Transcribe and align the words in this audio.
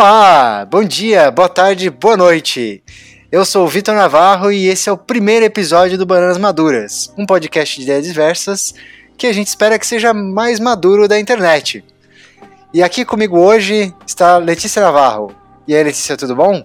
Olá, 0.00 0.64
bom 0.64 0.84
dia, 0.84 1.28
boa 1.28 1.48
tarde, 1.48 1.90
boa 1.90 2.16
noite. 2.16 2.84
Eu 3.32 3.44
sou 3.44 3.64
o 3.64 3.68
Vitor 3.68 3.96
Navarro 3.96 4.52
e 4.52 4.68
esse 4.68 4.88
é 4.88 4.92
o 4.92 4.96
primeiro 4.96 5.44
episódio 5.44 5.98
do 5.98 6.06
Bananas 6.06 6.38
Maduras, 6.38 7.12
um 7.18 7.26
podcast 7.26 7.74
de 7.74 7.82
ideias 7.82 8.06
diversas 8.06 8.72
que 9.16 9.26
a 9.26 9.32
gente 9.32 9.48
espera 9.48 9.76
que 9.76 9.84
seja 9.84 10.14
mais 10.14 10.60
maduro 10.60 11.08
da 11.08 11.18
internet. 11.18 11.84
E 12.72 12.80
aqui 12.80 13.04
comigo 13.04 13.40
hoje 13.40 13.92
está 14.06 14.36
Letícia 14.36 14.80
Navarro. 14.80 15.34
E 15.66 15.74
aí, 15.74 15.82
Letícia, 15.82 16.16
tudo 16.16 16.36
bom? 16.36 16.64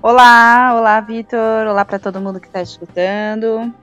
Olá, 0.00 0.72
olá, 0.78 1.00
Vitor. 1.00 1.66
Olá 1.66 1.84
para 1.84 1.98
todo 1.98 2.20
mundo 2.20 2.38
que 2.38 2.46
está 2.46 2.62
escutando. 2.62 3.74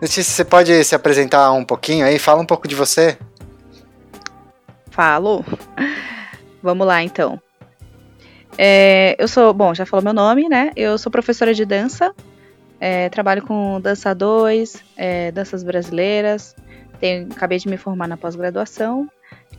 Letícia, 0.00 0.24
você 0.24 0.46
pode 0.46 0.82
se 0.82 0.94
apresentar 0.94 1.52
um 1.52 1.62
pouquinho 1.62 2.06
aí? 2.06 2.18
Fala 2.18 2.40
um 2.40 2.46
pouco 2.46 2.66
de 2.66 2.74
você. 2.74 3.18
Falo. 4.90 5.44
Vamos 6.62 6.86
lá, 6.86 7.02
então. 7.02 7.40
É, 8.56 9.16
eu 9.18 9.26
sou, 9.26 9.52
bom, 9.52 9.74
já 9.74 9.86
falou 9.86 10.04
meu 10.04 10.12
nome, 10.12 10.48
né? 10.48 10.70
Eu 10.76 10.98
sou 10.98 11.10
professora 11.10 11.54
de 11.54 11.64
dança, 11.64 12.14
é, 12.78 13.08
trabalho 13.08 13.42
com 13.42 13.80
dança 13.80 14.14
2, 14.14 14.84
é, 14.96 15.32
danças 15.32 15.62
brasileiras, 15.62 16.54
tenho, 17.00 17.28
acabei 17.32 17.58
de 17.58 17.68
me 17.68 17.76
formar 17.76 18.06
na 18.06 18.16
pós-graduação, 18.16 19.08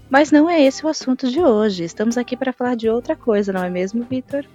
mas 0.10 0.32
não 0.32 0.50
é 0.50 0.62
esse 0.62 0.86
o 0.86 0.90
assunto 0.90 1.30
de 1.30 1.42
hoje. 1.42 1.84
Estamos 1.84 2.18
aqui 2.18 2.38
para 2.38 2.54
falar 2.54 2.76
de 2.76 2.88
outra 2.88 3.16
coisa, 3.16 3.52
não 3.52 3.64
é 3.64 3.70
mesmo, 3.70 4.04
Vitor? 4.04 4.46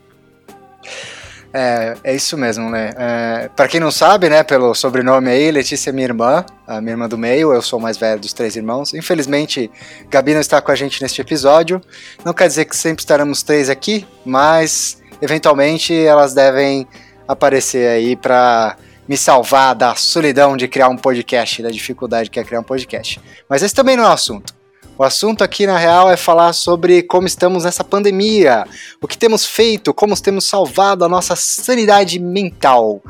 É, 1.52 1.96
é 2.04 2.14
isso 2.14 2.36
mesmo, 2.36 2.68
né? 2.68 2.92
É, 2.96 3.48
para 3.56 3.68
quem 3.68 3.80
não 3.80 3.90
sabe, 3.90 4.28
né, 4.28 4.42
pelo 4.42 4.74
sobrenome 4.74 5.30
aí, 5.30 5.50
Letícia 5.50 5.90
é 5.90 5.92
minha 5.92 6.06
irmã, 6.06 6.44
a 6.66 6.80
minha 6.80 6.92
irmã 6.92 7.08
do 7.08 7.16
meio, 7.16 7.52
eu 7.52 7.62
sou 7.62 7.78
o 7.78 7.82
mais 7.82 7.96
velho 7.96 8.20
dos 8.20 8.32
três 8.32 8.54
irmãos. 8.54 8.92
Infelizmente, 8.92 9.70
Gabi 10.10 10.34
não 10.34 10.40
está 10.40 10.60
com 10.60 10.70
a 10.70 10.74
gente 10.74 11.00
neste 11.00 11.20
episódio. 11.20 11.80
Não 12.24 12.34
quer 12.34 12.48
dizer 12.48 12.66
que 12.66 12.76
sempre 12.76 13.02
estaremos 13.02 13.42
três 13.42 13.70
aqui, 13.70 14.06
mas 14.24 15.02
eventualmente 15.22 15.94
elas 15.94 16.34
devem 16.34 16.86
aparecer 17.26 17.88
aí 17.88 18.14
para 18.14 18.76
me 19.08 19.16
salvar 19.16 19.74
da 19.74 19.94
solidão 19.94 20.54
de 20.54 20.68
criar 20.68 20.88
um 20.88 20.96
podcast, 20.96 21.62
da 21.62 21.70
dificuldade 21.70 22.28
que 22.28 22.38
é 22.38 22.44
criar 22.44 22.60
um 22.60 22.64
podcast. 22.64 23.18
Mas 23.48 23.62
esse 23.62 23.74
também 23.74 23.96
não 23.96 24.04
é 24.04 24.08
o 24.08 24.12
assunto. 24.12 24.57
O 24.98 25.04
assunto 25.04 25.44
aqui, 25.44 25.64
na 25.64 25.78
real, 25.78 26.10
é 26.10 26.16
falar 26.16 26.52
sobre 26.52 27.04
como 27.04 27.24
estamos 27.24 27.62
nessa 27.62 27.84
pandemia, 27.84 28.64
o 29.00 29.06
que 29.06 29.16
temos 29.16 29.46
feito, 29.46 29.94
como 29.94 30.20
temos 30.20 30.44
salvado 30.44 31.04
a 31.04 31.08
nossa 31.08 31.36
sanidade 31.36 32.18
mental. 32.18 33.00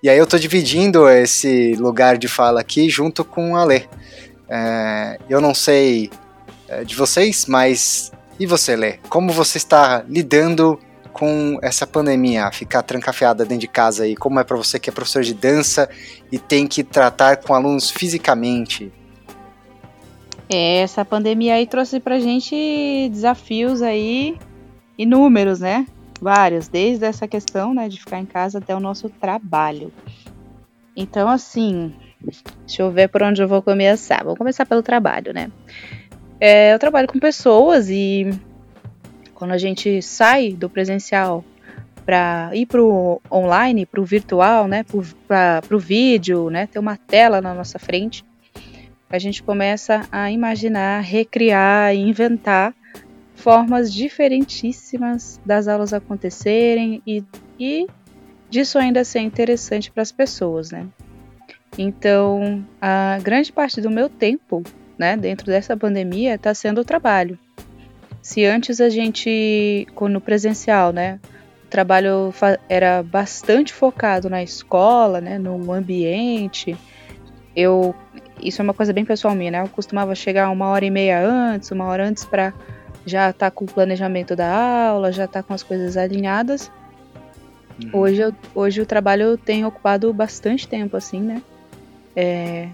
E 0.00 0.08
aí 0.08 0.16
eu 0.16 0.26
tô 0.26 0.38
dividindo 0.38 1.08
esse 1.08 1.74
lugar 1.74 2.16
de 2.16 2.28
fala 2.28 2.60
aqui 2.60 2.88
junto 2.88 3.24
com 3.24 3.56
a 3.56 3.64
Lê. 3.64 3.82
É, 4.48 5.18
eu 5.28 5.40
não 5.40 5.52
sei 5.52 6.10
é, 6.68 6.84
de 6.84 6.94
vocês, 6.94 7.44
mas 7.46 8.12
e 8.38 8.46
você, 8.46 8.76
Lê? 8.76 8.98
Como 9.08 9.32
você 9.32 9.58
está 9.58 10.04
lidando 10.08 10.78
com 11.12 11.58
essa 11.60 11.88
pandemia, 11.88 12.52
ficar 12.52 12.82
trancafiada 12.82 13.44
dentro 13.44 13.62
de 13.62 13.68
casa 13.68 14.04
aí? 14.04 14.14
Como 14.14 14.38
é 14.38 14.44
para 14.44 14.56
você 14.56 14.78
que 14.78 14.88
é 14.88 14.92
professor 14.92 15.24
de 15.24 15.34
dança 15.34 15.90
e 16.30 16.38
tem 16.38 16.68
que 16.68 16.84
tratar 16.84 17.38
com 17.38 17.52
alunos 17.52 17.90
fisicamente? 17.90 18.92
É, 20.52 20.78
essa 20.78 21.04
pandemia 21.04 21.54
aí 21.54 21.66
trouxe 21.66 22.00
pra 22.00 22.18
gente 22.18 23.08
desafios 23.12 23.82
aí 23.82 24.36
inúmeros, 24.98 25.60
né? 25.60 25.86
Vários, 26.20 26.66
desde 26.66 27.04
essa 27.04 27.28
questão, 27.28 27.72
né, 27.72 27.88
de 27.88 28.00
ficar 28.00 28.18
em 28.18 28.26
casa 28.26 28.58
até 28.58 28.74
o 28.74 28.80
nosso 28.80 29.08
trabalho. 29.08 29.92
Então, 30.96 31.28
assim, 31.28 31.94
deixa 32.66 32.82
eu 32.82 32.90
ver 32.90 33.08
por 33.08 33.22
onde 33.22 33.40
eu 33.40 33.46
vou 33.46 33.62
começar. 33.62 34.24
Vou 34.24 34.36
começar 34.36 34.66
pelo 34.66 34.82
trabalho, 34.82 35.32
né? 35.32 35.50
É, 36.40 36.74
eu 36.74 36.78
trabalho 36.78 37.06
com 37.06 37.18
pessoas 37.18 37.88
e 37.88 38.28
quando 39.34 39.52
a 39.52 39.58
gente 39.58 40.02
sai 40.02 40.52
do 40.52 40.68
presencial 40.68 41.44
para 42.04 42.50
ir 42.54 42.66
pro 42.66 43.22
online, 43.30 43.86
pro 43.86 44.04
virtual, 44.04 44.66
né, 44.66 44.84
para 45.28 45.62
pro 45.62 45.78
vídeo, 45.78 46.50
né, 46.50 46.66
ter 46.66 46.78
uma 46.78 46.96
tela 46.96 47.40
na 47.40 47.54
nossa 47.54 47.78
frente, 47.78 48.24
a 49.10 49.18
gente 49.18 49.42
começa 49.42 50.06
a 50.12 50.30
imaginar, 50.30 51.02
recriar, 51.02 51.94
inventar 51.94 52.72
formas 53.34 53.92
diferentíssimas 53.92 55.40
das 55.44 55.66
aulas 55.66 55.92
acontecerem 55.92 57.02
e, 57.06 57.24
e 57.58 57.86
disso 58.48 58.78
ainda 58.78 59.02
ser 59.02 59.20
interessante 59.20 59.90
para 59.90 60.02
as 60.02 60.12
pessoas, 60.12 60.70
né? 60.70 60.86
Então, 61.76 62.64
a 62.80 63.18
grande 63.22 63.52
parte 63.52 63.80
do 63.80 63.90
meu 63.90 64.08
tempo, 64.08 64.62
né, 64.98 65.16
dentro 65.16 65.46
dessa 65.46 65.76
pandemia, 65.76 66.34
está 66.34 66.52
sendo 66.52 66.80
o 66.80 66.84
trabalho. 66.84 67.38
Se 68.20 68.44
antes 68.44 68.80
a 68.80 68.88
gente, 68.88 69.86
no 70.00 70.20
presencial, 70.20 70.92
né, 70.92 71.18
o 71.64 71.68
trabalho 71.68 72.34
era 72.68 73.02
bastante 73.02 73.72
focado 73.72 74.28
na 74.28 74.42
escola, 74.42 75.20
né, 75.20 75.38
no 75.38 75.72
ambiente, 75.72 76.76
eu 77.56 77.94
isso 78.42 78.60
é 78.60 78.64
uma 78.64 78.74
coisa 78.74 78.92
bem 78.92 79.04
pessoal 79.04 79.34
minha, 79.34 79.50
né? 79.50 79.62
Eu 79.62 79.68
costumava 79.68 80.14
chegar 80.14 80.50
uma 80.50 80.68
hora 80.68 80.84
e 80.84 80.90
meia 80.90 81.20
antes, 81.24 81.70
uma 81.70 81.86
hora 81.86 82.06
antes 82.06 82.24
para 82.24 82.52
já 83.04 83.30
estar 83.30 83.50
tá 83.50 83.50
com 83.50 83.64
o 83.64 83.68
planejamento 83.68 84.36
da 84.36 84.88
aula, 84.88 85.12
já 85.12 85.24
estar 85.24 85.42
tá 85.42 85.46
com 85.46 85.54
as 85.54 85.62
coisas 85.62 85.96
alinhadas. 85.96 86.70
Uhum. 87.82 87.90
Hoje, 87.92 88.20
eu, 88.20 88.34
hoje 88.54 88.80
o 88.80 88.86
trabalho 88.86 89.38
tem 89.38 89.64
ocupado 89.64 90.12
bastante 90.12 90.68
tempo, 90.68 90.96
assim, 90.96 91.20
né? 91.20 91.42
É, 92.14 92.68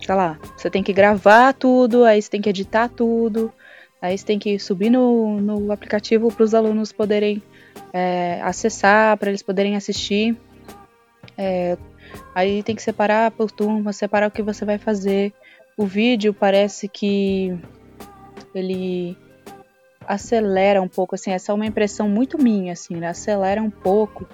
sei 0.00 0.14
lá, 0.14 0.38
você 0.56 0.70
tem 0.70 0.82
que 0.82 0.92
gravar 0.92 1.52
tudo, 1.52 2.04
aí 2.04 2.20
você 2.20 2.30
tem 2.30 2.40
que 2.40 2.48
editar 2.48 2.88
tudo, 2.88 3.52
aí 4.00 4.16
você 4.16 4.24
tem 4.24 4.38
que 4.38 4.58
subir 4.58 4.90
no, 4.90 5.40
no 5.40 5.72
aplicativo 5.72 6.32
para 6.32 6.44
os 6.44 6.54
alunos 6.54 6.92
poderem 6.92 7.42
é, 7.92 8.40
acessar, 8.42 9.16
para 9.16 9.28
eles 9.28 9.42
poderem 9.42 9.76
assistir. 9.76 10.36
É, 11.36 11.76
Aí 12.34 12.62
tem 12.62 12.74
que 12.74 12.82
separar 12.82 13.30
por 13.30 13.50
turma, 13.50 13.92
separar 13.92 14.28
o 14.28 14.30
que 14.30 14.42
você 14.42 14.64
vai 14.64 14.78
fazer. 14.78 15.32
O 15.76 15.86
vídeo 15.86 16.34
parece 16.34 16.88
que 16.88 17.56
ele 18.54 19.16
acelera 20.06 20.80
um 20.82 20.88
pouco, 20.88 21.14
assim, 21.14 21.30
essa 21.30 21.52
é 21.52 21.54
uma 21.54 21.66
impressão 21.66 22.08
muito 22.08 22.36
minha, 22.36 22.72
assim, 22.72 22.96
né? 22.96 23.08
acelera 23.08 23.62
um 23.62 23.70
pouco 23.70 24.28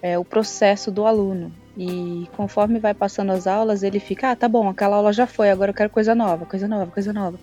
é, 0.00 0.18
o 0.18 0.24
processo 0.24 0.90
do 0.90 1.06
aluno. 1.06 1.52
E 1.76 2.28
conforme 2.36 2.78
vai 2.78 2.92
passando 2.92 3.32
as 3.32 3.46
aulas, 3.46 3.82
ele 3.82 3.98
fica, 3.98 4.30
ah, 4.30 4.36
tá 4.36 4.48
bom, 4.48 4.68
aquela 4.68 4.96
aula 4.96 5.12
já 5.12 5.26
foi, 5.26 5.50
agora 5.50 5.70
eu 5.70 5.74
quero 5.74 5.90
coisa 5.90 6.14
nova, 6.14 6.44
coisa 6.44 6.68
nova, 6.68 6.90
coisa 6.90 7.12
nova. 7.12 7.38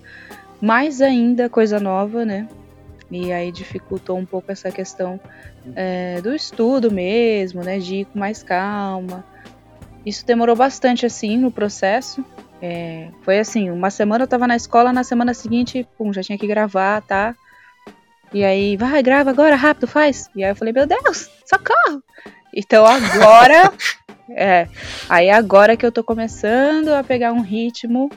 Mais 0.61 1.01
ainda 1.01 1.49
coisa 1.49 1.79
nova, 1.79 2.25
né? 2.25 2.47
E 3.09 3.31
aí 3.31 3.51
dificultou 3.51 4.17
um 4.17 4.25
pouco 4.25 4.51
essa 4.51 4.69
questão 4.69 5.19
é, 5.75 6.21
do 6.21 6.35
estudo 6.35 6.91
mesmo, 6.91 7.63
né? 7.63 7.79
De 7.79 7.95
ir 7.95 8.05
com 8.05 8.19
mais 8.19 8.43
calma. 8.43 9.25
Isso 10.05 10.25
demorou 10.25 10.55
bastante 10.55 11.05
assim 11.05 11.37
no 11.37 11.51
processo. 11.51 12.23
É, 12.61 13.09
foi 13.21 13.39
assim, 13.39 13.69
uma 13.69 13.89
semana 13.89 14.23
eu 14.23 14.27
tava 14.27 14.47
na 14.47 14.55
escola, 14.55 14.91
na 14.91 15.03
semana 15.03 15.33
seguinte, 15.33 15.87
pum, 15.97 16.11
já 16.11 16.21
tinha 16.21 16.37
que 16.37 16.47
gravar, 16.47 17.01
tá? 17.01 17.35
E 18.33 18.43
aí, 18.43 18.77
vai, 18.77 19.01
grava 19.01 19.29
agora, 19.29 19.55
rápido, 19.55 19.87
faz. 19.87 20.29
E 20.35 20.43
aí 20.43 20.51
eu 20.51 20.55
falei, 20.55 20.73
meu 20.73 20.85
Deus, 20.85 21.29
socorro! 21.45 22.03
Então 22.53 22.85
agora, 22.85 23.71
é, 24.31 24.67
aí 25.07 25.29
agora 25.29 25.77
que 25.77 25.85
eu 25.85 25.91
tô 25.91 26.03
começando 26.03 26.89
a 26.89 27.03
pegar 27.03 27.31
um 27.31 27.41
ritmo 27.41 28.09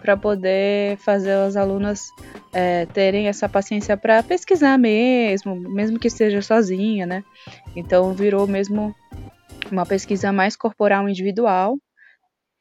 para 0.00 0.16
poder 0.16 0.96
fazer 0.98 1.32
as 1.32 1.56
alunas 1.56 2.10
é, 2.52 2.86
terem 2.86 3.28
essa 3.28 3.48
paciência 3.48 3.96
para 3.96 4.22
pesquisar 4.22 4.78
mesmo, 4.78 5.54
mesmo 5.54 5.98
que 5.98 6.08
seja 6.08 6.40
sozinha, 6.40 7.04
né? 7.04 7.22
Então 7.76 8.14
virou 8.14 8.46
mesmo 8.46 8.94
uma 9.70 9.86
pesquisa 9.86 10.32
mais 10.32 10.56
corporal 10.56 11.08
individual, 11.08 11.78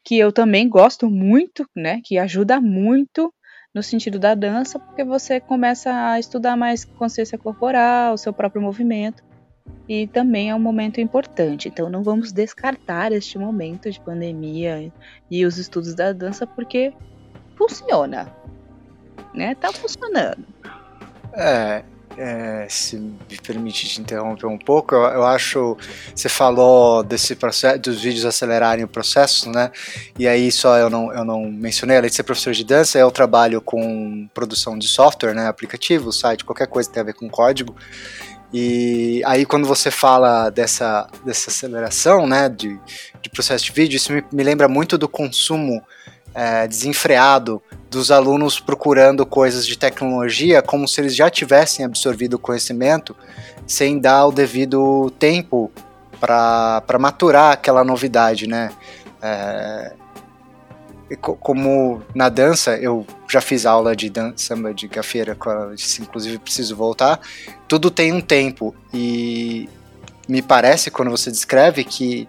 que 0.04 0.18
eu 0.18 0.32
também 0.32 0.68
gosto 0.68 1.10
muito, 1.10 1.68
né, 1.76 2.02
que 2.04 2.18
ajuda 2.18 2.60
muito 2.60 3.34
no 3.74 3.84
sentido 3.84 4.18
da 4.18 4.34
dança, 4.34 4.80
porque 4.80 5.04
você 5.04 5.40
começa 5.40 5.92
a 5.92 6.20
estudar 6.20 6.58
mais 6.58 6.84
consciência 6.86 7.38
corporal, 7.38 8.14
o 8.14 8.18
seu 8.18 8.34
próprio 8.34 8.62
movimento, 8.62 9.24
e 9.88 10.08
também 10.08 10.50
é 10.50 10.56
um 10.56 10.60
momento 10.60 11.00
importante. 11.00 11.68
Então 11.68 11.90
não 11.90 12.04
vamos 12.04 12.32
descartar 12.32 13.12
este 13.12 13.38
momento 13.38 13.90
de 13.90 14.00
pandemia 14.00 14.92
e 15.30 15.46
os 15.46 15.58
estudos 15.58 15.94
da 15.94 16.12
dança, 16.14 16.48
porque 16.48 16.94
funciona, 17.56 18.34
né? 19.34 19.56
Tá 19.56 19.72
funcionando. 19.72 20.46
É, 21.34 21.84
é, 22.20 22.68
se 22.68 22.98
me 22.98 23.38
permite 23.42 23.88
te 23.88 24.02
interromper 24.02 24.46
um 24.46 24.58
pouco, 24.58 24.94
eu, 24.94 25.02
eu, 25.04 25.26
acho. 25.26 25.78
Você 26.14 26.28
falou 26.28 27.02
desse 27.02 27.34
processo, 27.34 27.80
dos 27.80 28.02
vídeos 28.02 28.26
acelerarem 28.26 28.84
o 28.84 28.88
processo, 28.90 29.50
né? 29.50 29.72
E 30.18 30.28
aí 30.28 30.52
só 30.52 30.78
eu 30.78 30.90
não, 30.90 31.14
eu 31.14 31.24
não 31.24 31.50
mencionei, 31.50 31.96
além 31.96 32.10
de 32.10 32.16
ser 32.18 32.24
professor 32.24 32.52
de 32.52 32.66
dança, 32.66 33.00
eu 33.00 33.10
trabalho 33.10 33.62
com 33.62 34.28
produção 34.34 34.78
de 34.78 34.88
software, 34.88 35.34
né? 35.34 35.48
Aplicativo, 35.48 36.12
site, 36.12 36.44
qualquer 36.44 36.68
coisa 36.68 36.90
que 36.90 36.94
tem 36.94 37.02
a 37.02 37.06
ver 37.06 37.14
com 37.14 37.30
código. 37.30 37.74
E 38.52 39.22
aí 39.26 39.46
quando 39.46 39.66
você 39.66 39.90
fala 39.90 40.50
dessa, 40.50 41.08
dessa 41.24 41.50
aceleração, 41.50 42.28
né, 42.28 42.50
de, 42.50 42.80
de 43.22 43.30
processo 43.30 43.66
de 43.66 43.72
vídeo, 43.72 43.96
isso 43.96 44.12
me, 44.12 44.26
me 44.34 44.44
lembra 44.44 44.68
muito 44.68 44.98
do 44.98 45.08
consumo 45.08 45.82
é, 46.34 46.68
desenfreado 46.68 47.62
dos 47.90 48.12
alunos 48.12 48.60
procurando 48.60 49.26
coisas 49.26 49.66
de 49.66 49.78
tecnologia 49.78 50.62
como 50.62 50.88
se 50.88 51.02
eles 51.02 51.16
já 51.16 51.30
tivessem 51.30 51.84
absorvido 51.84 52.36
o 52.36 52.40
conhecimento 52.40 53.16
sem 53.66 54.00
dar 54.00 54.28
o 54.28 54.32
devido 54.32 55.12
tempo 55.18 55.72
para 56.20 57.00
maturar 57.00 57.54
aquela 57.54 57.84
novidade, 57.84 58.48
né? 58.48 58.72
É, 59.22 59.94
como 61.18 62.02
na 62.14 62.30
dança, 62.30 62.78
eu 62.78 63.06
já 63.28 63.42
fiz 63.42 63.66
aula 63.66 63.96
de 63.96 64.10
dança, 64.10 64.34
samba 64.38 64.74
de 64.74 64.88
gafeira, 64.88 65.36
inclusive 66.00 66.38
preciso 66.38 66.76
voltar, 66.76 67.20
tudo 67.68 67.90
tem 67.90 68.12
um 68.12 68.22
tempo 68.22 68.76
e 68.94 69.68
me 70.28 70.42
parece, 70.42 70.92
quando 70.92 71.10
você 71.10 71.32
descreve, 71.32 71.84
que 71.84 72.28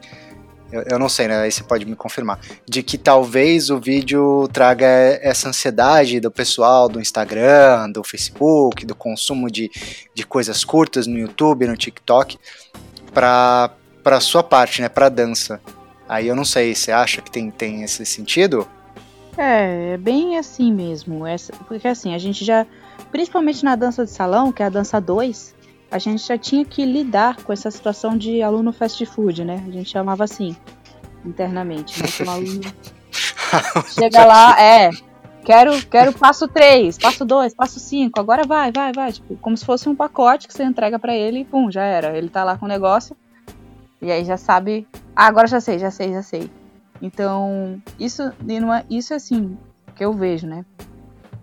eu, 0.73 0.83
eu, 0.91 0.99
não 0.99 1.09
sei, 1.09 1.29
né? 1.29 1.43
Aí 1.43 1.51
você 1.51 1.63
pode 1.63 1.85
me 1.85 1.97
confirmar. 1.97 2.39
De 2.69 2.83
que 2.83 2.97
talvez 2.97 3.71
o 3.71 3.79
vídeo 3.79 4.49
traga 4.53 4.87
essa 5.23 5.49
ansiedade 5.49 6.21
do 6.21 6.31
pessoal 6.31 6.89
do 6.89 7.01
Instagram, 7.01 7.91
do 7.91 8.05
Facebook, 8.05 8.87
do 8.87 8.95
consumo 8.95 9.51
de, 9.51 9.71
de 10.15 10.25
coisas 10.25 10.65
curtas 10.65 11.07
no 11.07 11.19
YouTube, 11.19 11.67
no 11.67 11.77
TikTok, 11.77 12.39
para 13.13 13.71
para 14.03 14.19
sua 14.19 14.43
parte, 14.43 14.81
né? 14.81 14.89
Para 14.89 15.09
dança. 15.09 15.61
Aí 16.09 16.27
eu 16.27 16.35
não 16.35 16.45
sei, 16.45 16.75
você 16.75 16.91
acha 16.91 17.21
que 17.21 17.31
tem, 17.31 17.51
tem 17.51 17.83
esse 17.83 18.05
sentido? 18.05 18.67
É, 19.37 19.93
é 19.93 19.97
bem 19.97 20.39
assim 20.39 20.73
mesmo. 20.73 21.27
Essa, 21.27 21.53
porque 21.69 21.87
assim, 21.87 22.15
a 22.15 22.19
gente 22.19 22.45
já, 22.45 22.67
principalmente 23.13 23.65
na 23.65 23.77
dança 23.77 24.05
de 24.05 24.11
salão, 24.11 24.51
que 24.51 24.63
é 24.63 24.67
a 24.67 24.71
dança 24.71 25.01
2, 25.01 25.55
a 25.91 25.99
gente 25.99 26.27
já 26.27 26.39
tinha 26.39 26.65
que 26.65 26.85
lidar 26.85 27.43
com 27.43 27.53
essa 27.53 27.71
situação 27.71 28.17
de 28.17 28.43
aluno 28.43 28.73
fast 28.73 29.05
food, 29.07 29.45
né? 29.45 29.63
A 29.67 29.71
gente 29.71 29.91
chamava 29.91 30.25
assim, 30.25 30.57
internamente, 31.25 32.01
né? 32.01 32.09
Como 32.17 32.31
aluno 32.31 32.61
chega 33.93 34.25
lá, 34.25 34.61
é, 34.61 34.91
quero, 35.45 35.85
quero 35.87 36.13
passo 36.13 36.47
3, 36.47 36.97
passo 36.99 37.25
2, 37.25 37.55
passo 37.55 37.81
5, 37.81 38.21
agora 38.21 38.45
vai, 38.47 38.71
vai, 38.71 38.93
vai. 38.93 39.13
Tipo, 39.13 39.37
como 39.37 39.57
se 39.57 39.65
fosse 39.65 39.89
um 39.89 39.97
pacote 39.97 40.47
que 40.47 40.55
você 40.55 40.63
entrega 40.63 40.99
para 40.99 41.15
ele 41.15 41.41
e 41.41 41.45
pum, 41.45 41.71
já 41.71 41.83
era. 41.83 42.17
Ele 42.17 42.29
tá 42.29 42.45
lá 42.45 42.57
com 42.57 42.67
o 42.67 42.69
negócio 42.69 43.17
e 44.01 44.11
aí 44.11 44.25
já 44.25 44.37
sabe, 44.37 44.87
ah, 45.15 45.27
agora 45.27 45.47
já 45.47 45.61
sei, 45.61 45.79
já 45.79 45.91
sei, 45.91 46.13
já 46.13 46.23
sei. 46.23 46.51
Então, 47.03 47.83
isso, 47.99 48.23
isso 48.89 49.13
é 49.13 49.17
assim, 49.17 49.59
que 49.95 50.05
eu 50.05 50.13
vejo, 50.13 50.47
né? 50.47 50.65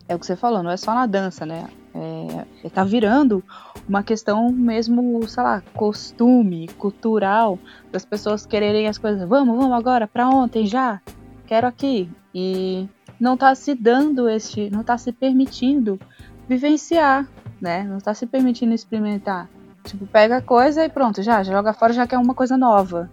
É 0.08 0.16
o 0.16 0.20
que 0.20 0.26
você 0.26 0.36
falou, 0.36 0.64
não 0.64 0.72
é 0.72 0.78
só 0.78 0.94
na 0.94 1.06
dança, 1.06 1.46
né? 1.46 1.68
É, 1.96 2.70
tá 2.70 2.84
virando 2.84 3.44
uma 3.88 4.04
questão 4.04 4.52
mesmo, 4.52 5.28
sei 5.28 5.42
lá, 5.42 5.64
costume, 5.74 6.68
cultural, 6.78 7.58
das 7.92 8.06
pessoas 8.06 8.46
quererem 8.46 8.88
as 8.88 8.98
coisas, 8.98 9.28
vamos, 9.28 9.58
vamos 9.58 9.76
agora, 9.76 10.08
para 10.08 10.30
ontem 10.30 10.68
já, 10.68 11.02
quero 11.48 11.66
aqui. 11.66 12.10
E 12.36 12.88
não 13.20 13.36
tá 13.36 13.56
se 13.56 13.74
dando 13.74 14.30
este, 14.30 14.70
não 14.70 14.84
tá 14.84 14.98
se 14.98 15.12
permitindo 15.12 16.00
vivenciar, 16.48 17.28
né? 17.60 17.84
Não 17.84 18.00
tá 18.00 18.14
se 18.14 18.26
permitindo 18.26 18.74
experimentar. 18.74 19.50
Tipo, 19.84 20.06
pega 20.06 20.38
a 20.38 20.42
coisa 20.42 20.86
e 20.86 20.90
pronto, 20.90 21.24
já, 21.24 21.42
joga 21.44 21.74
fora, 21.74 21.94
já 21.94 22.06
quer 22.06 22.18
uma 22.18 22.36
coisa 22.36 22.58
nova. 22.58 23.10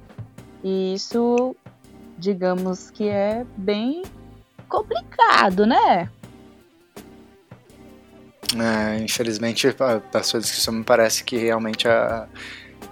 E 0.63 0.95
isso, 0.95 1.55
digamos 2.19 2.91
que 2.91 3.09
é 3.09 3.47
bem 3.57 4.03
complicado, 4.69 5.67
né? 5.67 6.11
É, 8.57 9.03
infelizmente, 9.03 9.69
a, 10.13 10.23
sua 10.23 10.41
descrição 10.41 10.75
me 10.75 10.85
parece 10.85 11.25
que 11.25 11.37
realmente, 11.37 11.89
a, 11.89 12.27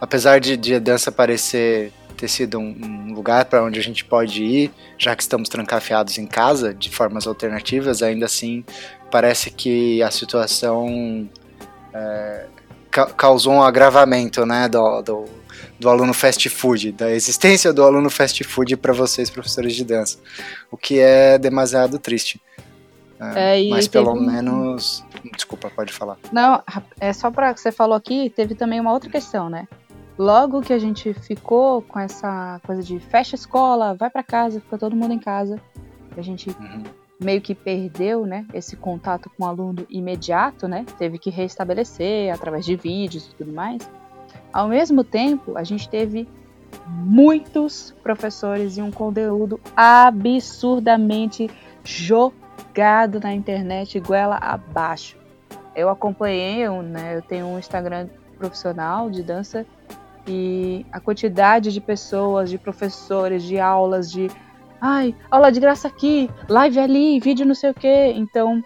apesar 0.01 0.41
de, 0.41 0.57
de 0.57 0.75
a 0.75 0.79
dança 0.79 1.13
parecer 1.13 1.93
ter 2.17 2.29
sido 2.29 2.59
um, 2.59 2.77
um 3.11 3.15
lugar 3.15 3.47
para 3.47 3.65
onde 3.65 3.81
a 3.81 3.83
gente 3.83 4.05
pode 4.05 4.45
ir, 4.45 4.71
já 4.97 5.17
que 5.17 5.23
estamos 5.23 5.49
trancafiados 5.49 6.19
em 6.19 6.27
casa 6.27 6.73
de 6.73 6.89
formas 6.89 7.27
alternativas, 7.27 8.01
ainda 8.01 8.27
assim 8.27 8.65
parece 9.11 9.51
que 9.51 10.01
a 10.03 10.11
situação 10.11 11.29
é, 11.93 12.47
ca 12.91 13.07
causou 13.07 13.55
um 13.55 13.63
agravamento 13.63 14.47
né, 14.47 14.69
do, 14.69 15.03
do, 15.03 15.25
do, 15.81 15.89
aluno 15.89 16.15
fast 16.15 16.49
food, 16.49 16.93
da 16.93 17.11
existência 17.11 17.73
do 17.73 17.83
aluno 17.83 18.09
fast 18.09 18.45
food 18.45 18.77
para 18.77 18.93
vocês, 18.93 19.29
professores 19.29 19.75
de 19.75 19.85
dança, 19.85 20.19
o 20.71 20.77
que 20.77 21.01
é 21.01 21.39
demasiado 21.39 21.99
triste. 21.99 22.41
É, 23.35 23.69
mas 23.69 23.87
pelo 23.87 24.15
menos. 24.15 25.05
Desculpa, 25.31 25.71
pode 25.71 25.93
falar. 25.93 26.19
Não, 26.33 26.63
é 26.99 27.13
só 27.13 27.31
para 27.31 27.57
você 27.57 27.71
falou 27.71 27.97
aqui, 27.97 28.31
teve 28.31 28.55
também 28.55 28.81
uma 28.81 28.93
outra 28.93 29.11
questão, 29.11 29.49
né? 29.49 29.69
Logo 30.19 30.61
que 30.61 30.73
a 30.73 30.79
gente 30.79 31.15
ficou 31.15 31.83
com 31.83 31.99
essa 31.99 32.61
coisa 32.67 32.83
de 32.83 32.99
fecha 32.99 33.35
a 33.35 33.39
escola, 33.39 33.95
vai 33.95 34.11
para 34.11 34.23
casa, 34.23 34.61
fica 34.61 34.77
todo 34.77 34.97
mundo 34.97 35.15
em 35.15 35.19
casa, 35.19 35.61
a 36.17 36.23
gente 36.23 36.51
uhum. 36.51 36.83
meio 37.19 37.41
que 37.41 37.55
perdeu, 37.55 38.27
né, 38.27 38.47
esse 38.53 38.77
contato 38.77 39.31
com 39.31 39.45
o 39.45 39.47
aluno 39.47 39.87
imediato, 39.89 40.69
né? 40.69 40.85
Teve 40.99 41.19
que 41.19 41.31
restabelecer 41.31 42.33
através 42.33 42.65
de 42.65 42.77
vídeos 42.77 43.27
e 43.27 43.35
tudo 43.35 43.53
mais. 43.53 43.89
Ao 44.53 44.69
mesmo 44.69 45.03
tempo, 45.03 45.57
a 45.57 45.65
gente 45.65 45.89
teve 45.89 46.29
muitos 46.87 47.95
professores 48.03 48.77
e 48.77 48.83
um 48.83 48.91
conteúdo 48.91 49.59
absurdamente 49.75 51.51
jogado 51.85 52.42
jogado 52.73 53.21
na 53.21 53.35
internet 53.35 54.01
goela 54.01 54.37
abaixo. 54.37 55.19
Eu 55.77 55.91
acompanhei, 55.91 56.67
né, 56.83 57.17
eu 57.17 57.23
tenho 57.23 57.47
um 57.47 57.59
Instagram 57.59 58.09
profissional 58.39 59.11
de 59.11 59.23
dança 59.23 59.67
e 60.27 60.87
a 60.91 60.99
quantidade 60.99 61.71
de 61.71 61.81
pessoas, 61.81 62.49
de 62.49 62.57
professores, 62.57 63.43
de 63.43 63.59
aulas, 63.59 64.11
de 64.11 64.31
ai, 64.81 65.15
aula 65.31 65.53
de 65.53 65.61
graça 65.61 65.87
aqui, 65.87 66.31
live 66.49 66.79
ali, 66.79 67.21
vídeo 67.21 67.45
não 67.45 67.55
sei 67.55 67.71
o 67.71 67.75
que. 67.75 68.13
Então, 68.17 68.63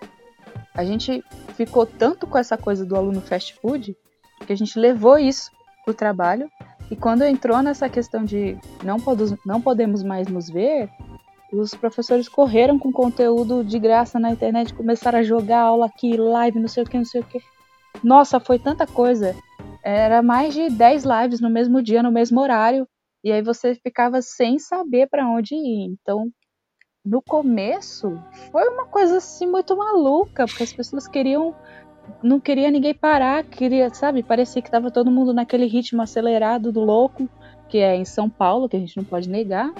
a 0.72 0.84
gente 0.84 1.22
ficou 1.54 1.84
tanto 1.84 2.26
com 2.26 2.38
essa 2.38 2.56
coisa 2.56 2.84
do 2.84 2.94
aluno 2.94 3.20
fast 3.20 3.54
food 3.60 3.96
que 4.46 4.52
a 4.52 4.56
gente 4.56 4.78
levou 4.78 5.18
isso 5.18 5.50
pro 5.84 5.92
trabalho. 5.92 6.48
E 6.90 6.94
quando 6.94 7.22
entrou 7.22 7.60
nessa 7.60 7.88
questão 7.88 8.24
de 8.24 8.56
não, 8.84 8.98
não 9.44 9.60
podemos 9.60 10.04
mais 10.04 10.28
nos 10.28 10.48
ver, 10.48 10.88
os 11.58 11.74
professores 11.74 12.28
correram 12.28 12.78
com 12.78 12.92
conteúdo 12.92 13.64
de 13.64 13.78
graça 13.78 14.18
na 14.18 14.30
internet, 14.30 14.74
começaram 14.74 15.18
a 15.18 15.22
jogar 15.22 15.60
aula 15.60 15.86
aqui, 15.86 16.16
live, 16.16 16.60
não 16.60 16.68
sei 16.68 16.82
o 16.82 16.86
que, 16.86 16.96
não 16.96 17.04
sei 17.04 17.20
o 17.20 17.24
que. 17.24 17.40
Nossa, 18.02 18.38
foi 18.38 18.58
tanta 18.58 18.86
coisa. 18.86 19.34
Era 19.82 20.22
mais 20.22 20.54
de 20.54 20.68
10 20.68 21.04
lives 21.04 21.40
no 21.40 21.50
mesmo 21.50 21.82
dia, 21.82 22.02
no 22.02 22.10
mesmo 22.10 22.40
horário. 22.40 22.86
E 23.24 23.32
aí 23.32 23.42
você 23.42 23.74
ficava 23.74 24.20
sem 24.22 24.58
saber 24.58 25.08
para 25.08 25.28
onde 25.28 25.54
ir. 25.54 25.84
Então, 25.84 26.30
no 27.04 27.22
começo, 27.22 28.20
foi 28.50 28.68
uma 28.68 28.86
coisa 28.86 29.18
assim 29.18 29.46
muito 29.46 29.76
maluca, 29.76 30.46
porque 30.46 30.62
as 30.62 30.72
pessoas 30.72 31.08
queriam 31.08 31.54
não 32.22 32.38
queria 32.38 32.70
ninguém 32.70 32.94
parar, 32.94 33.42
queria, 33.44 33.92
sabe, 33.92 34.22
parecia 34.22 34.62
que 34.62 34.70
tava 34.70 34.92
todo 34.92 35.10
mundo 35.10 35.34
naquele 35.34 35.66
ritmo 35.66 36.02
acelerado 36.02 36.70
do 36.70 36.80
louco, 36.80 37.28
que 37.68 37.78
é 37.78 37.96
em 37.96 38.04
São 38.04 38.30
Paulo, 38.30 38.68
que 38.68 38.76
a 38.76 38.80
gente 38.80 38.96
não 38.96 39.04
pode 39.04 39.28
negar. 39.28 39.72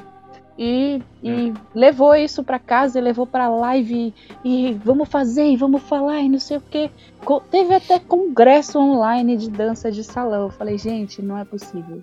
E, 0.59 1.03
e 1.23 1.53
levou 1.75 2.15
isso 2.15 2.43
para 2.43 2.59
casa, 2.59 2.99
levou 2.99 3.27
para 3.27 3.49
live 3.49 4.15
e 4.43 4.73
vamos 4.83 5.09
fazer, 5.09 5.45
e 5.45 5.57
vamos 5.57 5.83
falar 5.83 6.21
e 6.21 6.29
não 6.29 6.39
sei 6.39 6.57
o 6.57 6.61
que. 6.63 6.91
Teve 7.51 7.75
até 7.75 7.99
congresso 7.99 8.79
online 8.79 9.37
de 9.37 9.51
dança 9.51 9.93
de 9.93 10.03
salão. 10.03 10.45
Eu 10.45 10.51
falei, 10.51 10.79
gente, 10.79 11.21
não 11.21 11.37
é 11.37 11.45
possível. 11.45 12.03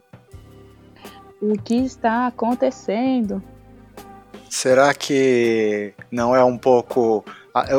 O 1.42 1.58
que 1.58 1.76
está 1.76 2.28
acontecendo? 2.28 3.42
Será 4.50 4.94
que 4.94 5.94
não 6.12 6.36
é 6.36 6.44
um 6.44 6.58
pouco. 6.58 7.26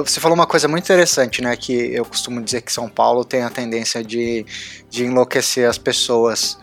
Você 0.04 0.19
falou 0.19 0.35
uma 0.35 0.47
coisa 0.47 0.66
muito 0.66 0.85
interessante, 0.85 1.40
né? 1.40 1.57
Que 1.57 1.73
eu 1.95 2.04
costumo 2.04 2.43
dizer 2.43 2.62
que 2.62 2.73
São 2.73 2.88
Paulo 2.88 3.25
tem 3.25 3.43
a 3.43 3.50
tendência 3.50 4.02
de, 4.02 4.45
de 4.90 5.04
enlouquecer 5.04 5.69
as 5.69 5.78
pessoas 5.78 6.59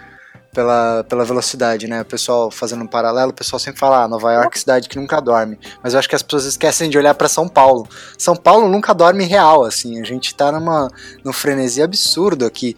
pela, 0.54 1.04
pela 1.04 1.24
velocidade, 1.24 1.88
né? 1.88 2.02
O 2.02 2.06
pessoal 2.06 2.52
fazendo 2.52 2.84
um 2.84 2.88
paralelo, 2.88 3.32
o 3.32 3.34
pessoal 3.34 3.60
sempre 3.60 3.80
fala, 3.80 4.04
ah, 4.04 4.08
Nova 4.08 4.34
York 4.34 4.60
cidade 4.60 4.90
que 4.90 4.98
nunca 4.98 5.22
dorme. 5.22 5.58
Mas 5.82 5.94
eu 5.94 6.00
acho 6.00 6.10
que 6.10 6.16
as 6.16 6.22
pessoas 6.22 6.46
esquecem 6.46 6.90
de 6.90 6.98
olhar 6.98 7.14
para 7.16 7.30
São 7.30 7.48
Paulo. 7.48 7.88
São 8.18 8.36
Paulo 8.36 8.68
nunca 8.68 8.94
dorme 8.94 9.24
real, 9.24 9.64
assim. 9.64 10.00
A 10.00 10.04
gente 10.04 10.36
tá 10.36 10.52
numa 10.52 10.90
num 11.24 11.34
frenesi 11.34 11.82
absurdo 11.82 12.46
aqui. 12.46 12.76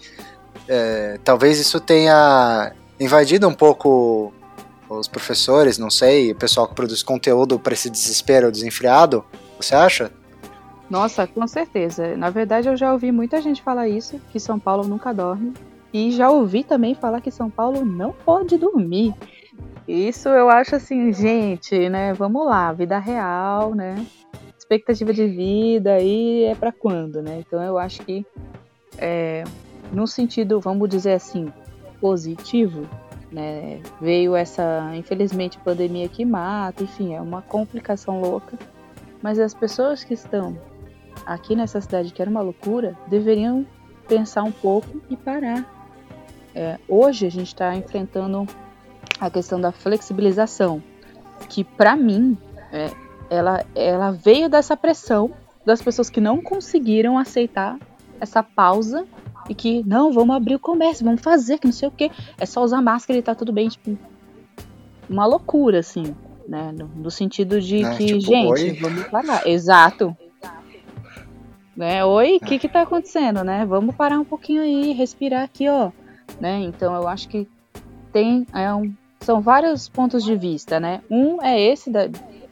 É, 0.68 1.20
talvez 1.24 1.60
isso 1.60 1.80
tenha 1.80 2.72
invadido 3.00 3.48
um 3.48 3.54
pouco 3.54 4.34
os 4.90 5.08
professores, 5.08 5.78
não 5.78 5.90
sei, 5.90 6.32
o 6.32 6.36
pessoal 6.36 6.68
que 6.68 6.76
produz 6.76 7.02
conteúdo 7.02 7.60
para 7.60 7.74
esse 7.74 7.90
desespero 7.90 8.52
desenfreado. 8.52 9.26
Você 9.60 9.74
acha? 9.74 10.12
Nossa, 10.90 11.26
com 11.26 11.48
certeza. 11.48 12.16
Na 12.16 12.30
verdade, 12.30 12.68
eu 12.68 12.78
já 12.78 12.94
ouvi 12.94 13.12
muita 13.12 13.42
gente 13.42 13.64
falar 13.64 13.88
isso, 13.88 14.22
que 14.32 14.40
São 14.40 14.60
Paulo 14.60 14.88
nunca 14.88 15.12
dorme. 15.12 15.54
E 15.94 16.12
já 16.12 16.30
ouvi 16.32 16.64
também 16.64 16.96
falar 16.96 17.22
que 17.22 17.30
São 17.30 17.50
Paulo 17.50 17.86
não 17.86 18.12
pode 18.12 18.58
dormir. 18.58 19.14
Isso 19.88 20.28
eu 20.30 20.50
acho 20.50 20.76
assim, 20.76 21.14
gente, 21.14 21.88
né? 21.90 22.14
Vamos 22.14 22.46
lá, 22.46 22.74
vida 22.74 22.98
real, 22.98 23.76
né? 23.76 24.06
Expectativa 24.58 25.14
de 25.14 25.28
vida 25.28 25.94
aí 25.94 26.46
é 26.46 26.56
para 26.56 26.72
quando, 26.72 27.22
né? 27.22 27.44
Então 27.46 27.62
eu 27.62 27.78
acho 27.78 28.02
que 28.02 28.26
é, 28.98 29.44
no 29.92 30.08
sentido, 30.08 30.60
vamos 30.60 30.90
dizer 30.90 31.14
assim, 31.14 31.52
positivo, 32.02 32.88
né? 33.32 33.80
Veio 34.02 34.36
essa, 34.36 34.92
infelizmente, 34.96 35.60
pandemia 35.60 36.08
que 36.08 36.26
mata, 36.26 36.84
enfim, 36.84 37.14
é 37.14 37.22
uma 37.22 37.42
complicação 37.42 38.22
louca. 38.22 38.58
Mas 39.22 39.38
as 39.38 39.54
pessoas 39.54 40.04
que 40.04 40.14
estão 40.14 40.58
aqui 41.26 41.56
nessa 41.56 41.80
cidade, 41.82 42.12
que 42.14 42.22
era 42.22 42.32
uma 42.32 42.42
loucura, 42.42 42.98
deveriam 43.08 43.66
pensar 44.08 44.44
um 44.44 44.52
pouco 44.52 45.02
e 45.10 45.16
parar. 45.16 45.83
É, 46.56 46.80
hoje 46.88 47.26
a 47.26 47.32
gente 47.32 47.48
está 47.48 47.76
enfrentando 47.76 48.48
a 49.20 49.30
questão 49.30 49.60
da 49.60 49.72
flexibilização, 49.72 50.82
que 51.50 51.64
para 51.64 51.96
mim 51.96 52.38
é, 52.72 52.92
ela, 53.30 53.66
ela 53.74 54.12
veio 54.12 54.50
dessa 54.50 54.78
pressão 54.78 55.32
das 55.66 55.82
pessoas 55.82 56.10
que 56.10 56.22
não 56.22 56.42
conseguiram 56.42 57.18
aceitar 57.18 57.78
essa 58.20 58.44
pausa 58.44 59.06
e 59.50 59.56
que 59.56 59.84
não, 59.86 60.12
vamos 60.12 60.36
abrir 60.36 60.56
o 60.56 60.60
comércio, 60.60 61.06
vamos 61.06 61.22
fazer, 61.22 61.58
que 61.58 61.66
não 61.66 61.74
sei 61.74 61.88
o 61.88 61.92
que, 61.92 62.12
é 62.40 62.46
só 62.46 62.64
usar 62.64 62.82
máscara 62.82 63.20
e 63.20 63.22
tá 63.22 63.36
tudo 63.36 63.52
bem, 63.52 63.68
tipo, 63.68 63.98
uma 65.10 65.26
loucura, 65.26 65.80
assim, 65.80 66.16
né? 66.48 66.72
No, 66.72 66.88
no 66.88 67.12
sentido 67.12 67.60
de 67.60 67.84
é, 67.84 67.96
que, 67.96 68.06
tipo, 68.06 68.22
gente, 68.22 68.52
oi? 68.52 68.74
vamos 68.74 69.04
parar. 69.06 69.48
Exato. 69.48 70.16
Né? 71.76 72.06
Oi, 72.06 72.38
o 72.38 72.40
que 72.40 72.60
que 72.60 72.70
tá 72.70 72.84
acontecendo, 72.84 73.44
né? 73.44 73.66
Vamos 73.66 73.96
parar 73.96 74.20
um 74.20 74.26
pouquinho 74.26 74.62
aí, 74.62 74.94
respirar 74.94 75.44
aqui, 75.44 75.68
ó. 75.68 75.92
Né? 76.44 76.60
Então 76.60 76.94
eu 76.94 77.08
acho 77.08 77.30
que 77.30 77.48
tem 78.12 78.46
é 78.54 78.74
um, 78.74 78.94
são 79.22 79.40
vários 79.40 79.88
pontos 79.88 80.26
de 80.26 80.36
vista, 80.36 80.78
né? 80.78 81.02
Um 81.10 81.42
é 81.42 81.58
esse 81.58 81.90
da 81.90 82.10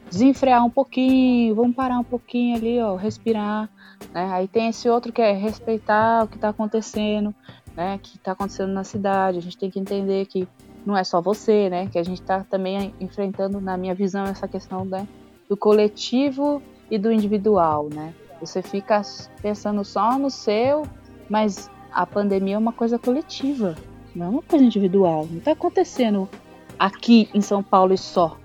desenfrear 0.10 0.66
um 0.66 0.70
pouquinho, 0.70 1.54
vamos 1.56 1.76
parar 1.76 2.00
um 2.00 2.04
pouquinho 2.06 2.56
ali, 2.56 2.82
ó, 2.82 2.96
respirar, 2.96 3.70
né? 4.14 4.32
Aí 4.32 4.48
tem 4.48 4.70
esse 4.70 4.88
outro 4.88 5.12
que 5.12 5.22
é 5.22 5.34
respeitar 5.34 6.24
o 6.24 6.30
que 6.30 6.38
está 6.38 6.48
acontecendo, 6.48 7.36
né? 7.76 8.00
Que 8.02 8.16
está 8.16 8.32
acontecendo 8.32 8.72
na 8.72 8.86
cidade. 8.86 9.40
A 9.40 9.42
gente 9.42 9.58
tem 9.58 9.70
que 9.70 9.78
entender 9.78 10.26
que 10.26 10.48
não 10.86 10.96
é 10.96 11.04
só 11.04 11.20
você, 11.20 11.70
né? 11.70 11.88
Que 11.88 12.00
a 12.00 12.04
gente 12.04 12.22
está 12.22 12.46
também 12.46 12.96
enfrentando, 12.98 13.60
na 13.60 13.76
minha 13.76 13.94
visão, 13.94 14.24
essa 14.24 14.48
questão 14.48 14.86
né, 14.86 15.06
do 15.50 15.58
coletivo 15.58 16.64
e 16.90 16.98
do 16.98 17.12
individual, 17.12 17.90
né? 17.94 18.14
Você 18.40 18.62
fica 18.62 19.02
pensando 19.42 19.84
só 19.84 20.18
no 20.18 20.30
seu, 20.30 20.84
mas 21.30 21.70
a 21.92 22.06
pandemia 22.06 22.56
é 22.56 22.58
uma 22.58 22.74
coisa 22.74 22.98
coletiva, 22.98 23.76
não 24.16 24.26
é 24.26 24.30
uma 24.30 24.42
coisa 24.42 24.64
individual. 24.64 25.28
Não 25.30 25.40
está 25.40 25.52
acontecendo 25.52 26.30
aqui 26.78 27.30
em 27.34 27.42
São 27.42 27.62
Paulo 27.62 27.94
e 27.94 27.98
só. 27.98 28.38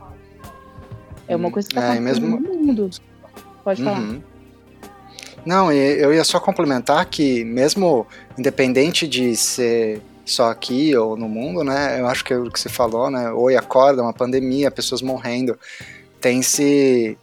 É 1.29 1.35
uma 1.35 1.51
coisa 1.51 1.69
que 1.69 1.75
está 1.75 1.95
é, 1.95 1.99
acontecendo 1.99 2.29
mesmo... 2.29 2.41
no 2.41 2.59
mundo. 2.65 2.91
Pode 3.65 3.83
uhum. 3.83 3.89
falar. 3.89 4.21
Não, 5.45 5.71
eu 5.73 6.13
ia 6.13 6.25
só 6.25 6.41
complementar 6.41 7.07
que 7.07 7.45
mesmo 7.45 8.05
independente 8.37 9.07
de 9.07 9.37
ser 9.37 10.03
só 10.25 10.51
aqui 10.51 10.97
ou 10.97 11.17
no 11.17 11.29
mundo, 11.29 11.63
né? 11.63 12.01
Eu 12.01 12.07
acho 12.09 12.25
que 12.25 12.33
é 12.33 12.37
o 12.37 12.51
que 12.51 12.59
você 12.59 12.69
falou, 12.69 13.09
né? 13.11 13.31
Oi, 13.31 13.55
acorda, 13.55 14.03
uma 14.03 14.13
pandemia, 14.13 14.73
pessoas 14.73 15.01
morrendo. 15.01 15.57
Tem-se 16.21 17.17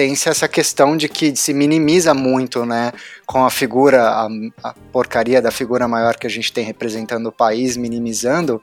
tem-se 0.00 0.30
essa 0.30 0.48
questão 0.48 0.96
de 0.96 1.10
que 1.10 1.36
se 1.36 1.52
minimiza 1.52 2.14
muito, 2.14 2.64
né, 2.64 2.90
com 3.26 3.44
a 3.44 3.50
figura, 3.50 4.08
a, 4.08 4.28
a, 4.64 4.74
porcaria 4.90 5.42
da 5.42 5.50
figura 5.50 5.86
maior 5.86 6.16
que 6.16 6.26
a 6.26 6.30
gente 6.30 6.50
tem 6.54 6.64
representando 6.64 7.26
o 7.26 7.32
país, 7.32 7.76
minimizando, 7.76 8.62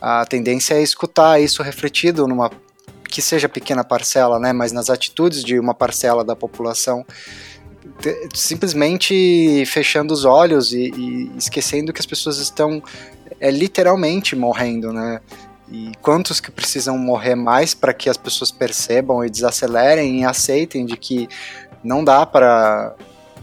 a 0.00 0.24
tendência 0.24 0.72
é 0.72 0.80
escutar 0.80 1.38
isso 1.38 1.62
refletido 1.62 2.26
numa 2.26 2.50
que 3.04 3.20
seja 3.20 3.46
pequena 3.46 3.84
parcela, 3.84 4.38
né, 4.38 4.54
mas 4.54 4.72
nas 4.72 4.88
atitudes 4.88 5.44
de 5.44 5.58
uma 5.58 5.74
parcela 5.74 6.24
da 6.24 6.34
população 6.34 7.04
simplesmente 8.32 9.62
fechando 9.66 10.14
os 10.14 10.24
olhos 10.24 10.72
e, 10.72 10.90
e, 10.96 11.30
esquecendo 11.36 11.92
que 11.92 12.00
as 12.00 12.06
pessoas 12.06 12.38
estão 12.38 12.82
é, 13.38 13.50
literalmente 13.50 14.34
morrendo, 14.34 14.94
né? 14.94 15.20
E 15.70 15.92
quantos 16.02 16.40
que 16.40 16.50
precisam 16.50 16.98
morrer 16.98 17.36
mais 17.36 17.74
para 17.74 17.94
que 17.94 18.10
as 18.10 18.16
pessoas 18.16 18.50
percebam 18.50 19.24
e 19.24 19.30
desacelerem 19.30 20.20
e 20.20 20.24
aceitem 20.24 20.84
de 20.84 20.96
que 20.96 21.28
não 21.82 22.02
dá 22.02 22.26
para 22.26 22.94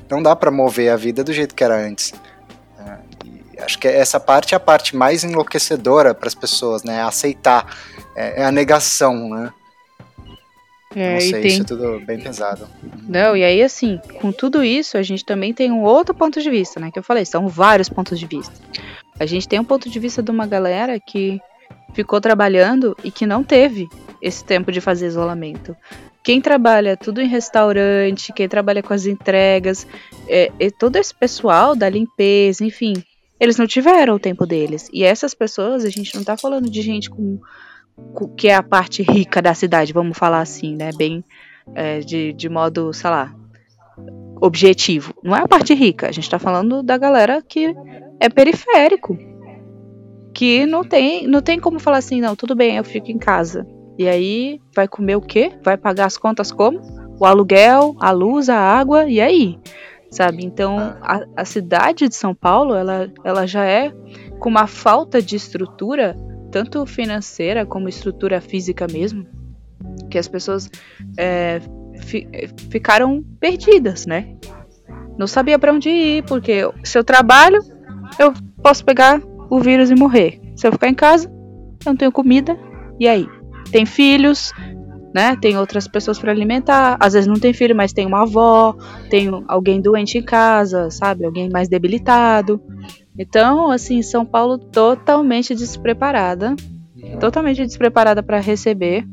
não 0.09 0.21
dá 0.21 0.35
para 0.35 0.51
mover 0.51 0.91
a 0.91 0.95
vida 0.95 1.23
do 1.23 1.33
jeito 1.33 1.55
que 1.55 1.63
era 1.63 1.75
antes. 1.75 2.13
É, 2.79 3.63
acho 3.63 3.79
que 3.79 3.87
essa 3.87 4.19
parte 4.19 4.53
é 4.53 4.57
a 4.57 4.59
parte 4.59 4.95
mais 4.95 5.23
enlouquecedora 5.23 6.13
para 6.13 6.27
as 6.27 6.35
pessoas, 6.35 6.83
né? 6.83 7.01
Aceitar 7.01 7.77
é, 8.15 8.41
é 8.41 8.45
a 8.45 8.51
negação, 8.51 9.29
né? 9.29 9.51
É, 10.95 11.13
não 11.13 11.21
sei, 11.21 11.41
tem... 11.41 11.45
isso 11.47 11.61
é 11.61 11.65
tudo 11.65 11.99
bem 12.05 12.19
pesado. 12.19 12.67
Não, 13.07 13.35
e 13.37 13.43
aí 13.43 13.61
assim, 13.61 13.99
com 14.19 14.31
tudo 14.31 14.63
isso, 14.63 14.97
a 14.97 15.03
gente 15.03 15.23
também 15.23 15.53
tem 15.53 15.71
um 15.71 15.83
outro 15.83 16.13
ponto 16.15 16.41
de 16.41 16.49
vista, 16.49 16.79
né? 16.79 16.89
Que 16.91 16.99
eu 16.99 17.03
falei, 17.03 17.25
são 17.25 17.47
vários 17.47 17.87
pontos 17.87 18.19
de 18.19 18.25
vista. 18.25 18.53
A 19.19 19.25
gente 19.25 19.47
tem 19.47 19.59
um 19.59 19.63
ponto 19.63 19.89
de 19.89 19.99
vista 19.99 20.21
de 20.21 20.31
uma 20.31 20.45
galera 20.45 20.99
que 20.99 21.39
ficou 21.93 22.21
trabalhando 22.21 22.95
e 23.03 23.11
que 23.11 23.25
não 23.25 23.43
teve 23.43 23.87
esse 24.21 24.43
tempo 24.43 24.71
de 24.71 24.81
fazer 24.81 25.07
isolamento. 25.07 25.75
Quem 26.23 26.41
trabalha 26.41 26.97
tudo 26.97 27.21
em 27.21 27.27
restaurante, 27.27 28.33
quem 28.33 28.49
trabalha 28.49 28.83
com 28.83 28.93
as 28.93 29.05
entregas, 29.05 29.87
é, 30.27 30.51
todo 30.77 30.97
esse 30.97 31.15
pessoal 31.15 31.75
da 31.75 31.87
limpeza, 31.87 32.65
enfim, 32.65 32.93
eles 33.39 33.57
não 33.57 33.65
tiveram 33.65 34.15
o 34.15 34.19
tempo 34.19 34.45
deles. 34.45 34.89
E 34.91 35.03
essas 35.03 35.33
pessoas, 35.33 35.85
a 35.85 35.89
gente 35.89 36.13
não 36.15 36.23
tá 36.23 36.35
falando 36.35 36.69
de 36.69 36.81
gente 36.81 37.09
com 37.09 37.39
que 38.35 38.47
é 38.47 38.55
a 38.55 38.61
parte 38.61 39.01
rica 39.01 39.41
da 39.41 39.53
cidade, 39.53 39.93
vamos 39.93 40.17
falar 40.17 40.41
assim, 40.41 40.75
né? 40.75 40.91
Bem 40.95 41.23
é, 41.73 41.99
de, 41.99 42.33
de 42.33 42.49
modo, 42.49 42.93
sei 42.93 43.09
lá, 43.09 43.33
objetivo. 44.41 45.13
Não 45.23 45.35
é 45.35 45.41
a 45.41 45.47
parte 45.47 45.73
rica, 45.73 46.07
a 46.07 46.11
gente 46.11 46.29
tá 46.29 46.37
falando 46.37 46.83
da 46.83 46.97
galera 46.97 47.41
que 47.41 47.73
é 48.19 48.29
periférico. 48.29 49.17
Que 50.37 50.67
não 50.67 50.83
tem, 50.83 51.25
não 51.25 51.41
tem 51.41 51.59
como 51.59 51.79
falar 51.79 51.97
assim, 51.97 52.21
não, 52.21 52.35
tudo 52.35 52.55
bem, 52.55 52.77
eu 52.77 52.83
fico 52.83 53.09
em 53.09 53.17
casa. 53.17 53.65
E 53.97 54.07
aí, 54.07 54.61
vai 54.75 54.87
comer 54.87 55.15
o 55.15 55.21
quê? 55.21 55.51
Vai 55.63 55.75
pagar 55.75 56.05
as 56.05 56.15
contas 56.15 56.51
como? 56.51 56.79
O 57.19 57.25
aluguel, 57.25 57.95
a 57.99 58.11
luz, 58.11 58.47
a 58.47 58.55
água, 58.55 59.09
e 59.09 59.19
aí? 59.19 59.57
Sabe? 60.11 60.45
Então, 60.45 60.77
a, 61.01 61.21
a 61.35 61.43
cidade 61.43 62.07
de 62.07 62.15
São 62.15 62.35
Paulo, 62.35 62.75
ela, 62.75 63.11
ela 63.23 63.47
já 63.47 63.65
é 63.65 63.91
com 64.37 64.47
uma 64.47 64.67
falta 64.67 65.19
de 65.19 65.35
estrutura 65.35 66.15
tanto 66.51 66.85
financeira 66.85 67.65
como 67.65 67.89
estrutura 67.89 68.39
física 68.39 68.85
mesmo, 68.85 69.25
que 70.07 70.19
as 70.19 70.27
pessoas 70.27 70.69
é, 71.17 71.59
fi, 72.01 72.27
ficaram 72.69 73.23
perdidas, 73.39 74.05
né? 74.05 74.35
Não 75.17 75.25
sabia 75.25 75.57
para 75.57 75.73
onde 75.73 75.89
ir, 75.89 76.23
porque 76.25 76.61
se 76.83 76.95
eu 76.95 77.03
trabalho, 77.03 77.59
eu 78.19 78.31
posso 78.61 78.85
pegar 78.85 79.19
o 79.49 79.59
vírus 79.59 79.89
e 79.89 79.95
morrer. 79.95 80.39
Se 80.55 80.67
eu 80.67 80.71
ficar 80.71 80.89
em 80.89 80.93
casa, 80.93 81.27
eu 81.27 81.91
não 81.91 81.95
tenho 81.95 82.11
comida, 82.11 82.57
e 82.99 83.07
aí? 83.07 83.27
Tem 83.71 83.85
filhos, 83.85 84.53
né? 85.13 85.35
Tem 85.35 85.57
outras 85.57 85.87
pessoas 85.87 86.19
para 86.19 86.31
alimentar. 86.31 86.97
Às 86.99 87.13
vezes 87.13 87.27
não 87.27 87.39
tem 87.39 87.53
filho, 87.53 87.75
mas 87.75 87.93
tem 87.93 88.05
uma 88.05 88.23
avó, 88.23 88.75
tem 89.09 89.29
alguém 89.47 89.81
doente 89.81 90.17
em 90.17 90.23
casa, 90.23 90.89
sabe? 90.89 91.25
Alguém 91.25 91.49
mais 91.49 91.67
debilitado. 91.67 92.61
Então, 93.17 93.71
assim, 93.71 94.01
São 94.01 94.25
Paulo 94.25 94.57
totalmente 94.57 95.55
despreparada, 95.55 96.55
totalmente 97.19 97.65
despreparada 97.65 98.21
para 98.21 98.39
receber 98.39 99.05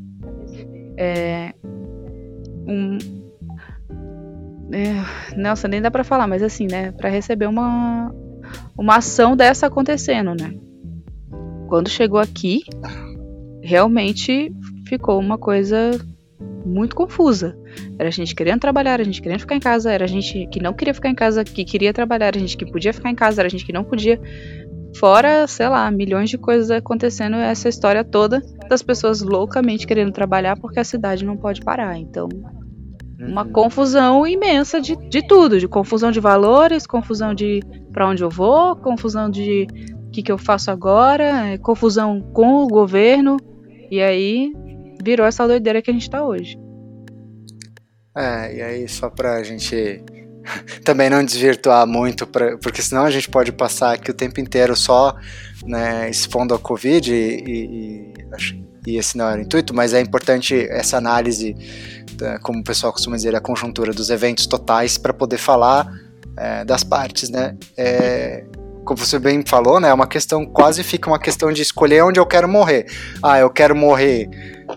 é, 0.97 1.53
um, 2.67 2.97
é, 4.71 5.37
nossa, 5.37 5.67
nem 5.67 5.81
dá 5.81 5.91
para 5.91 6.03
falar, 6.03 6.27
mas 6.27 6.41
assim, 6.41 6.67
né, 6.69 6.91
para 6.91 7.09
receber 7.09 7.47
uma 7.47 8.13
uma 8.77 8.97
ação 8.97 9.35
dessa 9.35 9.67
acontecendo, 9.67 10.33
né? 10.33 10.53
Quando 11.67 11.89
chegou 11.89 12.19
aqui, 12.19 12.63
realmente 13.61 14.53
ficou 14.87 15.19
uma 15.19 15.37
coisa 15.37 15.91
muito 16.65 16.95
confusa. 16.95 17.57
Era 17.97 18.09
a 18.09 18.11
gente 18.11 18.35
querendo 18.35 18.59
trabalhar, 18.59 18.99
a 18.99 19.03
gente 19.03 19.21
querendo 19.21 19.39
ficar 19.39 19.55
em 19.55 19.59
casa, 19.59 19.91
era 19.91 20.05
a 20.05 20.07
gente 20.07 20.47
que 20.47 20.61
não 20.61 20.73
queria 20.73 20.93
ficar 20.93 21.09
em 21.09 21.15
casa, 21.15 21.43
que 21.43 21.63
queria 21.63 21.93
trabalhar, 21.93 22.35
a 22.35 22.39
gente 22.39 22.57
que 22.57 22.65
podia 22.65 22.93
ficar 22.93 23.09
em 23.09 23.15
casa, 23.15 23.41
era 23.41 23.47
a 23.47 23.49
gente 23.49 23.65
que 23.65 23.73
não 23.73 23.83
podia. 23.83 24.19
Fora, 24.97 25.45
sei 25.45 25.67
lá, 25.67 25.91
milhões 25.91 26.29
de 26.29 26.37
coisas 26.37 26.71
acontecendo, 26.71 27.35
essa 27.35 27.67
história 27.67 28.03
toda 28.03 28.41
das 28.69 28.81
pessoas 28.81 29.21
loucamente 29.21 29.85
querendo 29.85 30.13
trabalhar 30.13 30.57
porque 30.57 30.79
a 30.79 30.85
cidade 30.85 31.25
não 31.25 31.35
pode 31.35 31.61
parar. 31.61 31.97
Então, 31.97 32.29
uma 33.27 33.43
uhum. 33.43 33.51
confusão 33.51 34.27
imensa 34.27 34.79
de, 34.79 34.95
de 34.95 35.27
tudo, 35.27 35.59
de 35.59 35.67
confusão 35.67 36.11
de 36.11 36.19
valores, 36.19 36.85
confusão 36.87 37.33
de 37.33 37.61
para 37.91 38.07
onde 38.07 38.23
eu 38.23 38.29
vou, 38.29 38.75
confusão 38.75 39.29
de 39.29 39.67
o 40.07 40.11
que, 40.11 40.23
que 40.23 40.31
eu 40.31 40.37
faço 40.37 40.71
agora, 40.71 41.53
é, 41.53 41.57
confusão 41.57 42.21
com 42.33 42.63
o 42.63 42.67
governo. 42.67 43.37
E 43.89 44.01
aí 44.01 44.51
virou 45.03 45.25
essa 45.25 45.47
doideira 45.47 45.81
que 45.81 45.89
a 45.89 45.93
gente 45.93 46.09
tá 46.09 46.23
hoje. 46.23 46.57
É, 48.15 48.55
e 48.55 48.61
aí 48.61 48.87
só 48.87 49.09
pra 49.09 49.43
gente 49.43 50.01
também 50.83 51.09
não 51.09 51.23
desvirtuar 51.23 51.85
muito, 51.85 52.25
pra, 52.25 52.57
porque 52.57 52.81
senão 52.81 53.03
a 53.03 53.11
gente 53.11 53.29
pode 53.29 53.51
passar 53.51 53.93
aqui 53.93 54.09
o 54.09 54.13
tempo 54.13 54.39
inteiro 54.39 54.75
só 54.75 55.15
né, 55.65 56.09
expondo 56.09 56.53
a 56.53 56.59
Covid 56.59 57.13
e, 57.13 57.43
e, 57.45 58.13
e, 58.87 58.97
esse 58.97 59.17
não 59.17 59.27
era 59.29 59.39
o 59.39 59.41
intuito, 59.41 59.73
mas 59.73 59.93
é 59.93 59.99
importante 59.99 60.55
essa 60.69 60.97
análise, 60.97 61.55
como 62.41 62.59
o 62.59 62.63
pessoal 62.63 62.91
costuma 62.91 63.15
dizer, 63.15 63.35
a 63.35 63.41
conjuntura 63.41 63.91
dos 63.91 64.09
eventos 64.09 64.45
totais 64.45 64.97
para 64.97 65.13
poder 65.13 65.37
falar 65.37 65.87
é, 66.37 66.65
das 66.65 66.83
partes, 66.83 67.29
né? 67.29 67.57
É, 67.77 68.45
como 68.85 68.99
você 68.99 69.17
bem 69.17 69.43
falou, 69.43 69.79
né, 69.79 69.89
é 69.89 69.93
uma 69.93 70.05
questão, 70.05 70.45
quase 70.45 70.83
fica 70.83 71.09
uma 71.09 71.19
questão 71.19 71.51
de 71.51 71.61
escolher 71.61 72.03
onde 72.03 72.19
eu 72.19 72.25
quero 72.25 72.47
morrer. 72.47 72.85
Ah, 73.21 73.39
eu 73.39 73.49
quero 73.49 73.75
morrer 73.75 74.29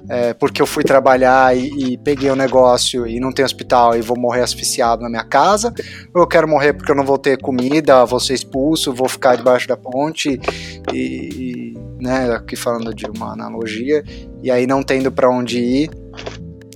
é, 0.09 0.33
porque 0.33 0.63
eu 0.63 0.67
fui 0.67 0.83
trabalhar 0.83 1.55
e, 1.55 1.93
e 1.93 1.99
peguei 1.99 2.31
um 2.31 2.35
negócio 2.35 3.07
e 3.07 3.21
não 3.21 3.31
tem 3.31 3.45
hospital 3.45 3.95
e 3.95 4.01
vou 4.01 4.19
morrer 4.19 4.41
asfixiado 4.41 5.03
na 5.03 5.11
minha 5.11 5.25
casa, 5.25 5.73
ou 6.15 6.23
eu 6.23 6.27
quero 6.27 6.49
morrer 6.49 6.73
porque 6.73 6.91
eu 6.91 6.97
não 6.97 7.05
vou 7.05 7.19
ter 7.19 7.39
comida, 7.39 8.05
vou 8.07 8.19
ser 8.19 8.33
expulso, 8.35 8.93
vou 8.93 9.09
ficar 9.09 9.37
debaixo 9.37 9.69
da 9.69 9.77
ponte 9.77 10.41
e, 10.93 10.97
e 10.97 11.79
né, 12.01 12.33
aqui 12.33 12.57
falando 12.57 12.95
de 12.95 13.05
uma 13.07 13.33
analogia, 13.33 14.03
e 14.43 14.51
aí 14.51 14.67
não 14.67 14.83
tendo 14.83 15.13
para 15.13 15.29
onde 15.29 15.59
ir, 15.59 15.91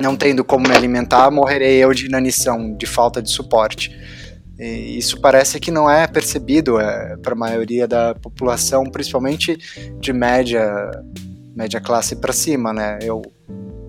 não 0.00 0.16
tendo 0.16 0.44
como 0.44 0.68
me 0.68 0.74
alimentar, 0.74 1.30
morrerei 1.30 1.76
eu 1.78 1.92
de 1.92 2.06
inanição, 2.06 2.74
de 2.76 2.86
falta 2.86 3.22
de 3.22 3.30
suporte. 3.30 3.90
E 4.58 4.98
isso 4.98 5.20
parece 5.20 5.58
que 5.58 5.70
não 5.70 5.90
é 5.90 6.06
percebido 6.06 6.78
é, 6.78 7.16
para 7.16 7.32
a 7.32 7.36
maioria 7.36 7.88
da 7.88 8.14
população, 8.14 8.84
principalmente 8.84 9.58
de 9.98 10.12
média, 10.12 10.90
média 11.54 11.80
classe 11.80 12.16
para 12.16 12.32
cima, 12.32 12.72
né? 12.72 12.98
Eu 13.02 13.22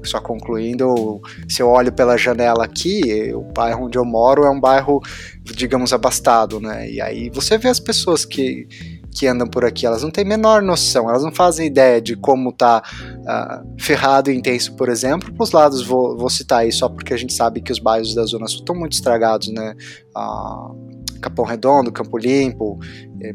só 0.03 0.19
concluindo, 0.19 1.21
se 1.47 1.61
eu 1.61 1.69
olho 1.69 1.91
pela 1.91 2.17
janela 2.17 2.65
aqui, 2.65 3.31
o 3.33 3.41
bairro 3.41 3.85
onde 3.85 3.97
eu 3.97 4.03
moro 4.03 4.43
é 4.43 4.49
um 4.49 4.59
bairro, 4.59 5.01
digamos, 5.43 5.93
abastado, 5.93 6.59
né? 6.59 6.89
E 6.89 6.99
aí 6.99 7.29
você 7.29 7.57
vê 7.57 7.69
as 7.69 7.79
pessoas 7.79 8.25
que 8.25 8.67
que 9.13 9.27
andam 9.27 9.47
por 9.47 9.63
aqui, 9.63 9.85
elas 9.85 10.01
não 10.01 10.09
têm 10.09 10.25
menor 10.25 10.61
noção, 10.61 11.09
elas 11.09 11.23
não 11.23 11.31
fazem 11.31 11.67
ideia 11.67 12.01
de 12.01 12.15
como 12.15 12.51
tá 12.51 12.81
uh, 13.19 13.81
ferrado 13.81 14.31
e 14.31 14.35
intenso, 14.35 14.75
por 14.75 14.89
exemplo. 14.89 15.31
Para 15.33 15.43
os 15.43 15.51
lados, 15.51 15.85
vou, 15.85 16.17
vou, 16.17 16.29
citar 16.29 16.59
aí 16.59 16.71
só 16.71 16.89
porque 16.89 17.13
a 17.13 17.17
gente 17.17 17.33
sabe 17.33 17.61
que 17.61 17.71
os 17.71 17.79
bairros 17.79 18.15
da 18.15 18.25
Zona 18.25 18.47
Sul 18.47 18.59
estão 18.59 18.75
muito 18.75 18.93
estragados, 18.93 19.49
né? 19.49 19.75
Uh, 20.17 20.93
Capão 21.21 21.45
Redondo, 21.45 21.91
Campo 21.91 22.17
Limpo, 22.17 22.79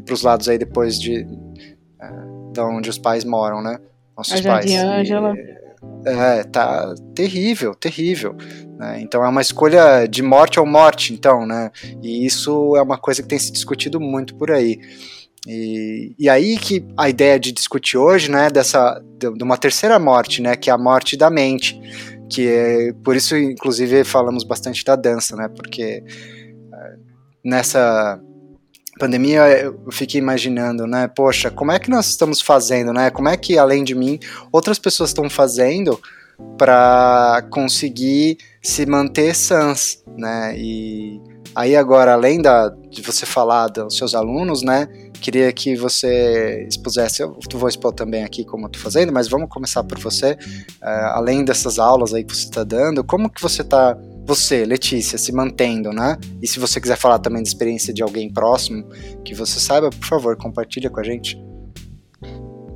para 0.05 0.13
os 0.13 0.21
lados 0.21 0.47
aí 0.47 0.57
depois 0.57 0.99
de, 0.99 1.23
uh, 1.23 2.51
de 2.53 2.59
onde 2.61 2.89
os 2.89 2.97
pais 2.97 3.23
moram, 3.23 3.61
né? 3.61 3.79
Nossos 4.17 4.45
a 4.45 4.49
pais. 4.49 4.71
Ângela. 4.73 5.33
É, 6.05 6.43
tá 6.43 6.93
terrível, 7.15 7.73
terrível. 7.73 8.35
Né? 8.77 9.01
Então 9.01 9.23
é 9.23 9.29
uma 9.29 9.41
escolha 9.41 10.07
de 10.07 10.21
morte 10.21 10.59
ou 10.59 10.65
morte, 10.65 11.13
então, 11.13 11.45
né? 11.45 11.71
E 12.01 12.25
isso 12.25 12.75
é 12.75 12.81
uma 12.81 12.97
coisa 12.97 13.21
que 13.21 13.27
tem 13.27 13.39
se 13.39 13.51
discutido 13.51 13.99
muito 13.99 14.35
por 14.35 14.51
aí. 14.51 14.79
E, 15.51 16.13
e 16.19 16.29
aí 16.29 16.59
que 16.59 16.85
a 16.95 17.09
ideia 17.09 17.39
de 17.39 17.51
discutir 17.51 17.97
hoje, 17.97 18.29
né, 18.29 18.51
dessa 18.51 19.01
de, 19.17 19.33
de 19.33 19.43
uma 19.43 19.57
terceira 19.57 19.97
morte, 19.97 20.43
né, 20.43 20.55
que 20.55 20.69
é 20.69 20.73
a 20.73 20.77
morte 20.77 21.17
da 21.17 21.27
mente, 21.27 21.81
que 22.29 22.47
é 22.47 22.93
por 23.03 23.15
isso 23.15 23.35
inclusive 23.35 24.03
falamos 24.03 24.43
bastante 24.43 24.85
da 24.85 24.95
dança, 24.95 25.35
né, 25.35 25.47
porque 25.47 26.03
é, 26.71 26.95
nessa 27.43 28.21
pandemia 28.99 29.41
eu 29.59 29.91
fiquei 29.91 30.21
imaginando, 30.21 30.85
né, 30.85 31.07
poxa, 31.07 31.49
como 31.49 31.71
é 31.71 31.79
que 31.79 31.89
nós 31.89 32.05
estamos 32.09 32.41
fazendo, 32.41 32.93
né, 32.93 33.09
como 33.09 33.27
é 33.27 33.35
que 33.35 33.57
além 33.57 33.83
de 33.83 33.95
mim 33.95 34.19
outras 34.51 34.77
pessoas 34.77 35.09
estão 35.09 35.27
fazendo 35.31 35.99
para 36.59 37.43
conseguir 37.49 38.37
se 38.61 38.85
manter 38.85 39.35
sãs, 39.35 40.03
né, 40.15 40.53
e 40.55 41.19
aí 41.55 41.75
agora 41.75 42.13
além 42.13 42.39
da, 42.39 42.69
de 42.91 43.01
você 43.01 43.25
falar 43.25 43.69
dos 43.69 43.97
seus 43.97 44.13
alunos, 44.13 44.61
né, 44.61 44.87
queria 45.19 45.51
que 45.51 45.75
você 45.75 46.65
expusesse, 46.67 47.21
eu 47.21 47.37
vou 47.53 47.69
expor 47.69 47.93
também 47.93 48.23
aqui 48.23 48.43
como 48.43 48.65
eu 48.65 48.69
tô 48.69 48.79
fazendo, 48.79 49.11
mas 49.11 49.27
vamos 49.27 49.49
começar 49.49 49.83
por 49.83 49.99
você, 49.99 50.33
uh, 50.33 51.13
além 51.13 51.43
dessas 51.43 51.77
aulas 51.77 52.13
aí 52.13 52.23
que 52.23 52.35
você 52.35 52.45
está 52.45 52.63
dando, 52.63 53.03
como 53.03 53.29
que 53.29 53.41
você 53.41 53.61
está, 53.61 53.97
você, 54.25 54.65
Letícia, 54.65 55.17
se 55.17 55.31
mantendo, 55.31 55.91
né? 55.91 56.17
E 56.41 56.47
se 56.47 56.59
você 56.59 56.79
quiser 56.79 56.97
falar 56.97 57.19
também 57.19 57.43
da 57.43 57.47
experiência 57.47 57.93
de 57.93 58.01
alguém 58.01 58.31
próximo 58.31 58.87
que 59.23 59.35
você 59.35 59.59
saiba, 59.59 59.89
por 59.89 60.07
favor, 60.07 60.35
compartilha 60.37 60.89
com 60.89 60.99
a 60.99 61.03
gente. 61.03 61.37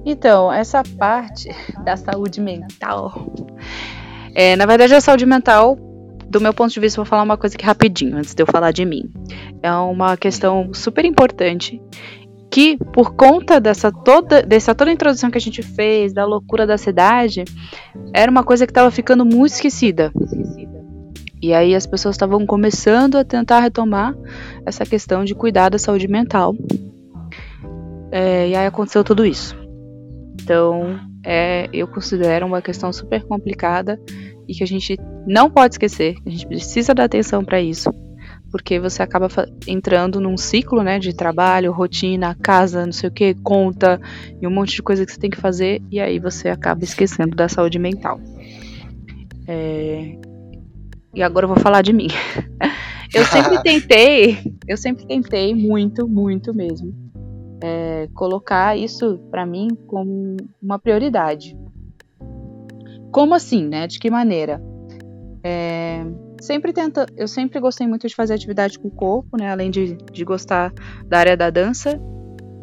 Então, 0.05 0.51
essa 0.51 0.83
parte 0.97 1.49
da 1.83 1.95
saúde 1.95 2.41
mental, 2.41 3.33
é, 4.35 4.55
na 4.55 4.65
verdade 4.65 4.93
a 4.93 5.01
saúde 5.01 5.25
mental 5.25 5.77
do 6.33 6.41
meu 6.41 6.51
ponto 6.51 6.73
de 6.73 6.79
vista, 6.79 6.97
vou 6.97 7.05
falar 7.05 7.21
uma 7.21 7.37
coisa 7.37 7.55
aqui 7.55 7.63
rapidinho, 7.63 8.17
antes 8.17 8.33
de 8.33 8.41
eu 8.41 8.47
falar 8.47 8.71
de 8.71 8.83
mim. 8.83 9.03
É 9.61 9.71
uma 9.71 10.17
questão 10.17 10.73
super 10.73 11.05
importante 11.05 11.79
que 12.53 12.77
por 12.77 13.15
conta 13.15 13.59
dessa 13.59 13.91
toda, 13.91 14.43
dessa 14.43 14.75
toda 14.75 14.91
introdução 14.91 15.31
que 15.31 15.39
a 15.39 15.41
gente 15.41 15.63
fez, 15.63 16.13
da 16.13 16.23
loucura 16.23 16.67
da 16.67 16.77
cidade, 16.77 17.43
era 18.13 18.29
uma 18.29 18.43
coisa 18.43 18.67
que 18.67 18.69
estava 18.69 18.91
ficando 18.91 19.25
muito 19.25 19.53
esquecida. 19.53 20.13
E 21.41 21.51
aí 21.51 21.73
as 21.73 21.87
pessoas 21.87 22.13
estavam 22.13 22.45
começando 22.45 23.15
a 23.15 23.23
tentar 23.23 23.59
retomar 23.59 24.15
essa 24.67 24.85
questão 24.85 25.25
de 25.25 25.33
cuidar 25.33 25.69
da 25.69 25.79
saúde 25.79 26.07
mental. 26.07 26.55
É, 28.11 28.49
e 28.49 28.55
aí 28.55 28.67
aconteceu 28.67 29.03
tudo 29.03 29.25
isso. 29.25 29.57
Então, 30.39 30.99
é, 31.25 31.67
eu 31.73 31.87
considero 31.87 32.45
uma 32.45 32.61
questão 32.61 32.93
super 32.93 33.23
complicada 33.23 33.99
e 34.47 34.53
que 34.53 34.63
a 34.63 34.67
gente 34.67 34.95
não 35.25 35.49
pode 35.49 35.73
esquecer, 35.73 36.17
a 36.23 36.29
gente 36.29 36.45
precisa 36.45 36.93
dar 36.93 37.05
atenção 37.05 37.43
para 37.43 37.59
isso 37.59 37.89
porque 38.53 38.79
você 38.79 39.01
acaba 39.01 39.27
entrando 39.67 40.21
num 40.21 40.37
ciclo, 40.37 40.83
né, 40.83 40.99
de 40.99 41.11
trabalho, 41.11 41.71
rotina, 41.71 42.35
casa, 42.35 42.85
não 42.85 42.93
sei 42.93 43.09
o 43.09 43.11
que, 43.11 43.33
conta 43.33 43.99
e 44.39 44.45
um 44.45 44.51
monte 44.51 44.75
de 44.75 44.83
coisa 44.83 45.03
que 45.03 45.11
você 45.11 45.19
tem 45.19 45.31
que 45.31 45.41
fazer 45.41 45.81
e 45.89 45.99
aí 45.99 46.19
você 46.19 46.49
acaba 46.49 46.83
esquecendo 46.83 47.35
da 47.35 47.49
saúde 47.49 47.79
mental. 47.79 48.21
É... 49.47 50.19
E 51.15 51.23
agora 51.23 51.45
eu 51.45 51.47
vou 51.47 51.57
falar 51.57 51.81
de 51.81 51.91
mim. 51.91 52.09
eu 53.11 53.25
sempre 53.25 53.59
tentei, 53.65 54.37
eu 54.67 54.77
sempre 54.77 55.07
tentei 55.07 55.55
muito, 55.55 56.07
muito 56.07 56.53
mesmo, 56.53 56.93
é, 57.59 58.07
colocar 58.13 58.77
isso 58.77 59.17
para 59.31 59.47
mim 59.47 59.69
como 59.87 60.37
uma 60.61 60.77
prioridade. 60.77 61.57
Como 63.11 63.33
assim, 63.33 63.67
né? 63.67 63.87
De 63.87 63.97
que 63.97 64.11
maneira? 64.11 64.61
É, 65.43 66.05
sempre 66.43 66.73
tenta, 66.73 67.05
eu 67.15 67.27
sempre 67.27 67.59
gostei 67.59 67.87
muito 67.87 68.07
de 68.07 68.13
fazer 68.13 68.33
atividade 68.33 68.77
com 68.77 68.89
o 68.89 68.91
corpo, 68.91 69.37
né? 69.37 69.49
Além 69.49 69.71
de, 69.71 69.95
de 69.95 70.25
gostar 70.25 70.73
da 71.07 71.19
área 71.19 71.37
da 71.37 71.49
dança, 71.49 71.99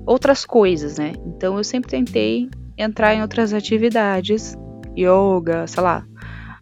outras 0.06 0.44
coisas, 0.44 0.98
né? 0.98 1.12
Então 1.26 1.56
eu 1.56 1.64
sempre 1.64 1.90
tentei 1.90 2.50
entrar 2.76 3.14
em 3.14 3.22
outras 3.22 3.54
atividades, 3.54 4.54
yoga, 4.96 5.66
sei 5.66 5.82
lá, 5.82 6.04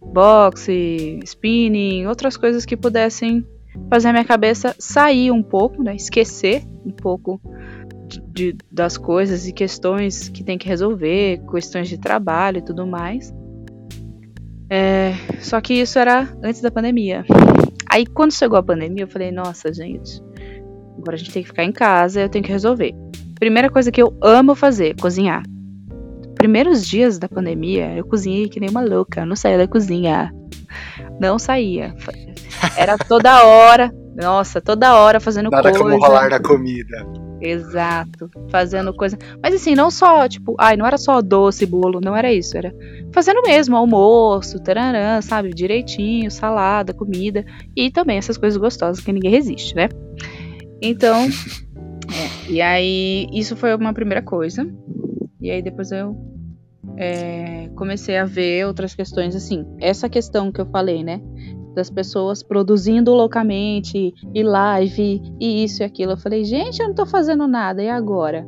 boxe, 0.00 1.18
spinning, 1.24 2.06
outras 2.06 2.36
coisas 2.36 2.64
que 2.64 2.76
pudessem 2.76 3.44
fazer 3.90 4.08
a 4.08 4.12
minha 4.12 4.24
cabeça 4.24 4.74
sair 4.78 5.32
um 5.32 5.42
pouco, 5.42 5.82
né? 5.82 5.96
Esquecer 5.96 6.62
um 6.84 6.90
pouco 6.92 7.40
de, 8.06 8.20
de, 8.52 8.56
das 8.70 8.96
coisas 8.96 9.46
e 9.46 9.52
questões 9.52 10.28
que 10.28 10.44
tem 10.44 10.56
que 10.56 10.68
resolver, 10.68 11.42
questões 11.50 11.88
de 11.88 11.98
trabalho 11.98 12.58
e 12.58 12.64
tudo 12.64 12.86
mais. 12.86 13.34
É, 14.70 15.14
só 15.40 15.60
que 15.60 15.74
isso 15.74 15.98
era 15.98 16.28
antes 16.42 16.60
da 16.60 16.70
pandemia. 16.70 17.24
Aí 17.90 18.06
quando 18.06 18.32
chegou 18.32 18.58
a 18.58 18.62
pandemia, 18.62 19.04
eu 19.04 19.08
falei, 19.08 19.30
nossa, 19.30 19.72
gente, 19.72 20.22
agora 20.98 21.14
a 21.14 21.18
gente 21.18 21.32
tem 21.32 21.42
que 21.42 21.48
ficar 21.48 21.64
em 21.64 21.72
casa, 21.72 22.20
eu 22.20 22.28
tenho 22.28 22.44
que 22.44 22.52
resolver. 22.52 22.94
Primeira 23.38 23.70
coisa 23.70 23.90
que 23.90 24.02
eu 24.02 24.16
amo 24.22 24.54
fazer, 24.54 24.94
cozinhar. 25.00 25.42
Primeiros 26.34 26.86
dias 26.86 27.18
da 27.18 27.28
pandemia, 27.28 27.94
eu 27.96 28.04
cozinhei 28.04 28.48
que 28.48 28.60
nem 28.60 28.70
uma 28.70 28.82
louca, 28.82 29.20
eu 29.20 29.26
não 29.26 29.36
saía 29.36 29.58
da 29.58 29.66
cozinha. 29.66 30.32
Não 31.20 31.38
saía. 31.38 31.94
Era 32.76 32.96
toda 32.98 33.44
hora, 33.44 33.92
nossa, 34.14 34.60
toda 34.60 34.96
hora 34.96 35.18
fazendo 35.18 35.50
Nada 35.50 35.62
coisa. 35.62 35.78
Nada 35.78 35.90
como 35.90 36.06
rolar 36.06 36.28
da 36.28 36.40
comida. 36.40 37.06
Exato, 37.40 38.30
fazendo 38.50 38.92
coisa. 38.92 39.16
Mas 39.42 39.54
assim, 39.54 39.74
não 39.74 39.90
só, 39.90 40.28
tipo, 40.28 40.56
ai, 40.58 40.76
não 40.76 40.86
era 40.86 40.98
só 40.98 41.20
doce, 41.20 41.64
bolo, 41.64 42.00
não 42.02 42.16
era 42.16 42.32
isso, 42.32 42.56
era 42.56 42.74
fazendo 43.12 43.42
mesmo 43.42 43.76
almoço, 43.76 44.60
tararã, 44.60 45.20
sabe, 45.20 45.50
direitinho, 45.50 46.30
salada, 46.30 46.92
comida 46.92 47.44
e 47.76 47.90
também 47.90 48.18
essas 48.18 48.36
coisas 48.36 48.56
gostosas 48.56 49.04
que 49.04 49.12
ninguém 49.12 49.30
resiste, 49.30 49.74
né? 49.74 49.88
Então, 50.82 51.26
é, 52.10 52.50
e 52.50 52.60
aí 52.60 53.28
isso 53.32 53.56
foi 53.56 53.74
uma 53.74 53.94
primeira 53.94 54.22
coisa. 54.22 54.68
E 55.40 55.50
aí 55.50 55.62
depois 55.62 55.92
eu 55.92 56.16
é, 56.96 57.70
comecei 57.76 58.16
a 58.18 58.24
ver 58.24 58.66
outras 58.66 58.94
questões 58.94 59.36
assim. 59.36 59.64
Essa 59.80 60.08
questão 60.08 60.50
que 60.50 60.60
eu 60.60 60.66
falei, 60.66 61.04
né? 61.04 61.20
Das 61.78 61.88
pessoas 61.88 62.42
produzindo 62.42 63.14
loucamente, 63.14 64.12
e 64.34 64.42
live, 64.42 65.22
e 65.40 65.62
isso 65.62 65.82
e 65.82 65.84
aquilo. 65.84 66.12
Eu 66.12 66.16
falei, 66.16 66.44
gente, 66.44 66.80
eu 66.80 66.88
não 66.88 66.94
tô 66.94 67.06
fazendo 67.06 67.46
nada, 67.46 67.80
e 67.80 67.88
agora? 67.88 68.44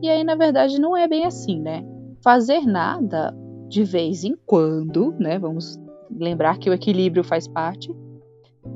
E 0.00 0.08
aí, 0.08 0.22
na 0.22 0.36
verdade, 0.36 0.80
não 0.80 0.96
é 0.96 1.08
bem 1.08 1.24
assim, 1.24 1.60
né? 1.60 1.84
Fazer 2.22 2.60
nada 2.60 3.34
de 3.68 3.82
vez 3.82 4.22
em 4.22 4.36
quando, 4.46 5.12
né? 5.18 5.40
Vamos 5.40 5.76
lembrar 6.08 6.58
que 6.58 6.70
o 6.70 6.72
equilíbrio 6.72 7.24
faz 7.24 7.48
parte, 7.48 7.92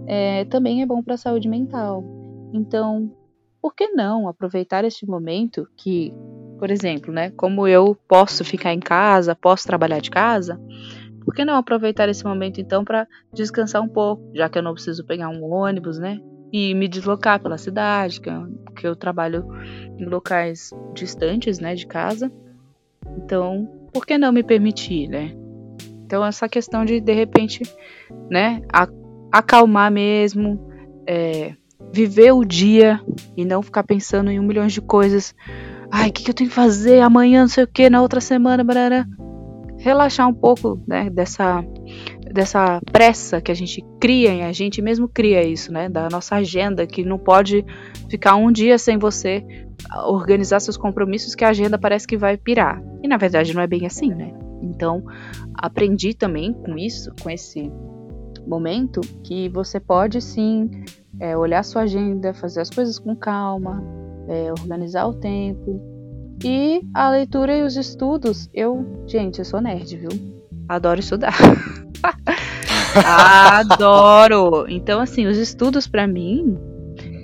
é, 0.06 0.44
também 0.46 0.82
é 0.82 0.86
bom 0.86 1.00
para 1.00 1.14
a 1.14 1.18
saúde 1.18 1.48
mental. 1.48 2.02
Então, 2.52 3.10
por 3.60 3.74
que 3.74 3.88
não 3.88 4.26
aproveitar 4.26 4.84
este 4.84 5.06
momento 5.06 5.68
que, 5.76 6.12
por 6.58 6.70
exemplo, 6.72 7.12
né? 7.12 7.30
Como 7.30 7.68
eu 7.68 7.96
posso 8.08 8.44
ficar 8.44 8.74
em 8.74 8.80
casa, 8.80 9.36
posso 9.36 9.64
trabalhar 9.64 10.00
de 10.00 10.10
casa, 10.10 10.60
por 11.24 11.34
que 11.34 11.44
não 11.44 11.56
aproveitar 11.56 12.08
esse 12.08 12.24
momento 12.24 12.60
então 12.60 12.84
para 12.84 13.06
descansar 13.32 13.82
um 13.82 13.88
pouco, 13.88 14.30
já 14.34 14.48
que 14.48 14.58
eu 14.58 14.62
não 14.62 14.74
preciso 14.74 15.04
pegar 15.04 15.28
um 15.28 15.44
ônibus, 15.44 15.98
né? 15.98 16.18
e 16.52 16.74
me 16.74 16.86
deslocar 16.86 17.40
pela 17.40 17.56
cidade, 17.56 18.20
que 18.20 18.28
eu, 18.28 18.46
que 18.76 18.86
eu 18.86 18.94
trabalho 18.94 19.46
em 19.98 20.04
locais 20.04 20.70
distantes, 20.92 21.58
né, 21.58 21.74
de 21.74 21.86
casa. 21.86 22.30
Então, 23.16 23.66
por 23.92 24.04
que 24.04 24.18
não 24.18 24.30
me 24.30 24.42
permitir, 24.42 25.08
né? 25.08 25.34
Então, 26.04 26.24
essa 26.24 26.46
questão 26.46 26.84
de, 26.84 27.00
de 27.00 27.12
repente, 27.14 27.62
né, 28.30 28.60
acalmar 29.32 29.90
mesmo, 29.90 30.60
é, 31.06 31.54
viver 31.90 32.32
o 32.32 32.44
dia 32.44 33.00
e 33.34 33.46
não 33.46 33.62
ficar 33.62 33.82
pensando 33.82 34.30
em 34.30 34.38
um 34.38 34.42
milhão 34.42 34.66
de 34.66 34.82
coisas. 34.82 35.34
Ai, 35.90 36.10
o 36.10 36.12
que, 36.12 36.22
que, 36.22 36.30
eu 36.30 36.34
tenho 36.34 36.50
que 36.50 36.56
fazer 36.56 37.00
amanhã, 37.00 37.40
não 37.40 37.48
sei 37.48 37.64
o 37.64 37.68
que, 37.68 37.88
na 37.88 38.02
outra 38.02 38.20
semana, 38.20 38.62
barará. 38.62 39.06
Relaxar 39.82 40.28
um 40.28 40.34
pouco, 40.34 40.80
né, 40.86 41.10
dessa, 41.10 41.64
dessa 42.32 42.80
pressa 42.92 43.40
que 43.40 43.50
a 43.50 43.54
gente 43.54 43.84
cria, 44.00 44.32
e 44.32 44.42
a 44.42 44.52
gente 44.52 44.80
mesmo 44.80 45.08
cria 45.08 45.42
isso, 45.42 45.72
né, 45.72 45.88
da 45.88 46.08
nossa 46.08 46.36
agenda, 46.36 46.86
que 46.86 47.04
não 47.04 47.18
pode 47.18 47.64
ficar 48.08 48.36
um 48.36 48.52
dia 48.52 48.78
sem 48.78 48.96
você 48.96 49.44
organizar 50.06 50.60
seus 50.60 50.76
compromissos, 50.76 51.34
que 51.34 51.44
a 51.44 51.48
agenda 51.48 51.76
parece 51.76 52.06
que 52.06 52.16
vai 52.16 52.36
pirar. 52.36 52.80
E 53.02 53.08
na 53.08 53.16
verdade 53.16 53.52
não 53.52 53.60
é 53.60 53.66
bem 53.66 53.84
assim, 53.84 54.14
né? 54.14 54.32
Então, 54.62 55.02
aprendi 55.54 56.14
também 56.14 56.52
com 56.52 56.78
isso, 56.78 57.12
com 57.20 57.28
esse 57.28 57.70
momento, 58.46 59.00
que 59.24 59.48
você 59.48 59.80
pode 59.80 60.20
sim 60.20 60.70
é, 61.18 61.36
olhar 61.36 61.64
sua 61.64 61.82
agenda, 61.82 62.32
fazer 62.32 62.60
as 62.60 62.70
coisas 62.70 62.98
com 62.98 63.16
calma, 63.16 63.82
é, 64.28 64.52
organizar 64.52 65.06
o 65.06 65.14
tempo. 65.14 65.80
E 66.44 66.82
a 66.92 67.10
leitura 67.10 67.56
e 67.56 67.62
os 67.62 67.76
estudos, 67.76 68.50
eu, 68.52 69.04
gente, 69.06 69.38
eu 69.38 69.44
sou 69.44 69.60
nerd, 69.60 69.96
viu? 69.96 70.10
Adoro 70.68 71.00
estudar. 71.00 71.34
Adoro! 73.06 74.66
Então, 74.68 75.00
assim, 75.00 75.26
os 75.26 75.38
estudos 75.38 75.86
para 75.86 76.06
mim 76.06 76.58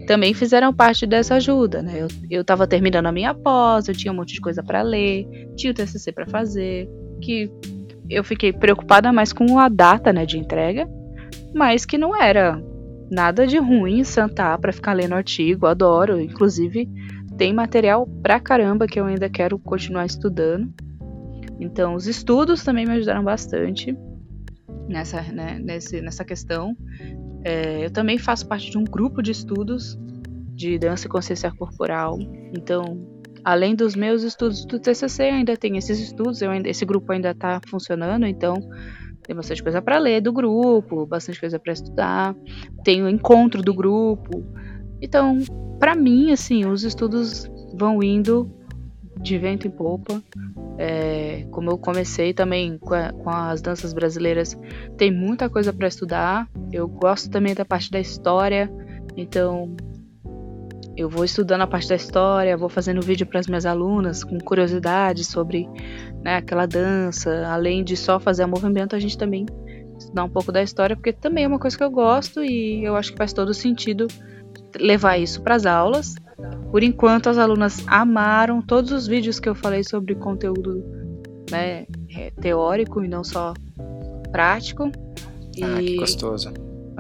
também 0.06 0.32
fizeram 0.32 0.72
parte 0.72 1.04
dessa 1.04 1.34
ajuda, 1.34 1.82
né? 1.82 2.00
Eu, 2.00 2.08
eu 2.30 2.44
tava 2.44 2.66
terminando 2.66 3.06
a 3.06 3.12
minha 3.12 3.34
pós, 3.34 3.88
eu 3.88 3.94
tinha 3.94 4.12
um 4.12 4.16
monte 4.16 4.34
de 4.34 4.40
coisa 4.40 4.62
para 4.62 4.82
ler, 4.82 5.26
tinha 5.56 5.70
o 5.70 5.74
TCC 5.74 6.12
para 6.12 6.26
fazer, 6.26 6.88
que 7.20 7.50
eu 8.08 8.24
fiquei 8.24 8.52
preocupada 8.52 9.12
mais 9.12 9.32
com 9.32 9.58
a 9.58 9.68
data, 9.68 10.12
né, 10.12 10.24
de 10.24 10.38
entrega, 10.38 10.88
mas 11.54 11.84
que 11.84 11.98
não 11.98 12.16
era 12.16 12.62
nada 13.10 13.46
de 13.46 13.58
ruim 13.58 14.04
sentar 14.04 14.58
para 14.58 14.72
ficar 14.72 14.94
lendo 14.94 15.14
artigo, 15.14 15.66
adoro. 15.66 16.20
Inclusive, 16.20 16.88
tem 17.38 17.54
material 17.54 18.06
pra 18.20 18.40
caramba 18.40 18.86
que 18.86 19.00
eu 19.00 19.06
ainda 19.06 19.30
quero 19.30 19.58
continuar 19.58 20.04
estudando. 20.04 20.74
Então, 21.60 21.94
os 21.94 22.06
estudos 22.06 22.64
também 22.64 22.84
me 22.84 22.92
ajudaram 22.92 23.22
bastante 23.22 23.96
nessa, 24.88 25.22
né, 25.22 25.58
nesse, 25.62 26.00
nessa 26.00 26.24
questão. 26.24 26.76
É, 27.44 27.84
eu 27.84 27.90
também 27.90 28.18
faço 28.18 28.46
parte 28.46 28.70
de 28.70 28.76
um 28.76 28.84
grupo 28.84 29.22
de 29.22 29.30
estudos 29.30 29.96
de 30.54 30.78
dança 30.78 31.06
e 31.06 31.10
consciência 31.10 31.50
corporal. 31.52 32.18
Então, 32.56 32.82
além 33.44 33.76
dos 33.76 33.94
meus 33.94 34.24
estudos 34.24 34.66
do 34.66 34.80
TCC, 34.80 35.22
ainda 35.22 35.56
tem 35.56 35.76
esses 35.78 36.00
estudos. 36.00 36.42
Ainda, 36.42 36.68
esse 36.68 36.84
grupo 36.84 37.12
ainda 37.12 37.30
está 37.30 37.60
funcionando, 37.68 38.26
então 38.26 38.56
tem 39.22 39.36
bastante 39.36 39.62
coisa 39.62 39.80
para 39.80 39.98
ler 39.98 40.20
do 40.20 40.32
grupo, 40.32 41.06
bastante 41.06 41.38
coisa 41.38 41.58
para 41.58 41.72
estudar, 41.72 42.34
tem 42.82 43.02
o 43.02 43.08
encontro 43.08 43.62
do 43.62 43.72
grupo. 43.72 44.44
Então, 45.00 45.38
para 45.78 45.94
mim, 45.94 46.32
assim, 46.32 46.66
os 46.66 46.82
estudos 46.82 47.50
vão 47.74 48.02
indo 48.02 48.50
de 49.20 49.38
vento 49.38 49.66
em 49.66 49.70
popa. 49.70 50.22
É, 50.76 51.44
como 51.50 51.70
eu 51.70 51.78
comecei 51.78 52.32
também 52.32 52.78
com, 52.78 52.94
a, 52.94 53.12
com, 53.12 53.30
as 53.30 53.60
danças 53.60 53.92
brasileiras, 53.92 54.56
tem 54.96 55.12
muita 55.12 55.48
coisa 55.48 55.72
para 55.72 55.88
estudar. 55.88 56.48
Eu 56.72 56.86
gosto 56.86 57.30
também 57.30 57.54
da 57.54 57.64
parte 57.64 57.90
da 57.90 57.98
história, 57.98 58.70
então 59.16 59.74
eu 60.96 61.08
vou 61.08 61.24
estudando 61.24 61.62
a 61.62 61.66
parte 61.66 61.88
da 61.88 61.94
história, 61.94 62.56
vou 62.56 62.68
fazendo 62.68 63.00
vídeo 63.00 63.26
para 63.26 63.40
as 63.40 63.46
minhas 63.46 63.66
alunas 63.66 64.24
com 64.24 64.38
curiosidade 64.38 65.24
sobre 65.24 65.68
né, 66.22 66.36
aquela 66.36 66.66
dança. 66.66 67.46
Além 67.46 67.84
de 67.84 67.96
só 67.96 68.18
fazer 68.18 68.44
o 68.44 68.48
movimento, 68.48 68.96
a 68.96 68.98
gente 69.00 69.16
também 69.16 69.46
estudar 69.98 70.24
um 70.24 70.28
pouco 70.28 70.52
da 70.52 70.62
história, 70.62 70.96
porque 70.96 71.12
também 71.12 71.44
é 71.44 71.48
uma 71.48 71.58
coisa 71.58 71.76
que 71.76 71.84
eu 71.84 71.90
gosto 71.90 72.42
e 72.42 72.84
eu 72.84 72.96
acho 72.96 73.12
que 73.12 73.18
faz 73.18 73.32
todo 73.32 73.52
sentido 73.52 74.06
levar 74.76 75.18
isso 75.18 75.42
para 75.42 75.54
as 75.54 75.66
aulas. 75.66 76.14
Por 76.70 76.82
enquanto, 76.82 77.28
as 77.28 77.38
alunas 77.38 77.82
amaram 77.86 78.60
todos 78.60 78.92
os 78.92 79.06
vídeos 79.06 79.40
que 79.40 79.48
eu 79.48 79.54
falei 79.54 79.82
sobre 79.82 80.14
conteúdo 80.14 80.84
né, 81.50 81.86
é, 82.14 82.30
teórico 82.40 83.02
e 83.02 83.08
não 83.08 83.24
só 83.24 83.54
prático. 84.30 84.90
Ah, 85.62 85.78
que 85.80 85.96
gostoso. 85.96 86.52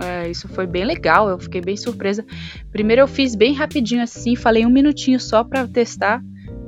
É, 0.02 0.30
isso 0.30 0.48
foi 0.48 0.66
bem 0.66 0.84
legal, 0.84 1.28
eu 1.28 1.38
fiquei 1.38 1.60
bem 1.60 1.76
surpresa. 1.76 2.24
Primeiro 2.70 3.02
eu 3.02 3.08
fiz 3.08 3.34
bem 3.34 3.52
rapidinho 3.52 4.02
assim, 4.02 4.36
falei 4.36 4.64
um 4.64 4.70
minutinho 4.70 5.18
só 5.18 5.42
para 5.42 5.66
testar. 5.66 6.22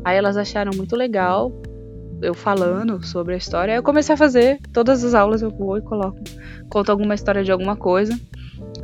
Aí 0.04 0.16
elas 0.16 0.36
acharam 0.36 0.72
muito 0.74 0.96
legal 0.96 1.52
eu 2.22 2.34
falando 2.34 3.04
sobre 3.04 3.34
a 3.34 3.36
história. 3.36 3.72
Aí 3.72 3.78
eu 3.78 3.82
comecei 3.82 4.14
a 4.14 4.18
fazer 4.18 4.60
todas 4.72 5.04
as 5.04 5.14
aulas 5.14 5.42
eu 5.42 5.50
vou 5.50 5.78
e 5.78 5.82
coloco, 5.82 6.18
conto 6.68 6.90
alguma 6.90 7.14
história 7.14 7.42
de 7.42 7.52
alguma 7.52 7.76
coisa. 7.76 8.18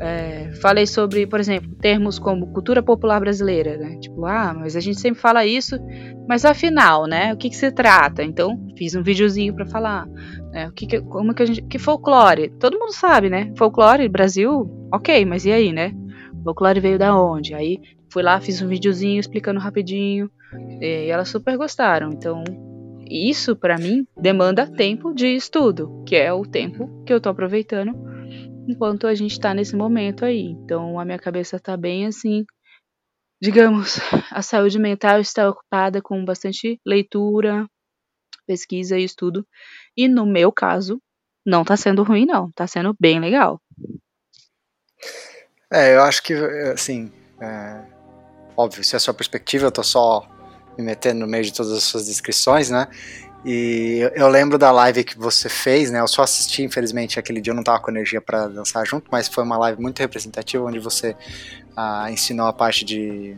É, 0.01 0.53
falei 0.61 0.87
sobre, 0.87 1.27
por 1.27 1.41
exemplo, 1.41 1.75
termos 1.77 2.19
como 2.19 2.53
cultura 2.53 2.83
popular 2.83 3.21
brasileira, 3.21 3.77
né? 3.77 3.99
Tipo, 3.99 4.27
ah, 4.27 4.55
mas 4.55 4.77
a 4.77 4.81
gente 4.81 5.01
sempre 5.01 5.21
fala 5.21 5.45
isso, 5.47 5.79
mas 6.29 6.45
afinal, 6.45 7.07
né? 7.07 7.33
O 7.33 7.37
que, 7.37 7.49
que 7.49 7.57
se 7.57 7.71
trata? 7.71 8.23
Então, 8.23 8.59
fiz 8.77 8.95
um 8.95 9.03
videozinho 9.03 9.55
para 9.55 9.67
falar. 9.67 10.07
Né, 10.53 10.69
o 10.69 10.73
que, 10.73 10.87
que, 10.87 11.01
como 11.01 11.35
que 11.35 11.43
a 11.43 11.47
gente. 11.47 11.63
Que 11.63 11.79
folclore? 11.79 12.51
Todo 12.59 12.79
mundo 12.79 12.93
sabe, 12.93 13.31
né? 13.31 13.53
Folclore, 13.57 14.09
Brasil, 14.09 14.71
ok, 14.93 15.25
mas 15.25 15.45
e 15.45 15.53
aí, 15.53 15.73
né? 15.73 15.93
Folclore 16.45 16.81
veio 16.81 16.99
da 16.99 17.19
onde? 17.19 17.55
Aí 17.55 17.79
fui 18.11 18.23
lá, 18.23 18.41
fiz 18.41 18.61
um 18.63 18.69
videozinho 18.69 19.21
explicando 19.21 19.61
rapidinho. 19.61 20.31
E 20.81 21.09
elas 21.11 21.29
super 21.29 21.57
gostaram. 21.57 22.11
Então, 22.13 22.45
isso 23.09 23.57
para 23.57 23.79
mim 23.79 24.07
demanda 24.17 24.67
tempo 24.67 25.13
de 25.13 25.27
estudo, 25.27 26.03
que 26.07 26.17
é 26.17 26.33
o 26.33 26.43
tempo 26.43 27.03
que 27.05 27.13
eu 27.13 27.21
tô 27.21 27.29
aproveitando 27.29 28.16
enquanto 28.67 29.07
a 29.07 29.15
gente 29.15 29.33
está 29.33 29.55
nesse 29.55 29.77
momento 29.77 30.25
aí. 30.25 30.47
Então 30.65 30.99
a 30.99 31.05
minha 31.05 31.19
cabeça 31.19 31.57
está 31.57 31.77
bem 31.77 32.07
assim, 32.07 32.45
digamos, 33.41 33.99
a 34.31 34.43
saúde 34.43 34.79
mental 34.79 35.21
está 35.21 35.49
ocupada 35.49 36.01
com 36.03 36.25
bastante 36.25 36.81
leitura, 36.85 37.67
pesquisa 38.47 38.99
e 38.99 39.05
estudo. 39.05 39.47
E 39.97 40.09
no 40.09 40.27
meu 40.27 40.53
caso, 40.53 41.01
não 41.45 41.63
está 41.63 41.77
sendo 41.77 42.03
ruim 42.03 42.27
não, 42.27 42.49
está 42.49 42.67
sendo 42.67 42.95
bem 42.99 43.21
legal. 43.21 43.61
É, 45.73 45.95
eu 45.97 46.03
acho 46.03 46.23
que 46.23 46.35
assim, 46.73 47.13
é, 47.41 47.85
óbvio, 48.57 48.83
se 48.83 48.95
é 48.95 48.99
a 48.99 49.01
sua 49.01 49.15
perspectiva, 49.15 49.67
eu 49.67 49.73
tô 49.73 49.83
só 49.83 50.27
me 50.79 50.85
metendo 50.85 51.21
no 51.21 51.27
meio 51.27 51.45
de 51.45 51.53
todas 51.53 51.73
as 51.73 51.83
suas 51.83 52.07
descrições, 52.07 52.71
né? 52.71 52.89
E 53.49 54.01
eu 54.17 54.27
lembro 54.27 54.59
da 54.59 54.73
live 54.73 55.05
que 55.05 55.17
você 55.17 55.49
fez, 55.49 55.89
né? 55.89 56.01
Eu 56.01 56.09
só 56.09 56.23
assisti, 56.23 56.65
infelizmente, 56.65 57.17
aquele 57.17 57.41
dia 57.41 57.53
eu 57.53 57.55
não 57.55 57.63
tava 57.63 57.79
com 57.79 57.93
energia 57.93 58.21
para 58.21 58.49
dançar 58.49 58.85
junto, 58.85 59.07
mas 59.09 59.29
foi 59.29 59.45
uma 59.45 59.57
live 59.57 59.81
muito 59.81 60.01
representativa 60.01 60.65
onde 60.65 60.81
você 60.81 61.15
ah, 61.77 62.11
ensinou 62.11 62.49
a 62.49 62.53
parte 62.53 62.85
de 62.85 63.37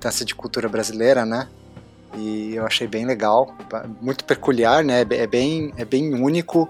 dança 0.00 0.24
de 0.24 0.34
cultura 0.34 0.70
brasileira, 0.70 1.26
né? 1.26 1.46
E 2.16 2.54
eu 2.54 2.64
achei 2.64 2.88
bem 2.88 3.04
legal, 3.04 3.54
muito 4.00 4.24
peculiar, 4.24 4.82
né? 4.82 5.02
É 5.02 5.26
bem, 5.26 5.74
é 5.76 5.84
bem 5.84 6.14
único 6.14 6.66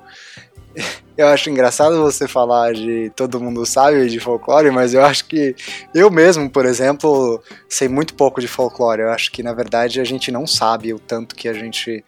eu 1.16 1.26
acho 1.28 1.50
engraçado 1.50 2.00
você 2.00 2.26
falar 2.26 2.72
de 2.72 3.10
todo 3.14 3.40
mundo 3.40 3.66
sabe 3.66 4.08
de 4.08 4.18
folclore, 4.18 4.70
mas 4.70 4.94
eu 4.94 5.04
acho 5.04 5.26
que 5.26 5.54
eu 5.94 6.10
mesmo, 6.10 6.48
por 6.48 6.64
exemplo, 6.64 7.42
sei 7.68 7.88
muito 7.88 8.14
pouco 8.14 8.40
de 8.40 8.48
folclore. 8.48 9.02
Eu 9.02 9.10
acho 9.10 9.30
que 9.30 9.42
na 9.42 9.52
verdade 9.52 10.00
a 10.00 10.04
gente 10.04 10.30
não 10.30 10.46
sabe 10.46 10.94
o 10.94 10.98
tanto 10.98 11.34
que 11.34 11.48
a 11.48 11.52
gente 11.52 12.04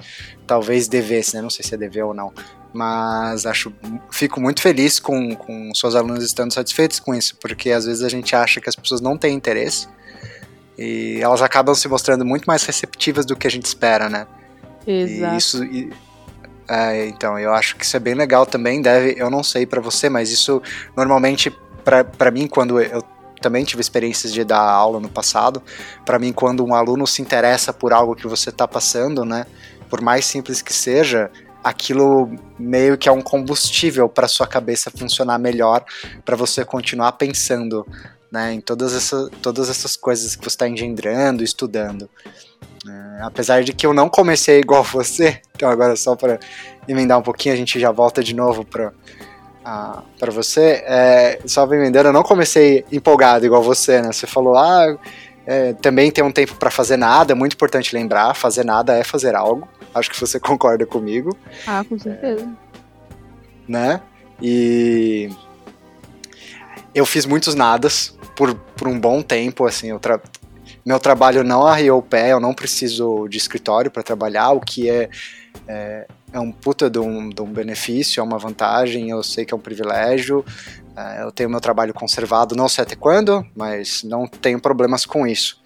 talvez 0.47 0.89
devesse, 0.89 1.35
né? 1.37 1.43
Não 1.43 1.51
sei 1.51 1.65
se 1.65 1.75
é 1.75 1.79
dever 1.79 2.05
ou 2.05 2.15
não. 2.15 2.33
Mas 2.73 3.45
acho, 3.45 3.71
fico 4.11 4.41
muito 4.41 4.63
feliz 4.63 4.99
com, 4.99 5.35
com 5.35 5.75
seus 5.75 5.95
alunos 5.95 6.25
estando 6.25 6.55
satisfeitos 6.55 6.99
com 6.99 7.15
isso, 7.15 7.37
porque 7.37 7.71
às 7.71 7.85
vezes 7.85 8.03
a 8.03 8.09
gente 8.09 8.35
acha 8.35 8.61
que 8.63 8.69
as 8.69 8.75
pessoas 8.75 9.03
não 9.03 9.19
têm 9.19 9.35
interesse 9.35 9.89
e 10.79 11.19
elas 11.21 11.43
acabam 11.43 11.75
se 11.75 11.87
mostrando 11.87 12.25
muito 12.25 12.47
mais 12.47 12.65
receptivas 12.65 13.27
do 13.27 13.37
que 13.37 13.47
a 13.47 13.51
gente 13.51 13.67
espera, 13.67 14.09
né? 14.09 14.27
Exato. 14.87 15.35
E 15.35 15.37
isso, 15.37 15.65
é, 16.75 17.07
então, 17.07 17.39
eu 17.39 17.53
acho 17.53 17.77
que 17.77 17.85
isso 17.85 17.95
é 17.99 18.01
bem 18.01 18.15
legal 18.15 18.47
também. 18.47 18.81
Deve, 18.81 19.15
eu 19.19 19.29
não 19.29 19.43
sei 19.43 19.67
para 19.67 19.79
você, 19.79 20.09
mas 20.09 20.31
isso 20.31 20.63
normalmente 20.97 21.55
para 21.85 22.31
mim 22.31 22.47
quando 22.47 22.81
eu 22.81 23.03
também 23.43 23.63
tive 23.63 23.83
experiências 23.83 24.33
de 24.33 24.43
dar 24.43 24.63
aula 24.63 24.99
no 24.99 25.09
passado, 25.09 25.63
para 26.07 26.19
mim 26.19 26.33
quando 26.33 26.65
um 26.65 26.75
aluno 26.75 27.07
se 27.07 27.21
interessa 27.21 27.75
por 27.75 27.93
algo 27.93 28.15
que 28.15 28.27
você 28.27 28.49
está 28.49 28.67
passando, 28.67 29.25
né, 29.25 29.45
por 29.91 30.01
mais 30.01 30.25
simples 30.25 30.63
que 30.63 30.73
seja, 30.73 31.31
aquilo 31.63 32.31
meio 32.59 32.97
que 32.97 33.09
é 33.09 33.13
um 33.13 33.21
combustível 33.21 34.09
para 34.09 34.29
sua 34.29 34.47
cabeça 34.47 34.91
funcionar 34.91 35.39
melhor, 35.39 35.85
para 36.25 36.37
você 36.37 36.65
continuar 36.65 37.13
pensando, 37.13 37.87
né, 38.31 38.55
em 38.55 38.61
todas, 38.61 38.95
essa, 38.95 39.29
todas 39.43 39.69
essas 39.69 39.97
coisas 39.97 40.37
que 40.37 40.43
você 40.43 40.49
está 40.49 40.69
engendrando, 40.69 41.43
estudando. 41.43 42.09
É, 42.89 43.23
apesar 43.23 43.63
de 43.63 43.73
que 43.73 43.87
eu 43.87 43.93
não 43.93 44.09
comecei 44.09 44.59
igual 44.59 44.83
você, 44.85 45.41
então 45.55 45.69
agora 45.69 45.97
só 45.97 46.17
para 46.17 46.39
emendar 46.89 47.19
um 47.19 47.23
pouquinho, 47.23 47.55
a 47.55 47.59
gente 47.59 47.79
já 47.79 47.91
volta 47.91 48.23
de 48.23 48.35
novo 48.35 48.65
para 48.65 48.93
ah, 49.65 50.03
para 50.19 50.33
você, 50.33 50.83
é, 50.85 51.39
só 51.47 51.65
me 51.67 51.79
vendendo, 51.79 52.07
eu 52.07 52.13
não 52.13 52.25
comecei 52.25 52.85
empolgado 52.91 53.47
igual 53.47 53.63
você, 53.63 54.03
né? 54.03 54.11
Você 54.11 54.27
falou, 54.27 54.57
ah, 54.57 54.99
é, 55.47 55.73
também 55.75 56.11
tem 56.11 56.25
um 56.25 56.33
tempo 56.33 56.57
para 56.57 56.71
fazer 56.71 56.97
nada, 56.97 57.33
é 57.33 57.35
muito 57.35 57.55
importante 57.55 57.95
lembrar, 57.95 58.35
fazer 58.35 58.65
nada 58.65 58.95
é 58.97 59.05
fazer 59.05 59.37
algo. 59.37 59.69
Acho 59.95 60.11
que 60.11 60.19
você 60.19 60.39
concorda 60.41 60.85
comigo. 60.85 61.37
Ah, 61.67 61.85
com 61.89 61.99
certeza. 61.99 62.43
É, 62.43 63.71
né? 63.71 64.01
E 64.41 65.31
eu 66.95 67.07
fiz 67.07 67.25
muitos 67.25 67.55
nadas 67.55 68.17
por, 68.35 68.55
por 68.55 68.89
um 68.89 68.99
bom 68.99 69.23
tempo, 69.23 69.67
assim, 69.67 69.89
eu. 69.91 70.01
Meu 70.85 70.99
trabalho 70.99 71.45
não 71.45 71.67
arriou 71.67 71.99
o 71.99 72.03
pé, 72.03 72.33
eu 72.33 72.41
não 72.41 72.53
preciso 72.53 73.29
de 73.29 73.39
escritório 73.39 73.91
para 73.91 74.03
trabalhar, 74.03 74.51
o 74.53 74.61
que 74.61 74.91
é, 74.91 75.09
é, 75.69 76.07
é, 76.33 76.41
um 76.41 76.51
puta 76.51 76.91
de 76.91 76.99
um, 76.99 77.29
de 77.29 77.41
um 77.41 77.47
benefício, 77.47 78.21
é 78.21 78.23
uma 78.23 78.39
vantagem, 78.39 79.11
eu 79.11 79.23
sei 79.23 79.45
que 79.45 79.55
é 79.55 79.57
um 79.57 79.61
privilégio, 79.61 80.45
é, 80.97 81.23
eu 81.23 81.31
tenho 81.31 81.51
meu 81.51 81.61
trabalho 81.61 81.95
conservado, 81.95 82.57
não 82.57 82.69
sei 82.69 82.83
até 82.83 82.97
quando, 82.97 83.47
mas 83.55 84.03
não 84.03 84.27
tenho 84.27 84.61
problemas 84.61 85.07
com 85.07 85.27
isso. 85.27 85.61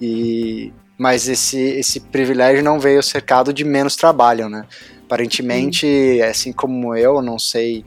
E, 0.00 0.72
mas 0.96 1.28
esse, 1.28 1.58
esse 1.58 2.00
privilégio 2.00 2.64
não 2.64 2.80
veio 2.80 3.02
cercado 3.02 3.52
de 3.52 3.64
menos 3.64 3.94
trabalho, 3.94 4.48
né? 4.48 4.64
Aparentemente, 5.04 5.86
Sim. 5.86 6.22
assim 6.22 6.52
como 6.52 6.96
eu, 6.96 7.20
não 7.20 7.38
sei 7.38 7.84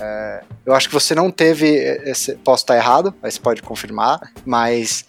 é, 0.00 0.42
eu 0.64 0.74
acho 0.74 0.88
que 0.88 0.94
você 0.94 1.14
não 1.14 1.30
teve. 1.30 1.68
Esse, 2.04 2.34
posso 2.36 2.64
estar 2.64 2.76
errado, 2.76 3.14
mas 3.22 3.38
pode 3.38 3.62
confirmar, 3.62 4.20
mas 4.44 5.04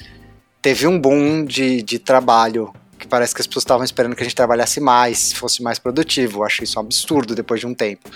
teve 0.64 0.88
um 0.88 0.98
boom 0.98 1.44
de, 1.44 1.84
de 1.84 2.00
trabalho 2.00 2.74
que 2.98 3.06
parece 3.06 3.36
que 3.36 3.42
as 3.42 3.46
pessoas 3.46 3.64
estavam 3.64 3.84
esperando 3.84 4.16
que 4.16 4.22
a 4.22 4.24
gente 4.24 4.36
trabalhasse 4.36 4.80
mais, 4.80 5.34
fosse 5.34 5.62
mais 5.62 5.78
produtivo. 5.78 6.40
Eu 6.40 6.46
acho 6.46 6.64
isso 6.64 6.80
um 6.80 6.82
absurdo 6.82 7.36
depois 7.36 7.60
de 7.60 7.68
um 7.68 7.74
tempo. 7.74 8.10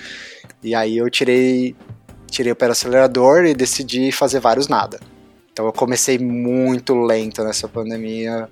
E 0.63 0.73
aí 0.73 0.97
eu 0.97 1.09
tirei, 1.09 1.75
tirei 2.31 2.53
o 2.53 2.55
pé 2.55 2.67
do 2.67 2.71
acelerador 2.71 3.45
e 3.45 3.53
decidi 3.53 4.13
fazer 4.13 4.39
vários 4.39 4.69
nada. 4.69 4.97
Então 5.51 5.65
eu 5.65 5.73
comecei 5.73 6.17
muito 6.17 6.95
lento 6.95 7.43
nessa 7.43 7.67
pandemia, 7.67 8.47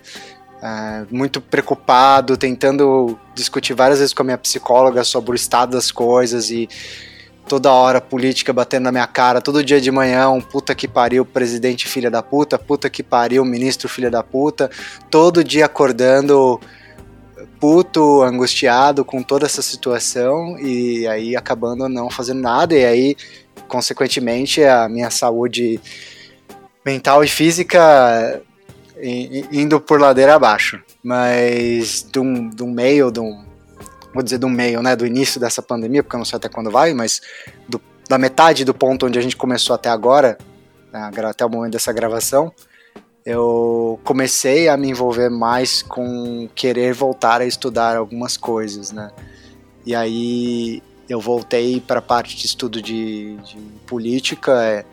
é, 0.61 1.05
muito 1.09 1.39
preocupado, 1.39 2.35
tentando 2.35 3.17
discutir 3.33 3.73
várias 3.73 3.99
vezes 3.99 4.13
com 4.13 4.23
a 4.23 4.25
minha 4.25 4.37
psicóloga 4.37 5.05
sobre 5.05 5.31
o 5.31 5.35
estado 5.35 5.71
das 5.71 5.89
coisas 5.89 6.49
e 6.49 6.67
toda 7.47 7.71
hora 7.71 8.01
política 8.01 8.51
batendo 8.51 8.83
na 8.83 8.91
minha 8.91 9.07
cara, 9.07 9.41
todo 9.41 9.63
dia 9.63 9.79
de 9.79 9.91
manhã, 9.91 10.29
um 10.29 10.41
puta 10.41 10.73
que 10.73 10.87
pariu, 10.87 11.25
presidente 11.25 11.87
filha 11.87 12.09
da 12.09 12.21
puta, 12.21 12.57
puta 12.57 12.89
que 12.89 13.03
pariu, 13.03 13.45
ministro 13.45 13.87
filha 13.87 14.09
da 14.09 14.23
puta, 14.23 14.69
todo 15.09 15.43
dia 15.43 15.65
acordando 15.65 16.59
puto, 17.59 18.21
angustiado 18.23 19.05
com 19.05 19.23
toda 19.23 19.45
essa 19.45 19.61
situação 19.61 20.57
e 20.59 21.07
aí 21.07 21.35
acabando 21.35 21.87
não 21.87 22.09
fazendo 22.09 22.41
nada 22.41 22.75
e 22.75 22.85
aí 22.85 23.15
consequentemente 23.67 24.63
a 24.63 24.89
minha 24.89 25.09
saúde 25.09 25.79
mental 26.85 27.23
e 27.23 27.27
física 27.27 28.41
indo 29.51 29.79
por 29.79 29.99
ladeira 29.99 30.35
abaixo. 30.35 30.81
Mas 31.03 32.05
de 32.11 32.19
um, 32.19 32.49
de 32.49 32.63
um 32.63 32.71
meio, 32.71 33.11
de 33.11 33.19
um, 33.19 33.43
vou 34.15 34.23
dizer 34.23 34.39
do 34.39 34.49
meio, 34.49 34.81
né, 34.81 34.95
do 34.95 35.05
início 35.05 35.39
dessa 35.39 35.61
pandemia, 35.61 36.01
porque 36.01 36.15
eu 36.15 36.19
não 36.19 36.25
sei 36.25 36.37
até 36.37 36.49
quando 36.49 36.71
vai, 36.71 36.93
mas 36.93 37.21
do, 37.69 37.79
da 38.09 38.17
metade 38.17 38.65
do 38.65 38.73
ponto 38.73 39.05
onde 39.05 39.19
a 39.19 39.21
gente 39.21 39.35
começou 39.35 39.75
até 39.75 39.89
agora, 39.89 40.37
né, 40.91 41.11
até 41.23 41.45
o 41.45 41.49
momento 41.49 41.73
dessa 41.73 41.93
gravação, 41.93 42.51
eu 43.25 43.99
comecei 44.03 44.69
a 44.69 44.77
me 44.77 44.89
envolver 44.89 45.29
mais 45.29 45.81
com 45.81 46.47
querer 46.55 46.93
voltar 46.93 47.41
a 47.41 47.45
estudar 47.45 47.97
algumas 47.97 48.37
coisas, 48.37 48.91
né? 48.91 49.11
E 49.83 49.95
aí 49.95 50.81
eu 51.09 51.19
voltei 51.19 51.81
para 51.81 51.99
a 51.99 52.01
parte 52.03 52.35
de 52.35 52.45
estudo 52.45 52.79
de, 52.79 53.35
de 53.37 53.57
política, 53.87 54.63
é, 54.63 54.85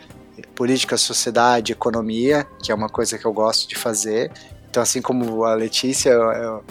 política, 0.55 0.97
sociedade, 0.97 1.73
economia, 1.73 2.47
que 2.63 2.73
é 2.73 2.75
uma 2.75 2.89
coisa 2.89 3.19
que 3.19 3.25
eu 3.27 3.33
gosto 3.33 3.69
de 3.69 3.75
fazer. 3.75 4.33
Então, 4.71 4.83
assim 4.83 5.03
como 5.03 5.45
a 5.45 5.55
Letícia, 5.55 6.11
eu, 6.11 6.33
eu, 6.33 6.65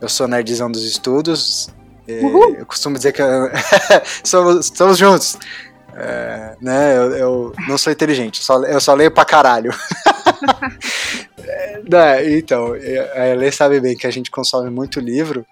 eu 0.00 0.08
sou 0.08 0.26
nerdzão 0.26 0.70
dos 0.70 0.84
estudos, 0.84 1.68
é, 2.06 2.60
eu 2.60 2.66
costumo 2.66 2.96
dizer 2.96 3.12
que 3.12 3.22
somos, 4.24 4.70
somos 4.74 4.98
juntos. 4.98 5.38
É, 5.94 6.56
né, 6.60 6.96
eu, 6.96 7.12
eu, 7.12 7.52
não 7.68 7.76
sou 7.76 7.92
inteligente, 7.92 8.40
eu 8.40 8.44
só, 8.44 8.64
eu 8.64 8.80
só 8.80 8.94
leio 8.94 9.10
pra 9.10 9.24
caralho. 9.24 9.70
é, 11.92 12.38
então, 12.38 12.72
a 13.14 13.26
Elê 13.28 13.52
sabe 13.52 13.78
bem 13.78 13.96
que 13.96 14.06
a 14.06 14.10
gente 14.10 14.30
consome 14.30 14.70
muito 14.70 14.98
livro, 14.98 15.44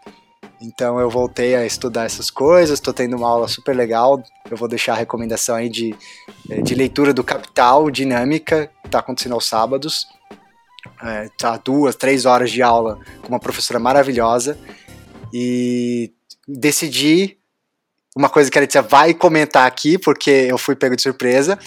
então 0.61 1.01
eu 1.01 1.09
voltei 1.09 1.55
a 1.55 1.65
estudar 1.65 2.05
essas 2.05 2.31
coisas, 2.31 2.79
estou 2.79 2.93
tendo 2.93 3.17
uma 3.17 3.29
aula 3.29 3.49
super 3.49 3.75
legal. 3.75 4.23
Eu 4.51 4.59
vou 4.59 4.69
deixar 4.69 4.93
a 4.93 4.97
recomendação 4.97 5.57
aí 5.57 5.71
de, 5.71 5.95
de 6.63 6.75
leitura 6.75 7.15
do 7.15 7.25
Capital 7.25 7.91
Dinâmica, 7.91 8.71
que 8.83 8.89
está 8.89 8.99
acontecendo 8.99 9.33
aos 9.33 9.47
sábados. 9.47 10.07
É, 11.03 11.31
tá 11.39 11.57
duas, 11.57 11.97
três 11.97 12.27
horas 12.27 12.51
de 12.51 12.63
aula 12.63 12.99
com 13.23 13.29
uma 13.29 13.41
professora 13.41 13.79
maravilhosa. 13.79 14.59
E 15.33 16.13
decidi 16.59 17.39
uma 18.17 18.29
coisa 18.29 18.51
que 18.51 18.59
a 18.59 18.61
Letícia 18.61 18.83
vai 18.83 19.15
comentar 19.15 19.67
aqui, 19.67 19.99
porque 19.99 20.31
eu 20.31 20.59
fui 20.59 20.75
pego 20.75 20.97
de 20.97 21.03
surpresa. 21.03 21.59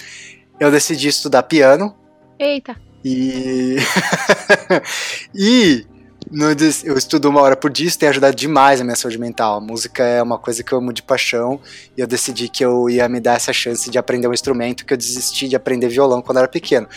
Eu 0.60 0.70
decidi 0.70 1.08
estudar 1.08 1.42
piano. 1.44 1.94
Eita! 2.38 2.76
E. 3.04 3.76
e 5.34 5.86
eu 6.84 6.96
estudo 6.96 7.28
uma 7.28 7.40
hora 7.40 7.54
por 7.54 7.70
dia, 7.70 7.86
isso 7.86 7.98
tem 7.98 8.08
ajudado 8.08 8.34
demais 8.34 8.80
a 8.80 8.84
minha 8.84 8.96
saúde 8.96 9.18
mental. 9.18 9.58
A 9.58 9.60
música 9.60 10.02
é 10.02 10.22
uma 10.22 10.38
coisa 10.38 10.62
que 10.62 10.72
eu 10.72 10.78
amo 10.78 10.92
de 10.92 11.02
paixão 11.02 11.60
e 11.96 12.00
eu 12.00 12.06
decidi 12.06 12.48
que 12.48 12.64
eu 12.64 12.88
ia 12.88 13.08
me 13.08 13.20
dar 13.20 13.34
essa 13.34 13.52
chance 13.52 13.90
de 13.90 13.98
aprender 13.98 14.26
um 14.26 14.32
instrumento 14.32 14.84
que 14.84 14.92
eu 14.92 14.96
desisti 14.96 15.48
de 15.48 15.56
aprender 15.56 15.88
violão 15.88 16.22
quando 16.22 16.38
era 16.38 16.48
pequeno. 16.48 16.88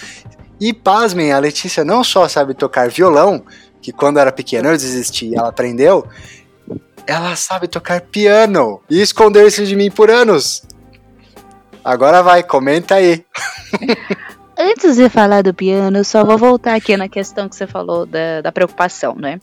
E 0.59 0.73
pasmem, 0.73 1.31
a 1.31 1.39
Letícia 1.39 1.83
não 1.83 2.03
só 2.03 2.27
sabe 2.27 2.53
tocar 2.53 2.89
violão, 2.89 3.43
que 3.81 3.91
quando 3.91 4.17
era 4.17 4.31
pequena 4.31 4.69
eu 4.69 4.77
desisti 4.77 5.27
e 5.27 5.35
ela 5.35 5.49
aprendeu, 5.49 6.07
ela 7.07 7.35
sabe 7.35 7.67
tocar 7.67 8.01
piano 8.01 8.81
e 8.89 9.01
escondeu 9.01 9.47
isso 9.47 9.65
de 9.65 9.75
mim 9.75 9.89
por 9.89 10.11
anos. 10.11 10.63
Agora 11.83 12.21
vai, 12.21 12.43
comenta 12.43 12.95
aí. 12.95 13.25
Antes 14.59 14.97
de 14.97 15.07
falar 15.07 15.43
do 15.43 15.53
piano, 15.53 15.99
eu 15.99 16.03
só 16.03 16.25
vou 16.25 16.37
voltar 16.37 16.75
aqui 16.75 16.97
na 16.97 17.07
questão 17.07 17.47
que 17.47 17.55
você 17.55 17.65
falou 17.65 18.05
da, 18.05 18.41
da 18.41 18.51
preocupação, 18.51 19.15
né? 19.15 19.39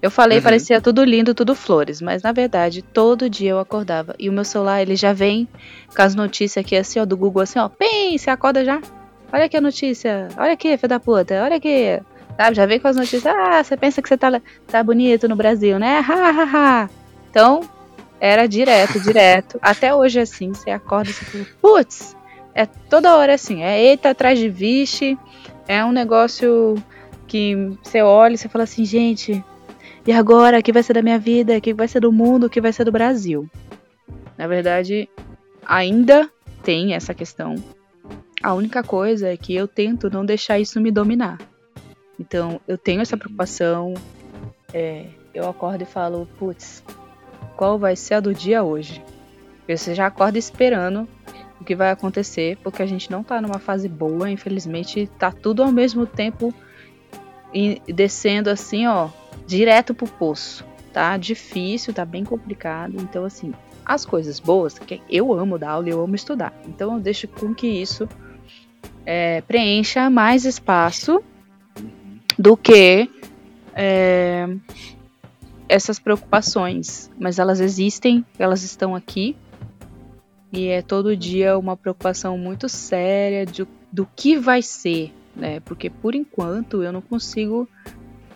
Eu 0.00 0.10
falei, 0.10 0.38
uhum. 0.38 0.44
parecia 0.44 0.80
tudo 0.80 1.04
lindo, 1.04 1.34
tudo 1.34 1.54
flores, 1.54 2.00
mas 2.00 2.22
na 2.22 2.32
verdade, 2.32 2.82
todo 2.82 3.28
dia 3.28 3.50
eu 3.50 3.58
acordava 3.58 4.14
e 4.18 4.28
o 4.28 4.32
meu 4.32 4.44
celular, 4.44 4.80
ele 4.80 4.96
já 4.96 5.12
vem 5.12 5.48
com 5.94 6.02
as 6.02 6.14
notícias 6.14 6.64
aqui 6.64 6.76
assim, 6.76 7.00
ó, 7.00 7.04
do 7.04 7.16
Google 7.16 7.42
assim, 7.42 7.58
ó, 7.58 7.68
pim, 7.68 8.16
você 8.16 8.30
acorda 8.30 8.64
já? 8.64 8.80
Olha 9.32 9.44
aqui 9.44 9.56
a 9.56 9.60
notícia, 9.60 10.28
olha 10.38 10.52
aqui, 10.52 10.76
filho 10.76 10.88
da 10.88 11.00
puta, 11.00 11.42
olha 11.42 11.56
aqui, 11.56 12.00
Sabe? 12.38 12.56
Já 12.56 12.66
vem 12.66 12.78
com 12.78 12.86
as 12.86 12.94
notícias. 12.94 13.26
Ah, 13.26 13.64
você 13.64 13.76
pensa 13.76 14.00
que 14.00 14.08
você 14.08 14.16
tá, 14.16 14.40
tá 14.68 14.80
bonito 14.80 15.28
no 15.28 15.34
Brasil, 15.34 15.76
né? 15.76 15.98
Ha, 15.98 16.30
ha, 16.30 16.44
ha. 16.44 16.90
Então, 17.28 17.68
era 18.20 18.46
direto, 18.46 19.00
direto. 19.02 19.58
Até 19.60 19.92
hoje, 19.92 20.20
assim, 20.20 20.54
você 20.54 20.70
acorda 20.70 21.10
e 21.10 21.12
você 21.12 21.24
fala, 21.24 21.46
putz, 21.60 22.16
é 22.54 22.64
toda 22.64 23.16
hora 23.16 23.34
assim. 23.34 23.64
É 23.64 23.82
eita 23.82 24.10
atrás 24.10 24.38
de 24.38 24.48
vixe. 24.48 25.18
É 25.66 25.84
um 25.84 25.90
negócio 25.90 26.76
que 27.26 27.56
você 27.82 28.02
olha 28.02 28.34
e 28.34 28.38
você 28.38 28.48
fala 28.48 28.62
assim, 28.62 28.84
gente, 28.84 29.44
e 30.06 30.12
agora? 30.12 30.60
O 30.60 30.62
que 30.62 30.72
vai 30.72 30.84
ser 30.84 30.92
da 30.92 31.02
minha 31.02 31.18
vida? 31.18 31.56
O 31.56 31.60
que 31.60 31.74
vai 31.74 31.88
ser 31.88 31.98
do 31.98 32.12
mundo? 32.12 32.46
O 32.46 32.50
que 32.50 32.60
vai 32.60 32.72
ser 32.72 32.84
do 32.84 32.92
Brasil? 32.92 33.50
Na 34.36 34.46
verdade, 34.46 35.08
ainda 35.66 36.30
tem 36.62 36.94
essa 36.94 37.12
questão. 37.12 37.56
A 38.40 38.54
única 38.54 38.80
coisa 38.84 39.26
é 39.26 39.36
que 39.36 39.56
eu 39.56 39.66
tento 39.66 40.08
não 40.08 40.24
deixar 40.24 40.60
isso 40.60 40.80
me 40.80 40.92
dominar. 40.92 41.38
Então, 42.18 42.60
eu 42.66 42.76
tenho 42.76 43.00
essa 43.00 43.16
preocupação. 43.16 43.94
É, 44.72 45.06
eu 45.34 45.48
acordo 45.48 45.82
e 45.82 45.86
falo, 45.86 46.28
putz, 46.38 46.82
qual 47.56 47.78
vai 47.78 47.94
ser 47.94 48.14
a 48.14 48.20
do 48.20 48.34
dia 48.34 48.62
hoje? 48.62 49.02
Você 49.68 49.94
já 49.94 50.06
acorda 50.06 50.38
esperando 50.38 51.06
o 51.60 51.64
que 51.64 51.74
vai 51.74 51.90
acontecer, 51.90 52.56
porque 52.62 52.82
a 52.82 52.86
gente 52.86 53.10
não 53.10 53.22
tá 53.22 53.40
numa 53.40 53.58
fase 53.58 53.88
boa, 53.88 54.30
infelizmente, 54.30 55.08
tá 55.18 55.30
tudo 55.30 55.62
ao 55.62 55.70
mesmo 55.70 56.06
tempo 56.06 56.54
descendo 57.86 58.50
assim, 58.50 58.86
ó, 58.86 59.08
direto 59.46 59.94
pro 59.94 60.06
poço. 60.06 60.64
Tá 60.92 61.16
difícil, 61.16 61.92
tá 61.92 62.04
bem 62.04 62.24
complicado. 62.24 62.96
Então, 62.98 63.24
assim, 63.24 63.52
as 63.84 64.04
coisas 64.04 64.40
boas, 64.40 64.78
que 64.78 65.02
eu 65.08 65.32
amo 65.32 65.58
dar 65.58 65.70
aula 65.70 65.88
e 65.88 65.92
eu 65.92 66.02
amo 66.02 66.14
estudar. 66.14 66.52
Então, 66.66 66.94
eu 66.94 67.00
deixo 67.00 67.28
com 67.28 67.54
que 67.54 67.66
isso 67.66 68.08
é, 69.04 69.40
preencha 69.42 70.08
mais 70.10 70.44
espaço 70.44 71.22
do 72.38 72.56
que 72.56 73.10
é, 73.74 74.48
essas 75.68 75.98
preocupações. 75.98 77.10
Mas 77.18 77.38
elas 77.38 77.60
existem, 77.60 78.24
elas 78.38 78.62
estão 78.62 78.94
aqui. 78.94 79.36
E 80.52 80.68
é 80.68 80.80
todo 80.80 81.16
dia 81.16 81.58
uma 81.58 81.76
preocupação 81.76 82.38
muito 82.38 82.68
séria 82.68 83.44
de, 83.44 83.66
do 83.92 84.08
que 84.16 84.38
vai 84.38 84.62
ser, 84.62 85.12
né? 85.36 85.60
Porque 85.60 85.90
por 85.90 86.14
enquanto 86.14 86.82
eu 86.82 86.90
não 86.90 87.02
consigo 87.02 87.68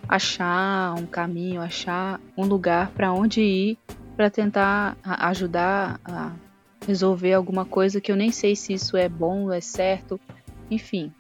achar 0.07 0.95
um 0.99 1.07
caminho, 1.07 1.63
achar 1.63 2.21
um 2.37 2.45
lugar 2.45 2.91
para 2.91 3.13
onde 3.13 3.41
ir 3.41 3.79
para 4.15 4.29
tentar 4.29 4.97
ajudar 5.03 5.99
a, 6.05 6.33
resolver 6.87 7.33
alguma 7.33 7.65
coisa 7.65 8.01
que 8.01 8.13
eu 8.13 8.17
nem 8.17 8.31
sei 8.31 8.55
se 8.55 8.73
isso 8.73 8.97
é 8.97 9.09
bom, 9.09 9.51
é 9.51 9.61
certo. 9.61 10.21
Enfim, 10.71 11.13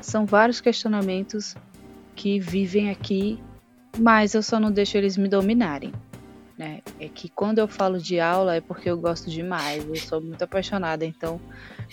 são 0.00 0.26
vários 0.26 0.60
questionamentos 0.60 1.56
que 2.16 2.40
vivem 2.40 2.90
aqui, 2.90 3.38
mas 3.98 4.34
eu 4.34 4.42
só 4.42 4.58
não 4.58 4.72
deixo 4.72 4.96
eles 4.96 5.16
me 5.16 5.28
dominarem. 5.28 5.92
Né? 6.58 6.80
É 6.98 7.06
que 7.06 7.28
quando 7.28 7.58
eu 7.58 7.68
falo 7.68 7.98
de 7.98 8.18
aula 8.18 8.56
é 8.56 8.60
porque 8.62 8.88
eu 8.88 8.96
gosto 8.96 9.30
demais, 9.30 9.86
eu 9.86 9.96
sou 9.96 10.22
muito 10.22 10.42
apaixonada, 10.42 11.04
então 11.04 11.38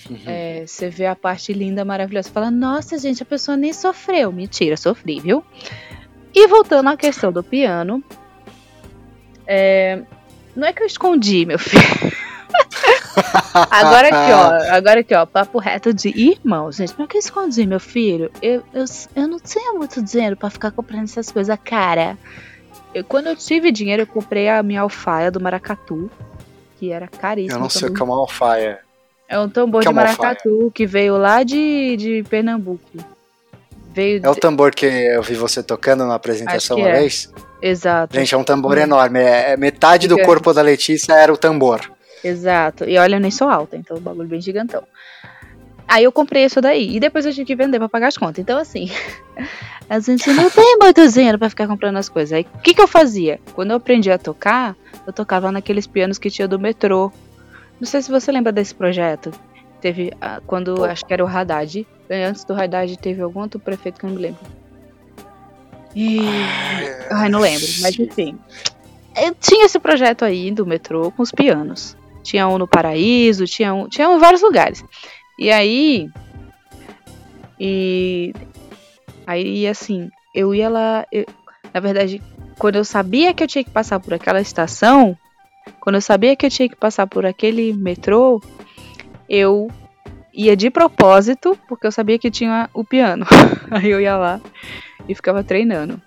uhum. 0.09 0.17
é, 0.25 0.65
você 0.65 0.89
vê 0.89 1.05
a 1.05 1.15
parte 1.15 1.51
linda, 1.51 1.83
maravilhosa, 1.83 2.31
fala, 2.31 2.49
nossa 2.49 2.97
gente, 2.97 3.21
a 3.21 3.25
pessoa 3.25 3.57
nem 3.57 3.73
sofreu. 3.73 4.31
Mentira, 4.31 4.77
sofri, 4.77 5.19
viu? 5.19 5.43
E 6.33 6.47
voltando 6.47 6.87
à 6.87 6.95
questão 6.95 7.31
do 7.31 7.43
piano, 7.43 8.01
é, 9.45 10.01
não 10.55 10.65
é 10.65 10.73
que 10.73 10.81
eu 10.81 10.87
escondi, 10.87 11.45
meu 11.45 11.59
filho. 11.59 11.83
agora 13.69 14.07
aqui, 14.07 14.31
ó. 14.31 14.75
Agora 14.75 14.99
aqui, 15.01 15.13
ó. 15.15 15.25
Papo 15.25 15.59
reto 15.59 15.93
de 15.93 16.09
irmão, 16.09 16.71
gente. 16.71 16.93
Mas 16.97 17.07
que 17.07 17.17
eu 17.17 17.19
escondi, 17.19 17.65
meu 17.65 17.79
filho? 17.79 18.31
Eu, 18.41 18.63
eu, 18.73 18.85
eu 19.15 19.27
não 19.27 19.39
tinha 19.39 19.73
muito 19.73 20.01
dinheiro 20.01 20.35
para 20.35 20.49
ficar 20.49 20.71
comprando 20.71 21.05
essas 21.05 21.31
coisas, 21.31 21.57
cara. 21.63 22.17
Eu, 22.93 23.03
quando 23.03 23.27
eu 23.27 23.35
tive 23.35 23.71
dinheiro, 23.71 24.03
eu 24.03 24.07
comprei 24.07 24.49
a 24.49 24.61
minha 24.61 24.81
alfaia 24.81 25.31
do 25.31 25.39
maracatu, 25.39 26.09
que 26.79 26.91
era 26.91 27.07
caríssima. 27.07 27.55
Eu 27.55 27.61
não 27.61 27.69
sei 27.69 27.89
o 27.89 27.93
que 27.93 28.01
é 28.01 28.05
uma 28.05 28.17
alfaia. 28.17 28.79
É 29.27 29.39
um 29.39 29.49
tambor 29.49 29.81
que 29.81 29.87
é 29.87 29.91
de 29.91 29.97
é 29.97 30.01
maracatu 30.01 30.49
alfaia? 30.49 30.71
que 30.73 30.85
veio 30.85 31.17
lá 31.17 31.43
de, 31.43 31.97
de 31.97 32.23
Pernambuco. 32.29 32.81
Veio 33.93 34.21
é 34.23 34.29
o 34.29 34.35
tambor 34.35 34.71
que 34.71 34.85
eu 34.85 35.21
vi 35.21 35.35
você 35.35 35.61
tocando 35.61 36.05
na 36.05 36.15
apresentação 36.15 36.77
uma 36.77 36.89
é. 36.89 36.99
vez? 36.99 37.31
Exato. 37.61 38.15
Gente, 38.15 38.33
é 38.33 38.37
um 38.37 38.43
tambor 38.43 38.77
enorme. 38.77 39.19
É, 39.19 39.51
é 39.51 39.57
metade 39.57 40.07
do 40.07 40.17
corpo 40.19 40.51
da 40.51 40.61
Letícia 40.61 41.13
era 41.13 41.31
o 41.31 41.37
tambor. 41.37 41.79
Exato. 42.23 42.85
E 42.85 42.97
olha, 42.97 43.15
eu 43.15 43.19
nem 43.19 43.31
sou 43.31 43.49
alta, 43.49 43.75
então 43.75 43.97
o 43.97 43.99
bagulho 43.99 44.27
bem 44.27 44.41
gigantão. 44.41 44.83
Aí 45.87 46.05
eu 46.05 46.11
comprei 46.11 46.45
isso 46.45 46.61
daí. 46.61 46.95
E 46.95 46.99
depois 46.99 47.25
eu 47.25 47.33
tive 47.33 47.45
que 47.45 47.55
vender 47.55 47.77
pra 47.77 47.89
pagar 47.89 48.07
as 48.07 48.17
contas. 48.17 48.39
Então, 48.39 48.57
assim, 48.57 48.89
a 49.89 49.99
gente 49.99 50.31
não 50.31 50.49
tem 50.49 50.77
muito 50.79 51.07
dinheiro 51.09 51.37
pra 51.37 51.49
ficar 51.49 51.67
comprando 51.67 51.97
as 51.97 52.09
coisas. 52.09 52.33
Aí 52.33 52.47
o 52.53 52.59
que, 52.59 52.73
que 52.73 52.81
eu 52.81 52.87
fazia? 52.87 53.39
Quando 53.53 53.71
eu 53.71 53.77
aprendi 53.77 54.09
a 54.09 54.17
tocar, 54.17 54.75
eu 55.05 55.13
tocava 55.13 55.51
naqueles 55.51 55.85
pianos 55.85 56.17
que 56.17 56.29
tinha 56.29 56.47
do 56.47 56.59
metrô. 56.59 57.11
Não 57.79 57.87
sei 57.87 58.01
se 58.01 58.09
você 58.09 58.31
lembra 58.31 58.51
desse 58.51 58.73
projeto. 58.73 59.31
Teve 59.81 60.13
ah, 60.21 60.41
quando 60.47 60.85
acho 60.85 61.05
que 61.05 61.13
era 61.13 61.23
o 61.23 61.27
Haddad. 61.27 61.85
Antes 62.09 62.45
do 62.45 62.53
Haddad 62.53 62.97
teve 62.97 63.21
algum 63.21 63.41
outro 63.41 63.59
prefeito 63.59 63.99
que 63.99 64.05
eu 64.05 64.09
não 64.09 64.15
me 64.15 64.21
lembro. 64.21 64.41
E. 65.95 66.19
Ai, 67.11 67.29
não 67.29 67.39
lembro, 67.39 67.67
mas 67.81 67.99
enfim. 67.99 68.37
Eu 69.15 69.35
tinha 69.35 69.65
esse 69.65 69.79
projeto 69.79 70.25
aí 70.25 70.49
do 70.51 70.65
metrô 70.65 71.11
com 71.11 71.21
os 71.21 71.31
pianos. 71.31 71.95
Tinha 72.23 72.47
um 72.47 72.57
no 72.57 72.67
Paraíso, 72.67 73.45
tinha 73.45 73.73
um, 73.73 73.87
tinha 73.87 74.09
um 74.09 74.15
em 74.15 74.19
vários 74.19 74.41
lugares. 74.41 74.83
E 75.37 75.51
aí. 75.51 76.09
E. 77.59 78.33
Aí, 79.27 79.67
assim, 79.67 80.09
eu 80.33 80.55
ia 80.55 80.69
lá. 80.69 81.05
Eu, 81.11 81.25
na 81.73 81.79
verdade, 81.79 82.21
quando 82.57 82.75
eu 82.75 82.85
sabia 82.85 83.33
que 83.33 83.43
eu 83.43 83.47
tinha 83.47 83.63
que 83.63 83.69
passar 83.69 83.99
por 83.99 84.13
aquela 84.13 84.41
estação, 84.41 85.17
quando 85.79 85.95
eu 85.95 86.01
sabia 86.01 86.35
que 86.35 86.45
eu 86.45 86.49
tinha 86.49 86.69
que 86.69 86.75
passar 86.75 87.07
por 87.07 87.25
aquele 87.25 87.73
metrô, 87.73 88.41
eu 89.27 89.69
ia 90.33 90.55
de 90.55 90.69
propósito, 90.69 91.57
porque 91.67 91.85
eu 91.85 91.91
sabia 91.91 92.17
que 92.17 92.31
tinha 92.31 92.69
o 92.73 92.83
piano. 92.83 93.25
Aí 93.71 93.89
eu 93.89 94.01
ia 94.01 94.17
lá 94.17 94.41
e 95.07 95.15
ficava 95.15 95.43
treinando. 95.43 96.01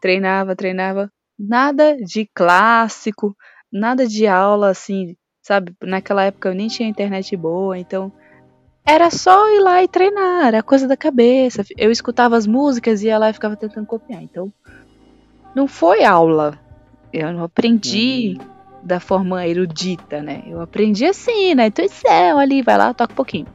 Treinava, 0.00 0.54
treinava. 0.54 1.10
Nada 1.38 1.96
de 1.96 2.28
clássico, 2.34 3.36
nada 3.72 4.06
de 4.06 4.26
aula 4.26 4.70
assim, 4.70 5.16
sabe? 5.46 5.72
Naquela 5.80 6.24
época 6.24 6.48
eu 6.48 6.54
nem 6.56 6.66
tinha 6.66 6.88
internet 6.88 7.36
boa, 7.36 7.78
então 7.78 8.10
era 8.84 9.10
só 9.10 9.48
ir 9.54 9.60
lá 9.60 9.80
e 9.80 9.86
treinar, 9.86 10.48
era 10.48 10.62
coisa 10.62 10.88
da 10.88 10.96
cabeça. 10.96 11.64
Eu 11.78 11.92
escutava 11.92 12.36
as 12.36 12.48
músicas 12.48 13.00
e 13.00 13.06
ia 13.06 13.16
lá 13.16 13.30
e 13.30 13.32
ficava 13.32 13.54
tentando 13.54 13.86
copiar. 13.86 14.20
Então, 14.20 14.52
não 15.54 15.68
foi 15.68 16.02
aula. 16.02 16.58
Eu 17.12 17.32
não 17.32 17.44
aprendi 17.44 18.36
uhum. 18.36 18.46
da 18.82 18.98
forma 18.98 19.46
erudita, 19.46 20.20
né? 20.20 20.42
Eu 20.48 20.60
aprendi 20.60 21.06
assim, 21.06 21.54
na 21.54 21.68
intuição 21.68 22.40
ali, 22.40 22.60
vai 22.60 22.76
lá, 22.76 22.92
toca 22.92 23.12
um 23.12 23.16
pouquinho. 23.16 23.46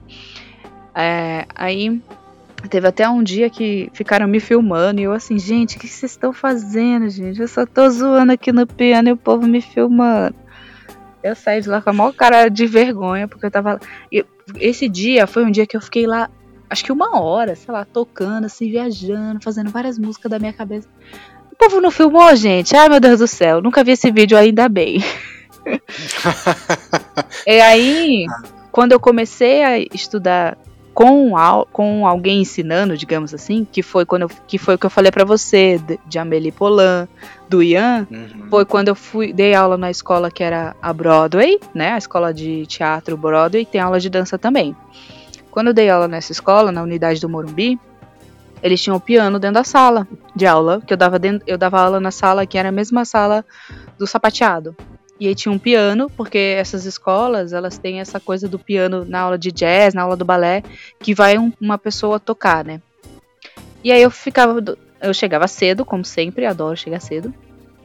É, 0.95 1.45
aí 1.53 2.01
Teve 2.69 2.87
até 2.87 3.09
um 3.09 3.23
dia 3.23 3.49
que 3.49 3.89
ficaram 3.91 4.27
me 4.27 4.39
filmando 4.39 5.01
e 5.01 5.03
eu 5.05 5.13
assim, 5.13 5.39
gente, 5.39 5.77
o 5.77 5.79
que 5.79 5.87
vocês 5.87 6.11
estão 6.11 6.31
fazendo, 6.31 7.09
gente? 7.09 7.41
Eu 7.41 7.47
só 7.47 7.65
tô 7.65 7.89
zoando 7.89 8.31
aqui 8.31 8.51
no 8.51 8.67
piano 8.67 9.09
e 9.09 9.11
o 9.11 9.17
povo 9.17 9.47
me 9.47 9.61
filmando. 9.61 10.35
Eu 11.23 11.35
saí 11.35 11.61
de 11.61 11.69
lá 11.69 11.81
com 11.81 11.89
a 11.89 11.93
maior 11.93 12.13
cara 12.13 12.49
de 12.49 12.65
vergonha, 12.65 13.27
porque 13.27 13.45
eu 13.45 13.51
tava. 13.51 13.79
esse 14.55 14.89
dia 14.89 15.27
foi 15.27 15.45
um 15.45 15.51
dia 15.51 15.67
que 15.67 15.77
eu 15.77 15.81
fiquei 15.81 16.07
lá, 16.07 16.29
acho 16.69 16.83
que 16.83 16.91
uma 16.91 17.21
hora, 17.21 17.55
sei 17.55 17.73
lá, 17.73 17.85
tocando, 17.85 18.45
assim, 18.45 18.69
viajando, 18.69 19.43
fazendo 19.43 19.69
várias 19.69 19.99
músicas 19.99 20.31
da 20.31 20.39
minha 20.39 20.53
cabeça. 20.53 20.87
O 21.51 21.55
povo 21.55 21.79
não 21.79 21.91
filmou, 21.91 22.35
gente? 22.35 22.75
Ai, 22.75 22.89
meu 22.89 22.99
Deus 22.99 23.19
do 23.19 23.27
céu, 23.27 23.61
nunca 23.61 23.83
vi 23.83 23.91
esse 23.91 24.11
vídeo 24.11 24.37
ainda 24.37 24.67
bem. 24.67 25.03
e 27.45 27.61
aí, 27.61 28.25
quando 28.71 28.93
eu 28.93 28.99
comecei 28.99 29.63
a 29.63 29.77
estudar 29.77 30.57
com, 30.93 31.31
com 31.71 32.05
alguém 32.05 32.41
ensinando, 32.41 32.97
digamos 32.97 33.33
assim, 33.33 33.65
que 33.69 33.81
foi 33.81 34.05
quando 34.05 34.23
eu, 34.23 34.31
que 34.47 34.57
foi 34.57 34.75
o 34.75 34.77
que 34.77 34.85
eu 34.85 34.89
falei 34.89 35.11
para 35.11 35.25
você 35.25 35.77
de, 35.77 35.99
de 36.05 36.19
Amélie 36.19 36.51
Polan, 36.51 37.07
do 37.51 37.61
Ian, 37.61 38.07
uhum. 38.09 38.47
foi 38.49 38.63
quando 38.63 38.87
eu 38.87 38.95
fui 38.95 39.33
dei 39.33 39.53
aula 39.53 39.77
na 39.77 39.91
escola 39.91 40.31
que 40.31 40.41
era 40.41 40.73
a 40.81 40.93
Broadway, 40.93 41.59
né, 41.75 41.91
a 41.91 41.97
escola 41.97 42.33
de 42.33 42.65
teatro 42.65 43.17
Broadway, 43.17 43.65
tem 43.65 43.81
aula 43.81 43.99
de 43.99 44.09
dança 44.09 44.37
também. 44.37 44.73
Quando 45.51 45.67
eu 45.67 45.73
dei 45.73 45.89
aula 45.89 46.07
nessa 46.07 46.31
escola, 46.31 46.71
na 46.71 46.81
unidade 46.81 47.19
do 47.19 47.27
Morumbi, 47.27 47.77
eles 48.63 48.81
tinham 48.81 48.95
o 48.95 49.01
piano 49.01 49.37
dentro 49.37 49.55
da 49.55 49.65
sala 49.65 50.07
de 50.33 50.47
aula, 50.47 50.81
que 50.81 50.93
eu 50.93 50.97
dava 50.97 51.19
dentro, 51.19 51.43
eu 51.45 51.57
dava 51.57 51.81
aula 51.81 51.99
na 51.99 52.09
sala 52.09 52.45
que 52.45 52.57
era 52.57 52.69
a 52.69 52.71
mesma 52.71 53.03
sala 53.03 53.43
do 53.99 54.07
sapateado. 54.07 54.73
E 55.19 55.27
aí 55.27 55.35
tinha 55.35 55.51
um 55.51 55.59
piano, 55.59 56.09
porque 56.15 56.55
essas 56.57 56.85
escolas, 56.85 57.51
elas 57.51 57.77
têm 57.77 57.99
essa 57.99 58.19
coisa 58.19 58.47
do 58.47 58.57
piano 58.57 59.03
na 59.03 59.19
aula 59.19 59.37
de 59.37 59.51
jazz, 59.51 59.93
na 59.93 60.03
aula 60.03 60.15
do 60.15 60.25
balé, 60.25 60.63
que 60.99 61.13
vai 61.13 61.37
um, 61.37 61.51
uma 61.59 61.77
pessoa 61.77 62.19
tocar, 62.19 62.63
né? 62.63 62.81
E 63.83 63.91
aí 63.91 64.01
eu 64.01 64.09
ficava, 64.09 64.63
eu 65.01 65.13
chegava 65.13 65.47
cedo, 65.47 65.83
como 65.83 66.05
sempre, 66.05 66.45
adoro 66.45 66.77
chegar 66.77 66.99
cedo, 66.99 67.33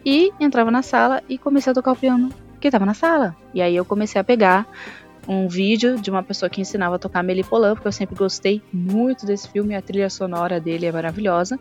e 0.05 0.33
entrava 0.39 0.71
na 0.71 0.83
sala 0.83 1.23
e 1.29 1.39
comecei 1.39 1.71
a 1.71 1.75
tocar 1.75 1.93
o 1.93 1.97
piano 1.97 2.31
que 2.61 2.69
estava 2.69 2.87
na 2.87 2.95
sala. 2.95 3.37
E 3.53 3.61
aí 3.61 3.75
eu 3.75 3.85
comecei 3.85 4.21
a 4.21 4.25
pegar 4.25 4.67
um 5.27 5.49
vídeo 5.49 5.99
de 5.99 6.11
uma 6.11 6.23
pessoa 6.23 6.49
que 6.49 6.61
ensinava 6.61 6.97
a 6.97 6.99
tocar 6.99 7.23
Melipolan, 7.23 7.75
porque 7.75 7.89
eu 7.89 7.93
sempre 7.93 8.15
gostei 8.15 8.63
muito 8.73 9.27
desse 9.27 9.49
filme, 9.49 9.75
a 9.75 9.83
trilha 9.83 10.09
sonora 10.09 10.61
dele 10.61 10.87
é 10.87 10.93
maravilhosa. 10.93 11.59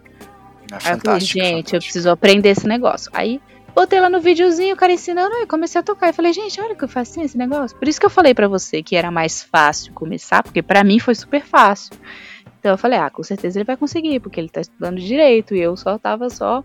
É 0.72 0.88
aí 0.88 0.94
eu 0.94 1.00
falei, 1.00 1.20
gente, 1.20 1.40
fantástico. 1.40 1.76
eu 1.76 1.80
preciso 1.80 2.10
aprender 2.10 2.50
esse 2.50 2.68
negócio. 2.68 3.10
Aí 3.14 3.42
Botei 3.76 4.00
lá 4.00 4.10
no 4.10 4.22
videozinho, 4.22 4.74
o 4.74 4.78
cara 4.78 4.94
ensinando, 4.94 5.36
e 5.36 5.46
comecei 5.46 5.82
a 5.82 5.84
tocar. 5.84 6.08
E 6.08 6.14
falei, 6.14 6.32
gente, 6.32 6.62
olha 6.62 6.74
que 6.74 6.88
facinho 6.88 7.26
esse 7.26 7.38
negócio. 7.38 7.78
Por 7.78 7.90
isso 7.90 8.00
que 8.00 8.06
eu 8.06 8.10
falei 8.10 8.34
para 8.34 8.48
você 8.48 8.82
que 8.82 8.96
era 8.96 9.12
mais 9.12 9.44
fácil 9.44 9.92
começar, 9.92 10.42
porque 10.42 10.62
para 10.62 10.82
mim 10.82 10.98
foi 10.98 11.14
super 11.14 11.42
fácil. 11.42 11.94
Então 12.66 12.74
eu 12.74 12.80
falei, 12.80 12.98
ah, 12.98 13.12
com 13.12 13.22
certeza 13.22 13.60
ele 13.60 13.64
vai 13.64 13.78
conseguir, 13.78 14.20
porque 14.20 14.40
ele 14.40 14.50
tá 14.50 14.60
estudando 14.60 15.00
direito 15.00 15.54
e 15.54 15.62
eu 15.62 15.78
só 15.78 16.00
tava 16.00 16.32
só 16.32 16.64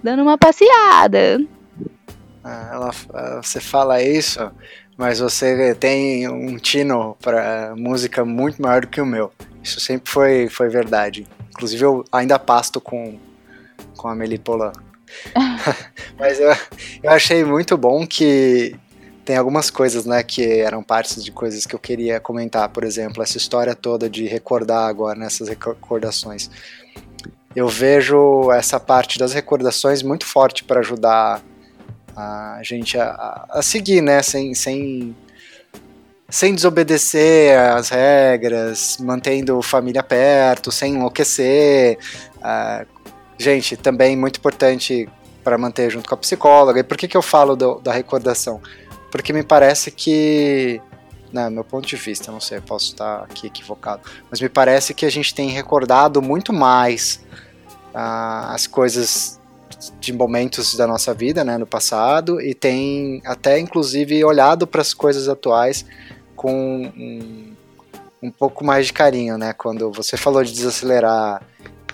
dando 0.00 0.22
uma 0.22 0.38
passeada. 0.38 1.44
Ah, 2.44 2.70
ela, 2.72 2.90
ah, 3.12 3.40
você 3.42 3.58
fala 3.58 4.00
isso, 4.00 4.48
mas 4.96 5.18
você 5.18 5.74
tem 5.74 6.28
um 6.28 6.56
tino 6.56 7.16
para 7.20 7.74
música 7.76 8.24
muito 8.24 8.62
maior 8.62 8.82
do 8.82 8.86
que 8.86 9.00
o 9.00 9.04
meu. 9.04 9.32
Isso 9.60 9.80
sempre 9.80 10.08
foi, 10.08 10.48
foi 10.48 10.68
verdade. 10.68 11.26
Inclusive 11.48 11.84
eu 11.84 12.04
ainda 12.12 12.38
pasto 12.38 12.80
com, 12.80 13.18
com 13.96 14.06
a 14.06 14.14
Melipola. 14.14 14.72
Mas 16.16 16.38
eu, 16.38 16.54
eu 17.02 17.10
achei 17.10 17.44
muito 17.44 17.76
bom 17.76 18.06
que 18.06 18.76
tem 19.24 19.36
algumas 19.36 19.70
coisas, 19.70 20.04
né, 20.04 20.22
que 20.22 20.60
eram 20.60 20.82
partes 20.82 21.22
de 21.22 21.30
coisas 21.30 21.66
que 21.66 21.74
eu 21.74 21.78
queria 21.78 22.18
comentar, 22.20 22.68
por 22.68 22.84
exemplo, 22.84 23.22
essa 23.22 23.36
história 23.36 23.74
toda 23.74 24.08
de 24.08 24.26
recordar 24.26 24.88
agora 24.88 25.18
nessas 25.18 25.48
recordações. 25.48 26.50
Eu 27.54 27.68
vejo 27.68 28.50
essa 28.52 28.78
parte 28.78 29.18
das 29.18 29.32
recordações 29.32 30.02
muito 30.02 30.24
forte 30.24 30.64
para 30.64 30.80
ajudar 30.80 31.42
a 32.16 32.60
gente 32.62 32.98
a, 32.98 33.46
a, 33.50 33.62
seguir, 33.62 34.02
né, 34.02 34.22
sem, 34.22 34.54
sem, 34.54 35.16
sem 36.28 36.54
desobedecer 36.54 37.58
as 37.58 37.88
regras, 37.88 38.96
mantendo 39.00 39.60
família 39.62 40.02
perto, 40.02 40.70
sem 40.70 40.94
enlouquecer, 40.94 41.98
uh, 42.38 43.00
Gente, 43.40 43.74
também 43.74 44.14
muito 44.18 44.36
importante 44.36 45.08
para 45.42 45.56
manter 45.56 45.90
junto 45.90 46.06
com 46.06 46.14
a 46.14 46.18
psicóloga. 46.18 46.80
E 46.80 46.82
por 46.82 46.98
que, 46.98 47.08
que 47.08 47.16
eu 47.16 47.22
falo 47.22 47.56
do, 47.56 47.80
da 47.80 47.90
recordação? 47.90 48.60
Porque 49.10 49.32
me 49.32 49.42
parece 49.42 49.90
que, 49.90 50.80
né, 51.32 51.50
meu 51.50 51.64
ponto 51.64 51.86
de 51.86 51.96
vista, 51.96 52.30
não 52.30 52.40
sei, 52.40 52.60
posso 52.60 52.92
estar 52.92 53.24
aqui 53.24 53.46
equivocado, 53.46 54.02
mas 54.30 54.40
me 54.40 54.48
parece 54.48 54.94
que 54.94 55.04
a 55.04 55.10
gente 55.10 55.34
tem 55.34 55.48
recordado 55.48 56.22
muito 56.22 56.52
mais 56.52 57.20
uh, 57.94 58.52
as 58.52 58.66
coisas 58.66 59.40
de 59.98 60.12
momentos 60.12 60.76
da 60.76 60.86
nossa 60.86 61.14
vida, 61.14 61.42
né, 61.44 61.56
no 61.56 61.66
passado, 61.66 62.40
e 62.40 62.54
tem 62.54 63.22
até 63.24 63.58
inclusive 63.58 64.22
olhado 64.24 64.66
para 64.66 64.80
as 64.80 64.92
coisas 64.92 65.28
atuais 65.28 65.86
com 66.36 66.92
um, 66.96 67.52
um 68.22 68.30
pouco 68.30 68.64
mais 68.64 68.86
de 68.86 68.92
carinho, 68.92 69.38
né? 69.38 69.52
Quando 69.52 69.90
você 69.90 70.16
falou 70.16 70.42
de 70.44 70.52
desacelerar, 70.52 71.42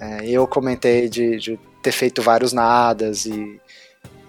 é, 0.00 0.28
eu 0.28 0.46
comentei 0.46 1.08
de, 1.08 1.36
de, 1.38 1.58
ter 1.82 1.92
feito 1.92 2.20
vários 2.20 2.52
nadas 2.52 3.26
e, 3.26 3.60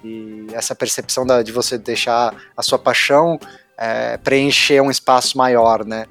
e 0.03 0.47
essa 0.53 0.75
percepção 0.75 1.25
da, 1.25 1.41
de 1.41 1.51
você 1.51 1.77
deixar 1.77 2.35
a 2.55 2.63
sua 2.63 2.79
paixão 2.79 3.39
é, 3.77 4.17
preencher 4.17 4.81
um 4.81 4.89
espaço 4.89 5.37
maior, 5.37 5.85
né? 5.85 6.05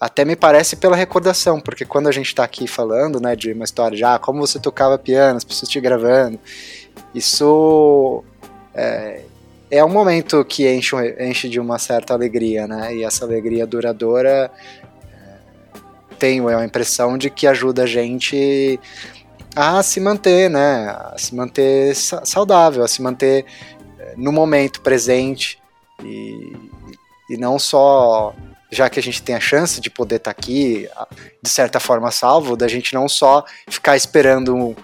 Até 0.00 0.24
me 0.24 0.36
parece 0.36 0.76
pela 0.76 0.94
recordação, 0.94 1.60
porque 1.60 1.84
quando 1.84 2.08
a 2.08 2.12
gente 2.12 2.26
está 2.26 2.44
aqui 2.44 2.68
falando, 2.68 3.20
né, 3.20 3.34
de 3.34 3.52
uma 3.52 3.64
história 3.64 3.96
de 3.96 4.04
ah, 4.04 4.18
como 4.18 4.46
você 4.46 4.58
tocava 4.60 4.96
piano, 4.96 5.36
as 5.36 5.44
pessoas 5.44 5.68
te 5.68 5.80
gravando, 5.80 6.38
isso 7.12 8.22
é, 8.72 9.22
é 9.70 9.84
um 9.84 9.88
momento 9.88 10.44
que 10.44 10.72
enche, 10.72 10.94
enche 11.18 11.48
de 11.48 11.58
uma 11.58 11.78
certa 11.78 12.14
alegria, 12.14 12.68
né? 12.68 12.94
E 12.94 13.02
essa 13.02 13.24
alegria 13.24 13.66
duradoura 13.66 14.50
é, 15.12 15.78
tenho 16.16 16.46
a 16.48 16.64
impressão 16.64 17.18
de 17.18 17.28
que 17.28 17.46
ajuda 17.46 17.82
a 17.82 17.86
gente 17.86 18.78
a 19.60 19.82
se 19.82 19.98
manter, 19.98 20.48
né? 20.48 20.88
A 20.88 21.16
se 21.18 21.34
manter 21.34 21.92
saudável, 21.96 22.84
a 22.84 22.88
se 22.88 23.02
manter 23.02 23.44
é, 23.98 24.14
no 24.16 24.30
momento 24.30 24.80
presente 24.80 25.60
e, 26.00 26.52
e 27.28 27.36
não 27.36 27.58
só 27.58 28.32
já 28.70 28.88
que 28.88 29.00
a 29.00 29.02
gente 29.02 29.20
tem 29.20 29.34
a 29.34 29.40
chance 29.40 29.80
de 29.80 29.90
poder 29.90 30.16
estar 30.16 30.32
tá 30.32 30.38
aqui, 30.38 30.88
de 31.42 31.50
certa 31.50 31.80
forma 31.80 32.12
salvo, 32.12 32.56
da 32.56 32.68
gente 32.68 32.94
não 32.94 33.08
só 33.08 33.44
ficar 33.68 33.96
esperando 33.96 34.54
um, 34.54 34.76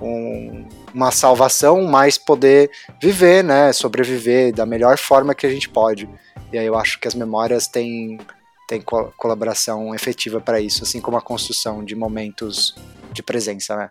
um, 0.00 0.68
uma 0.94 1.10
salvação, 1.10 1.82
mas 1.82 2.16
poder 2.16 2.70
viver, 3.02 3.42
né, 3.42 3.72
sobreviver 3.72 4.52
da 4.52 4.64
melhor 4.64 4.98
forma 4.98 5.34
que 5.34 5.46
a 5.46 5.50
gente 5.50 5.68
pode. 5.68 6.08
E 6.52 6.58
aí 6.58 6.66
eu 6.66 6.76
acho 6.76 7.00
que 7.00 7.08
as 7.08 7.14
memórias 7.14 7.66
têm, 7.66 8.20
têm 8.68 8.80
colaboração 9.16 9.92
efetiva 9.92 10.40
para 10.40 10.60
isso, 10.60 10.84
assim 10.84 11.00
como 11.00 11.16
a 11.16 11.22
construção 11.22 11.82
de 11.84 11.96
momentos 11.96 12.76
de 13.12 13.22
presença, 13.22 13.74
né? 13.74 13.90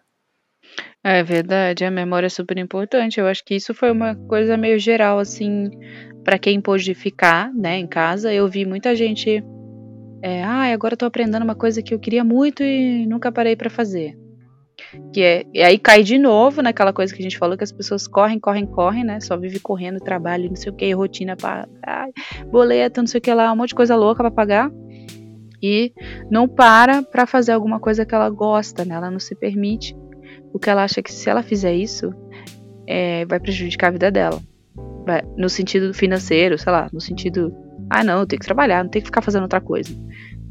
É 1.03 1.23
verdade, 1.23 1.83
a 1.83 1.89
memória 1.91 2.27
é 2.27 2.29
super 2.29 2.57
importante. 2.57 3.19
Eu 3.19 3.27
acho 3.27 3.43
que 3.43 3.55
isso 3.55 3.73
foi 3.73 3.91
uma 3.91 4.15
coisa 4.15 4.55
meio 4.55 4.77
geral, 4.77 5.17
assim, 5.17 5.71
para 6.23 6.37
quem 6.37 6.61
pôde 6.61 6.93
ficar, 6.93 7.51
né, 7.53 7.77
em 7.77 7.87
casa. 7.87 8.31
Eu 8.31 8.47
vi 8.47 8.65
muita 8.65 8.95
gente, 8.95 9.43
é, 10.21 10.43
ah, 10.43 10.71
agora 10.71 10.93
eu 10.93 10.97
tô 10.97 11.05
aprendendo 11.05 11.43
uma 11.43 11.55
coisa 11.55 11.81
que 11.81 11.93
eu 11.93 11.99
queria 11.99 12.23
muito 12.23 12.63
e 12.63 13.05
nunca 13.07 13.31
parei 13.31 13.55
para 13.55 13.69
fazer. 13.69 14.15
Que 15.13 15.21
é, 15.21 15.45
e 15.53 15.61
aí 15.61 15.77
cai 15.77 16.03
de 16.03 16.17
novo 16.17 16.61
naquela 16.61 16.93
coisa 16.93 17.13
que 17.13 17.19
a 17.19 17.23
gente 17.23 17.37
falou, 17.37 17.57
que 17.57 17.63
as 17.63 17.71
pessoas 17.71 18.07
correm, 18.07 18.39
correm, 18.39 18.65
correm, 18.65 19.03
né? 19.03 19.19
Só 19.19 19.37
vive 19.37 19.59
correndo, 19.59 19.99
trabalho, 19.99 20.49
não 20.49 20.55
sei 20.55 20.71
o 20.71 20.75
que, 20.75 20.91
rotina 20.93 21.35
para 21.35 21.67
boleto, 22.51 23.01
não 23.01 23.07
sei 23.07 23.19
o 23.19 23.21
que 23.21 23.33
lá, 23.33 23.51
um 23.51 23.55
monte 23.55 23.69
de 23.69 23.75
coisa 23.75 23.95
louca 23.95 24.23
para 24.23 24.31
pagar. 24.31 24.71
E 25.61 25.93
não 26.29 26.47
para 26.47 27.03
para 27.03 27.27
fazer 27.27 27.51
alguma 27.51 27.79
coisa 27.79 28.05
que 28.05 28.15
ela 28.15 28.29
gosta, 28.29 28.83
né? 28.83 28.95
Ela 28.95 29.11
não 29.11 29.19
se 29.19 29.35
permite 29.35 29.95
o 30.53 30.59
que 30.59 30.69
ela 30.69 30.83
acha 30.83 31.01
que 31.01 31.11
se 31.11 31.29
ela 31.29 31.43
fizer 31.43 31.73
isso, 31.73 32.13
é, 32.87 33.25
vai 33.25 33.39
prejudicar 33.39 33.87
a 33.87 33.91
vida 33.91 34.11
dela. 34.11 34.41
Vai, 35.05 35.21
no 35.37 35.49
sentido 35.49 35.93
financeiro, 35.93 36.57
sei 36.57 36.71
lá, 36.71 36.89
no 36.91 37.01
sentido. 37.01 37.55
Ah, 37.89 38.03
não, 38.03 38.19
eu 38.19 38.25
tenho 38.25 38.39
que 38.39 38.45
trabalhar, 38.45 38.83
não 38.83 38.89
tenho 38.89 39.03
que 39.03 39.07
ficar 39.07 39.21
fazendo 39.21 39.43
outra 39.43 39.59
coisa. 39.59 39.93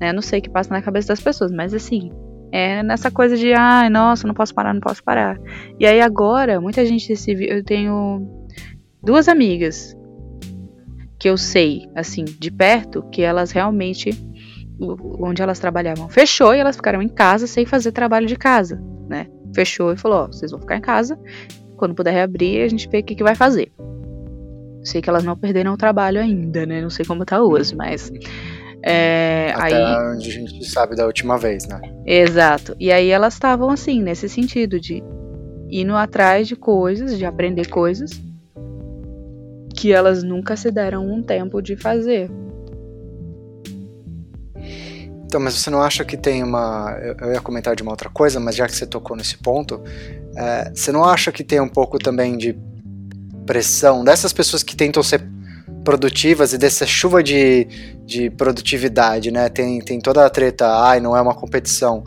Né? 0.00 0.12
Não 0.12 0.22
sei 0.22 0.40
o 0.40 0.42
que 0.42 0.50
passa 0.50 0.70
na 0.70 0.82
cabeça 0.82 1.08
das 1.08 1.20
pessoas, 1.20 1.50
mas 1.52 1.72
assim, 1.72 2.10
é 2.52 2.82
nessa 2.82 3.10
coisa 3.10 3.36
de, 3.36 3.52
ai, 3.52 3.86
ah, 3.86 3.90
nossa, 3.90 4.26
não 4.26 4.34
posso 4.34 4.54
parar, 4.54 4.74
não 4.74 4.80
posso 4.80 5.02
parar. 5.02 5.38
E 5.78 5.86
aí 5.86 6.00
agora, 6.00 6.60
muita 6.60 6.84
gente 6.84 7.14
se 7.16 7.32
eu 7.32 7.62
tenho 7.64 8.46
duas 9.02 9.28
amigas 9.28 9.96
que 11.18 11.28
eu 11.28 11.36
sei, 11.36 11.86
assim, 11.94 12.24
de 12.24 12.50
perto, 12.50 13.02
que 13.10 13.22
elas 13.22 13.52
realmente 13.52 14.10
onde 15.20 15.42
elas 15.42 15.58
trabalhavam 15.58 16.08
fechou 16.08 16.54
e 16.54 16.58
elas 16.58 16.76
ficaram 16.76 17.02
em 17.02 17.08
casa 17.08 17.46
sem 17.46 17.66
fazer 17.66 17.92
trabalho 17.92 18.26
de 18.26 18.36
casa? 18.36 18.82
Fechou 19.54 19.92
e 19.92 19.96
falou: 19.96 20.24
ó, 20.24 20.26
vocês 20.26 20.50
vão 20.50 20.60
ficar 20.60 20.76
em 20.76 20.80
casa. 20.80 21.18
Quando 21.76 21.94
puder 21.94 22.12
reabrir, 22.12 22.62
a 22.62 22.68
gente 22.68 22.88
vê 22.88 22.98
o 22.98 23.04
que, 23.04 23.14
que 23.14 23.22
vai 23.22 23.34
fazer. 23.34 23.72
Sei 24.82 25.00
que 25.00 25.08
elas 25.08 25.24
não 25.24 25.36
perderam 25.36 25.74
o 25.74 25.76
trabalho 25.76 26.20
ainda, 26.20 26.64
né? 26.66 26.80
Não 26.80 26.90
sei 26.90 27.04
como 27.04 27.24
tá 27.24 27.42
hoje, 27.42 27.74
mas. 27.74 28.12
É, 28.82 29.52
Até 29.54 29.74
aí, 29.74 30.14
onde 30.14 30.28
a 30.28 30.32
gente 30.32 30.64
sabe 30.64 30.96
da 30.96 31.04
última 31.04 31.36
vez, 31.36 31.66
né? 31.66 31.80
Exato. 32.06 32.74
E 32.80 32.90
aí 32.90 33.10
elas 33.10 33.34
estavam 33.34 33.70
assim, 33.70 34.02
nesse 34.02 34.28
sentido 34.28 34.80
de 34.80 35.02
indo 35.70 35.94
atrás 35.94 36.48
de 36.48 36.56
coisas, 36.56 37.16
de 37.16 37.24
aprender 37.24 37.68
coisas 37.68 38.10
que 39.76 39.92
elas 39.92 40.22
nunca 40.22 40.56
se 40.56 40.70
deram 40.70 41.06
um 41.06 41.22
tempo 41.22 41.62
de 41.62 41.76
fazer. 41.76 42.30
Então, 45.30 45.38
mas 45.40 45.54
você 45.54 45.70
não 45.70 45.80
acha 45.80 46.04
que 46.04 46.16
tem 46.16 46.42
uma. 46.42 46.92
Eu 47.20 47.32
ia 47.32 47.40
comentar 47.40 47.76
de 47.76 47.84
uma 47.84 47.92
outra 47.92 48.10
coisa, 48.10 48.40
mas 48.40 48.56
já 48.56 48.66
que 48.66 48.74
você 48.74 48.84
tocou 48.84 49.16
nesse 49.16 49.38
ponto, 49.38 49.80
é, 50.36 50.72
você 50.74 50.90
não 50.90 51.04
acha 51.04 51.30
que 51.30 51.44
tem 51.44 51.60
um 51.60 51.68
pouco 51.68 52.00
também 52.00 52.36
de 52.36 52.58
pressão 53.46 54.02
dessas 54.02 54.32
pessoas 54.32 54.64
que 54.64 54.74
tentam 54.74 55.04
ser 55.04 55.22
produtivas 55.84 56.52
e 56.52 56.58
dessa 56.58 56.84
chuva 56.84 57.22
de, 57.22 57.64
de 58.04 58.28
produtividade, 58.28 59.30
né? 59.30 59.48
Tem, 59.48 59.78
tem 59.78 60.00
toda 60.00 60.26
a 60.26 60.28
treta, 60.28 60.66
ai, 60.66 60.98
não 60.98 61.16
é 61.16 61.20
uma 61.20 61.32
competição 61.32 62.02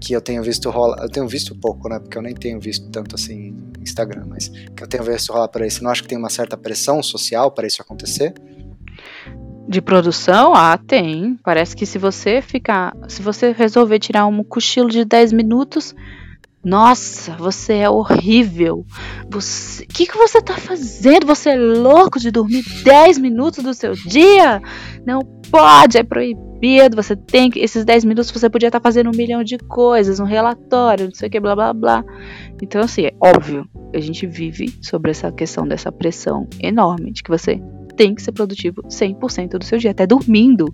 que 0.00 0.12
eu 0.12 0.20
tenho 0.20 0.40
visto 0.40 0.70
rolar. 0.70 1.02
Eu 1.02 1.10
tenho 1.10 1.26
visto 1.26 1.56
pouco, 1.56 1.88
né? 1.88 1.98
Porque 1.98 2.16
eu 2.16 2.22
nem 2.22 2.32
tenho 2.32 2.60
visto 2.60 2.88
tanto 2.90 3.16
assim 3.16 3.56
Instagram, 3.80 4.24
mas 4.28 4.46
que 4.46 4.84
eu 4.84 4.86
tenho 4.86 5.02
visto 5.02 5.32
rolar 5.32 5.48
por 5.48 5.62
aí. 5.62 5.68
Você 5.68 5.82
não 5.82 5.90
acha 5.90 6.00
que 6.00 6.08
tem 6.08 6.16
uma 6.16 6.30
certa 6.30 6.56
pressão 6.56 7.02
social 7.02 7.50
para 7.50 7.66
isso 7.66 7.82
acontecer? 7.82 8.34
De 9.68 9.82
produção? 9.82 10.54
Ah, 10.54 10.78
tem. 10.78 11.38
Parece 11.44 11.76
que 11.76 11.84
se 11.84 11.98
você 11.98 12.40
ficar. 12.40 12.96
Se 13.06 13.20
você 13.20 13.52
resolver 13.52 13.98
tirar 13.98 14.26
um 14.26 14.42
cochilo 14.42 14.88
de 14.88 15.04
10 15.04 15.32
minutos. 15.34 15.94
Nossa, 16.64 17.36
você 17.36 17.74
é 17.74 17.90
horrível. 17.90 18.84
O 19.26 19.38
que, 19.92 20.06
que 20.06 20.16
você 20.18 20.42
tá 20.42 20.54
fazendo? 20.54 21.26
Você 21.26 21.50
é 21.50 21.56
louco 21.56 22.18
de 22.18 22.30
dormir 22.30 22.64
10 22.82 23.18
minutos 23.18 23.62
do 23.62 23.72
seu 23.72 23.92
dia? 23.92 24.60
Não 25.06 25.20
pode, 25.50 25.98
é 25.98 26.02
proibido. 26.02 26.96
Você 26.96 27.14
tem 27.14 27.50
que. 27.50 27.60
Esses 27.60 27.84
10 27.84 28.04
minutos 28.04 28.30
você 28.30 28.50
podia 28.50 28.68
estar 28.68 28.80
tá 28.80 28.82
fazendo 28.82 29.08
um 29.08 29.16
milhão 29.16 29.44
de 29.44 29.56
coisas, 29.58 30.18
um 30.18 30.24
relatório, 30.24 31.06
não 31.06 31.14
sei 31.14 31.28
o 31.28 31.30
que, 31.30 31.38
blá 31.38 31.54
blá 31.54 31.72
blá. 31.72 32.04
Então, 32.60 32.80
assim, 32.80 33.04
é 33.04 33.12
óbvio. 33.20 33.68
A 33.94 34.00
gente 34.00 34.26
vive 34.26 34.74
sobre 34.82 35.10
essa 35.10 35.30
questão 35.30 35.66
dessa 35.66 35.92
pressão 35.92 36.46
enorme 36.60 37.12
de 37.12 37.22
que 37.22 37.30
você 37.30 37.62
tem 37.98 38.14
que 38.14 38.22
ser 38.22 38.30
produtivo 38.30 38.80
100% 38.84 39.58
do 39.58 39.64
seu 39.64 39.76
dia, 39.76 39.90
até 39.90 40.06
dormindo, 40.06 40.72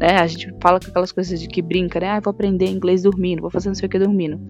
né? 0.00 0.18
A 0.18 0.26
gente 0.26 0.52
fala 0.60 0.80
com 0.80 0.90
aquelas 0.90 1.12
coisas 1.12 1.40
de 1.40 1.46
que 1.46 1.62
brinca, 1.62 2.00
né? 2.00 2.08
Ah, 2.08 2.20
vou 2.20 2.32
aprender 2.32 2.66
inglês 2.66 3.04
dormindo, 3.04 3.40
vou 3.40 3.50
fazer 3.50 3.68
não 3.68 3.76
sei 3.76 3.86
o 3.86 3.88
que 3.88 3.98
dormindo. 3.98 4.40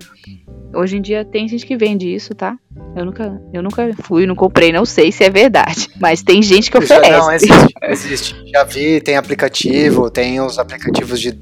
Hoje 0.75 0.97
em 0.97 1.03
dia 1.03 1.23
tem 1.23 1.47
gente 1.47 1.67
que 1.67 1.77
vende 1.77 2.13
isso, 2.13 2.35
tá? 2.35 2.59
Eu 2.97 3.05
nunca, 3.05 3.41
eu 3.53 3.63
nunca 3.63 3.91
fui, 4.03 4.27
não 4.27 4.35
comprei, 4.35 4.73
não 4.73 4.87
sei 4.87 5.13
se 5.13 5.23
é 5.23 5.29
verdade, 5.29 5.91
mas 6.01 6.23
tem 6.23 6.43
gente 6.43 6.71
que 6.71 6.79
oferece. 6.79 7.11
Já, 7.11 7.19
não, 7.19 7.31
existe, 7.31 7.75
existe. 7.83 8.51
Já 8.51 8.65
vi, 8.65 9.01
tem 9.03 9.19
aplicativo, 9.19 10.11
tem 10.11 10.41
os 10.41 10.59
aplicativos 10.59 11.21
de 11.21 11.39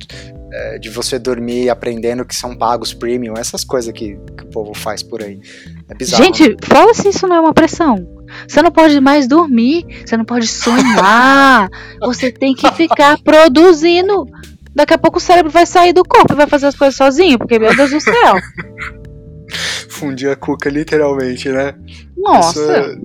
é, 0.52 0.78
de 0.78 0.90
você 0.90 1.18
dormir 1.18 1.70
aprendendo 1.70 2.26
que 2.26 2.36
são 2.36 2.54
pagos 2.54 2.92
premium, 2.92 3.34
essas 3.38 3.64
coisas 3.64 3.90
que, 3.90 4.18
que 4.36 4.44
o 4.44 4.50
povo 4.50 4.74
faz 4.74 5.02
por 5.02 5.22
aí. 5.22 5.40
É 5.88 5.94
bizarro. 5.94 6.22
Gente, 6.22 6.50
né? 6.50 6.56
fala 6.62 6.92
se 6.92 7.08
isso 7.08 7.26
não 7.26 7.36
é 7.36 7.40
uma 7.40 7.54
pressão. 7.54 8.06
Você 8.46 8.62
não 8.62 8.70
pode 8.70 9.00
mais 9.00 9.26
dormir, 9.26 9.84
você 10.04 10.16
não 10.16 10.24
pode 10.24 10.46
sonhar, 10.46 11.68
você 12.00 12.30
tem 12.30 12.54
que 12.54 12.70
ficar 12.72 13.18
produzindo. 13.22 14.26
Daqui 14.74 14.94
a 14.94 14.98
pouco 14.98 15.18
o 15.18 15.20
cérebro 15.20 15.50
vai 15.50 15.66
sair 15.66 15.92
do 15.92 16.02
corpo 16.02 16.32
e 16.32 16.36
vai 16.36 16.46
fazer 16.46 16.66
as 16.66 16.74
coisas 16.74 16.96
sozinho, 16.96 17.38
porque, 17.38 17.58
meu 17.58 17.76
Deus 17.76 17.90
do 17.90 18.00
céu. 18.00 18.34
Fundir 19.90 20.30
a 20.30 20.36
cuca, 20.36 20.70
literalmente, 20.70 21.50
né? 21.50 21.74
Nossa. 22.16 22.60
É... 22.62 22.96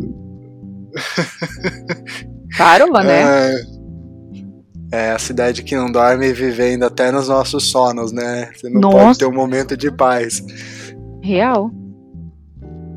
Caramba, 2.57 3.03
né? 3.03 3.51
É... 3.53 3.77
É 4.89 5.11
a 5.11 5.19
cidade 5.19 5.63
que 5.63 5.75
não 5.75 5.91
dorme 5.91 6.31
vivendo 6.31 6.83
até 6.83 7.11
nos 7.11 7.27
nossos 7.27 7.69
sonos, 7.69 8.13
né? 8.13 8.49
Você 8.55 8.69
não 8.69 8.79
Nossa. 8.79 8.97
pode 8.97 9.17
ter 9.19 9.25
um 9.25 9.33
momento 9.33 9.75
de 9.75 9.91
paz. 9.91 10.41
Real. 11.21 11.69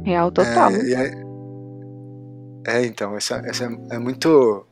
Real 0.05 0.31
total. 0.31 0.70
É, 0.70 0.93
é, 0.93 1.19
é 2.66 2.84
então, 2.84 3.16
essa, 3.16 3.42
essa 3.44 3.64
é, 3.64 3.96
é, 3.96 3.98
muito. 3.98 4.66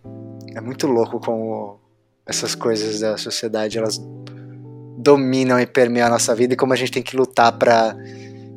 É 0.55 0.61
muito 0.61 0.87
louco 0.87 1.21
como 1.21 1.81
essas 2.27 2.55
coisas 2.55 3.01
da 3.01 3.17
sociedade 3.17 3.79
elas 3.79 4.01
dominam 4.99 5.59
e 5.61 5.67
permeiam 5.67 6.07
a 6.07 6.11
nossa 6.11 6.35
vida 6.35 6.55
e 6.55 6.57
como 6.57 6.73
a 6.73 6.77
gente 6.77 6.93
tem 6.93 7.03
que 7.03 7.17
lutar 7.17 7.57
para 7.57 7.97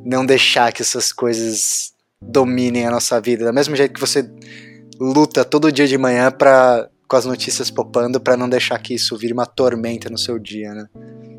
não 0.04 0.26
deixar 0.26 0.72
que 0.74 0.82
essas 0.82 1.14
coisas 1.14 1.94
dominem 2.22 2.88
a 2.88 2.92
nossa 2.92 3.20
vida. 3.22 3.46
Do 3.46 3.54
mesmo 3.54 3.76
jeito 3.76 3.94
que 3.94 4.00
você 4.00 4.30
luta 5.00 5.46
todo 5.46 5.72
dia 5.72 5.88
de 5.88 5.98
manhã 5.98 6.32
para 6.32 6.90
com 7.08 7.18
as 7.18 7.26
notícias 7.26 7.70
popando 7.70 8.22
para 8.22 8.38
não 8.38 8.48
deixar 8.48 8.80
que 8.80 8.94
isso 8.94 9.18
vire 9.18 9.34
uma 9.34 9.46
tormenta 9.46 10.10
no 10.10 10.18
seu 10.18 10.40
dia, 10.40 10.74
né? 10.74 10.86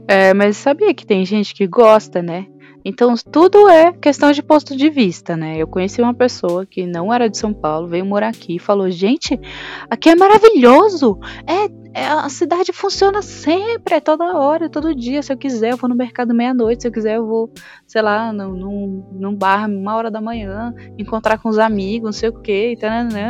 É, 0.07 0.34
mas 0.34 0.59
sabia 0.59 0.93
que 0.93 1.07
tem 1.07 1.24
gente 1.24 1.55
que 1.55 1.66
gosta, 1.66 2.20
né? 2.20 2.47
Então, 2.85 3.14
tudo 3.30 3.68
é 3.68 3.93
questão 3.93 4.33
de 4.33 4.43
ponto 4.43 4.76
de 4.76 4.91
vista, 4.91 5.37
né? 5.37 5.57
Eu 5.57 5.66
conheci 5.66 6.01
uma 6.01 6.14
pessoa 6.14 6.66
que 6.66 6.87
não 6.87 7.12
era 7.12 7.28
de 7.28 7.39
São 7.39 7.53
Paulo, 7.53 7.89
veio 7.89 8.05
morar 8.05 8.28
aqui 8.28 8.57
e 8.57 8.59
falou: 8.59 8.91
gente, 8.91 9.39
aqui 9.91 10.09
é 10.09 10.16
maravilhoso! 10.16 11.18
É, 11.47 11.83
é, 11.95 12.07
a 12.07 12.28
cidade 12.28 12.72
funciona 12.72 13.20
sempre, 13.20 13.95
é 13.97 14.01
toda 14.01 14.37
hora, 14.37 14.68
todo 14.68 14.95
dia. 14.95 15.22
Se 15.22 15.33
eu 15.33 15.37
quiser, 15.37 15.72
eu 15.72 15.76
vou 15.76 15.89
no 15.89 15.95
mercado 15.95 16.35
meia-noite. 16.35 16.83
Se 16.83 16.89
eu 16.89 16.93
quiser, 16.93 17.16
eu 17.16 17.26
vou, 17.26 17.53
sei 17.87 18.01
lá, 18.01 18.33
num, 18.33 18.53
num, 18.55 19.09
num 19.12 19.35
bar, 19.35 19.68
uma 19.68 19.95
hora 19.95 20.11
da 20.11 20.20
manhã, 20.20 20.74
encontrar 20.99 21.39
com 21.39 21.49
os 21.49 21.59
amigos, 21.59 22.05
não 22.05 22.12
sei 22.12 22.30
o 22.30 22.41
quê. 22.41 22.74
E, 22.78 22.85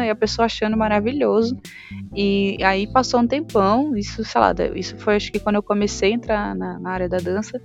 e 0.07 0.11
a 0.11 0.15
pessoa 0.15 0.47
achando 0.47 0.77
maravilhoso. 0.77 1.59
E 2.15 2.57
aí 2.63 2.87
passou 2.87 3.21
um 3.21 3.27
tempão, 3.27 3.97
isso, 3.97 4.25
sei 4.25 4.41
lá, 4.41 4.55
isso 4.75 4.97
foi 4.99 5.17
acho 5.17 5.33
que 5.33 5.41
quando 5.41 5.57
eu 5.57 5.63
comecei 5.63 6.13
a 6.13 6.15
entrar 6.15 6.55
na, 6.55 6.79
na 6.79 6.91
área 6.91 7.09
da 7.09 7.19
dança. 7.19 7.61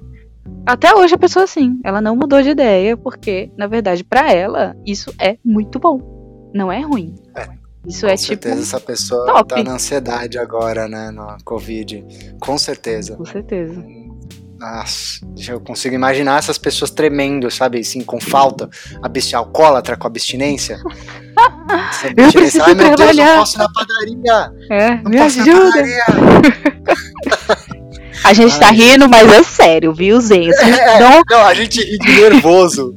Até 0.65 0.93
hoje 0.93 1.15
a 1.15 1.17
pessoa 1.17 1.45
assim, 1.45 1.79
ela 1.83 2.01
não 2.01 2.15
mudou 2.15 2.41
de 2.41 2.49
ideia, 2.49 2.97
porque, 2.97 3.49
na 3.57 3.67
verdade, 3.67 4.03
para 4.03 4.33
ela, 4.33 4.75
isso 4.85 5.13
é 5.19 5.37
muito 5.43 5.79
bom. 5.79 6.51
Não 6.53 6.71
é 6.71 6.81
ruim. 6.81 7.15
É. 7.35 7.47
Isso 7.85 8.05
Com 8.05 8.11
é 8.11 8.17
certeza 8.17 8.55
tipo. 8.55 8.63
essa 8.67 8.79
pessoa 8.81 9.25
top. 9.27 9.55
tá 9.55 9.63
na 9.63 9.73
ansiedade 9.73 10.37
agora, 10.37 10.87
né? 10.89 11.09
No 11.09 11.37
Covid. 11.45 12.05
Com 12.39 12.57
certeza. 12.57 13.15
Com 13.15 13.25
certeza. 13.25 13.81
Nossa, 14.59 15.19
eu 15.47 15.59
consigo 15.61 15.93
imaginar 15.95 16.39
essas 16.39 16.57
pessoas 16.57 16.89
tremendo, 16.89 17.49
sabe? 17.49 17.79
Assim, 17.79 18.01
com 18.01 18.19
falta. 18.19 18.69
Alcoólatra 19.33 19.95
com 19.95 20.07
abstinência. 20.07 20.79
Eu 22.17 22.31
preciso 22.31 22.63
Ai, 22.63 22.73
meu 22.73 22.95
trabalhar. 22.95 23.13
Deus, 23.13 23.27
não 23.27 23.37
posso 23.37 23.55
ir 23.55 23.59
na 23.59 23.67
padaria. 23.71 24.53
É, 24.71 25.01
não 25.03 25.11
me 25.11 25.19
ajuda. 25.19 25.83
A 28.23 28.33
gente 28.33 28.59
tá 28.59 28.71
rindo, 28.71 29.09
mas 29.09 29.31
é 29.31 29.43
sério, 29.43 29.93
viu, 29.93 30.19
Zen? 30.19 30.49
É, 30.61 30.99
não... 30.99 31.21
não, 31.29 31.45
a 31.45 31.53
gente 31.53 31.81
ri 31.81 31.97
de 31.97 32.21
nervoso. 32.21 32.95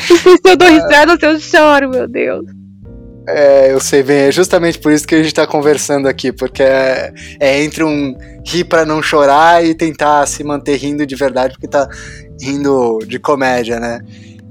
se 0.00 0.48
eu 0.48 0.56
dou 0.56 0.68
risada, 0.68 1.18
eu 1.20 1.40
choro, 1.40 1.90
meu 1.90 2.08
Deus. 2.08 2.44
É, 3.26 3.72
eu 3.72 3.80
sei 3.80 4.02
bem, 4.02 4.18
é 4.18 4.32
justamente 4.32 4.78
por 4.78 4.92
isso 4.92 5.06
que 5.06 5.14
a 5.14 5.22
gente 5.22 5.32
tá 5.32 5.46
conversando 5.46 6.06
aqui, 6.06 6.30
porque 6.30 6.62
é, 6.62 7.10
é 7.40 7.62
entre 7.62 7.82
um 7.82 8.14
rir 8.44 8.64
para 8.64 8.84
não 8.84 9.02
chorar 9.02 9.64
e 9.64 9.74
tentar 9.74 10.26
se 10.26 10.44
manter 10.44 10.76
rindo 10.76 11.06
de 11.06 11.16
verdade, 11.16 11.54
porque 11.54 11.66
tá 11.66 11.88
rindo 12.40 12.98
de 13.06 13.18
comédia, 13.18 13.80
né? 13.80 14.00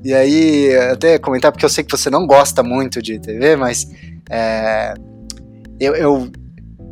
E 0.04 0.14
aí, 0.14 0.76
até 0.92 1.20
comentar, 1.20 1.52
porque 1.52 1.64
eu 1.64 1.70
sei 1.70 1.84
que 1.84 1.92
você 1.96 2.10
não 2.10 2.26
gosta 2.26 2.64
muito 2.64 3.02
de 3.02 3.20
TV, 3.20 3.56
mas 3.56 3.88
é, 4.30 4.96
eu, 5.80 5.96
eu 5.96 6.32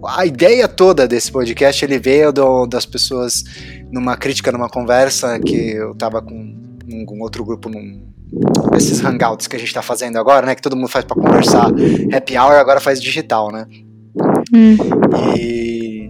a 0.06 0.26
ideia 0.26 0.68
toda 0.68 1.08
desse 1.08 1.32
podcast 1.32 1.84
ele 1.84 2.00
veio 2.00 2.32
do, 2.32 2.66
das 2.66 2.86
pessoas 2.86 3.44
numa 3.92 4.18
crítica, 4.18 4.52
numa 4.52 4.70
conversa 4.70 5.40
que 5.40 5.72
eu 5.72 5.94
tava 5.96 6.22
com 6.22 6.34
um, 6.34 7.22
outro 7.22 7.44
grupo 7.44 7.70
num 7.70 8.10
esses 8.76 9.04
hangouts 9.04 9.48
que 9.48 9.58
a 9.58 9.60
gente 9.60 9.74
tá 9.74 9.82
fazendo 9.82 10.18
agora, 10.18 10.46
né, 10.46 10.56
que 10.56 10.62
todo 10.62 10.76
mundo 10.76 10.88
faz 10.88 11.04
para 11.04 11.22
conversar, 11.22 11.68
happy 12.16 12.38
hour 12.38 12.54
agora 12.54 12.80
faz 12.80 13.02
digital, 13.02 13.52
né? 13.52 13.68
Hum. 14.54 14.78
E 15.38 16.10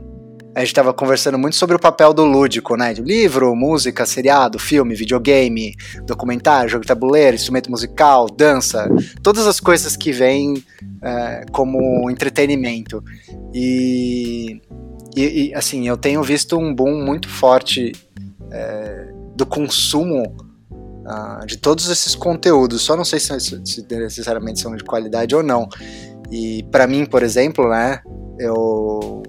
a 0.53 0.59
gente 0.59 0.73
tava 0.73 0.93
conversando 0.93 1.37
muito 1.37 1.55
sobre 1.55 1.75
o 1.75 1.79
papel 1.79 2.13
do 2.13 2.25
lúdico, 2.25 2.75
né? 2.75 2.93
De 2.93 3.01
livro, 3.01 3.55
música, 3.55 4.05
seriado, 4.05 4.59
filme, 4.59 4.95
videogame, 4.95 5.75
documentário, 6.05 6.69
jogo 6.69 6.81
de 6.81 6.87
tabuleiro, 6.87 7.35
instrumento 7.35 7.71
musical, 7.71 8.27
dança, 8.29 8.89
todas 9.23 9.47
as 9.47 9.59
coisas 9.59 9.95
que 9.95 10.11
vêm 10.11 10.63
é, 11.01 11.45
como 11.51 12.09
entretenimento. 12.09 13.03
E, 13.53 14.61
e, 15.15 15.49
e, 15.49 15.53
assim, 15.53 15.87
eu 15.87 15.95
tenho 15.95 16.21
visto 16.21 16.57
um 16.57 16.73
boom 16.73 17.03
muito 17.05 17.29
forte 17.29 17.93
é, 18.51 19.07
do 19.35 19.45
consumo 19.45 20.35
uh, 20.71 21.45
de 21.45 21.57
todos 21.57 21.89
esses 21.89 22.13
conteúdos. 22.13 22.81
Só 22.81 22.97
não 22.97 23.05
sei 23.05 23.19
se, 23.19 23.39
se 23.39 23.85
necessariamente 23.89 24.59
são 24.59 24.75
de 24.75 24.83
qualidade 24.83 25.35
ou 25.35 25.41
não. 25.41 25.69
E 26.29 26.63
para 26.71 26.87
mim, 26.87 27.05
por 27.05 27.23
exemplo, 27.23 27.69
né, 27.69 28.01
eu 28.39 29.23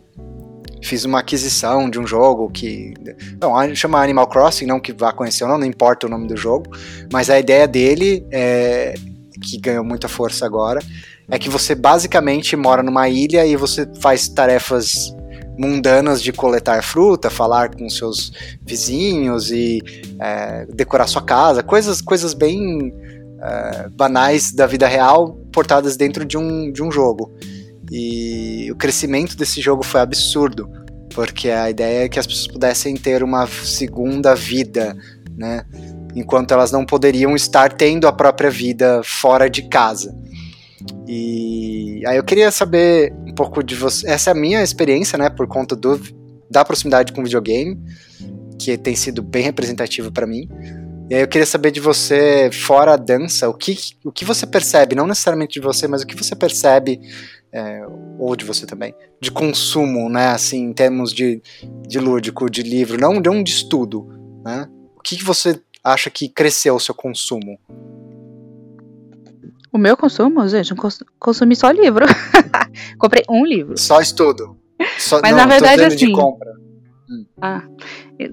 fiz 0.83 1.05
uma 1.05 1.21
aquisição 1.21 1.89
de 1.89 1.99
um 1.99 2.07
jogo 2.07 2.51
que. 2.51 2.93
Não, 3.41 3.75
chama 3.75 4.03
Animal 4.03 4.27
Crossing, 4.27 4.67
não 4.67 4.81
que 4.81 4.93
vá 4.93 5.13
conhecer 5.13 5.45
ou 5.45 5.51
não, 5.51 5.59
não 5.59 5.67
importa 5.67 6.07
o 6.07 6.11
nome 6.11 6.27
do 6.27 6.37
jogo, 6.37 6.71
mas 7.13 7.31
a 7.31 7.39
ideia 7.39 7.67
dele 7.67 8.27
é. 8.31 8.95
que 9.41 9.59
ganhou 9.59 9.85
muita 9.85 10.09
força 10.09 10.45
agora. 10.45 10.81
É 11.31 11.39
que 11.39 11.49
você 11.49 11.75
basicamente 11.75 12.55
mora 12.57 12.83
numa 12.83 13.09
ilha 13.09 13.47
e 13.47 13.57
você 13.57 13.89
faz 14.01 14.29
tarefas 14.29 15.15
mundanas 15.59 16.23
de 16.23 16.33
coletar 16.33 16.83
fruta, 16.83 17.31
falar 17.31 17.75
com 17.75 17.89
seus 17.89 18.33
vizinhos 18.63 19.51
e 19.51 19.81
é, 20.19 20.67
decorar 20.67 21.07
sua 21.07 21.23
casa, 21.23 21.63
coisas, 21.63 22.01
coisas 22.01 22.35
bem 22.35 22.93
é, 23.41 23.89
banais 23.91 24.53
da 24.53 24.67
vida 24.67 24.87
real 24.87 25.37
portadas 25.53 25.97
dentro 25.97 26.25
de 26.25 26.37
um, 26.37 26.73
de 26.73 26.83
um 26.83 26.91
jogo. 26.91 27.33
E 27.95 28.73
o 28.73 28.75
crescimento 28.75 29.37
desse 29.37 29.61
jogo 29.61 29.83
foi 29.83 30.01
absurdo, 30.01 30.67
porque 31.15 31.51
a 31.51 31.69
ideia 31.69 32.07
é 32.07 32.09
que 32.09 32.19
as 32.19 32.27
pessoas 32.27 32.49
pudessem 32.49 32.97
ter 32.97 33.23
uma 33.23 33.47
segunda 33.47 34.35
vida, 34.35 34.97
né? 35.37 35.67
Enquanto 36.17 36.53
elas 36.53 36.73
não 36.73 36.87
poderiam 36.87 37.37
estar 37.37 37.71
tendo 37.71 38.09
a 38.09 38.13
própria 38.13 38.49
vida 38.49 39.03
fora 39.05 39.51
de 39.51 39.69
casa. 39.69 40.17
E 41.07 42.03
aí 42.07 42.17
eu 42.17 42.25
queria 42.25 42.51
saber 42.51 43.13
um 43.27 43.35
pouco 43.35 43.63
de 43.63 43.75
você. 43.75 44.09
Essa 44.09 44.31
é 44.31 44.33
a 44.33 44.35
minha 44.35 44.63
experiência, 44.63 45.19
né, 45.19 45.29
por 45.29 45.47
conta 45.47 45.77
do, 45.77 46.01
da 46.51 46.65
proximidade 46.65 47.13
com 47.13 47.21
o 47.21 47.25
videogame, 47.25 47.79
que 48.59 48.79
tem 48.79 48.97
sido 48.97 49.23
bem 49.23 49.43
representativo 49.43 50.11
para 50.11 50.27
mim. 50.27 50.49
E 51.11 51.15
aí 51.15 51.21
eu 51.21 51.29
queria 51.29 51.45
saber 51.45 51.71
de 51.71 51.81
você, 51.81 52.49
fora 52.51 52.95
a 52.95 52.97
dança, 52.97 53.51
o 53.51 53.53
que, 53.53 53.77
o 54.03 54.11
que 54.11 54.25
você 54.25 54.47
percebe, 54.47 54.95
não 54.95 55.07
necessariamente 55.07 55.61
de 55.61 55.61
você, 55.61 55.87
mas 55.87 56.01
o 56.01 56.07
que 56.07 56.17
você 56.17 56.35
percebe 56.35 56.99
é, 57.53 57.83
ou 58.19 58.35
de 58.35 58.45
você 58.45 58.67
também, 58.67 58.95
de 59.21 59.31
consumo, 59.31 60.09
né, 60.09 60.29
assim, 60.29 60.65
em 60.65 60.73
termos 60.73 61.13
de, 61.13 61.43
de 61.87 61.99
lúdico, 61.99 62.49
de 62.49 62.63
livro, 62.63 62.99
não, 62.99 63.15
não 63.21 63.43
de 63.43 63.51
estudo, 63.51 64.09
né? 64.45 64.69
O 64.97 65.03
que, 65.03 65.17
que 65.17 65.25
você 65.25 65.61
acha 65.85 66.09
que 66.09 66.29
cresceu 66.29 66.77
o 66.77 66.81
seu 66.81 66.95
consumo? 66.95 67.59
O 69.73 69.79
meu 69.79 69.97
consumo, 69.97 70.47
gente, 70.49 70.71
eu 70.71 70.77
consumi 71.19 71.57
só 71.57 71.71
livro. 71.71 72.05
Comprei 72.99 73.25
um 73.29 73.45
livro. 73.45 73.79
Só 73.79 74.01
estudo. 74.01 74.57
Só, 74.99 75.21
Mas 75.21 75.31
não, 75.31 75.39
na 75.39 75.47
verdade, 75.47 75.83
assim. 75.83 76.15
Hum. 76.15 77.27
Ah, 77.41 77.63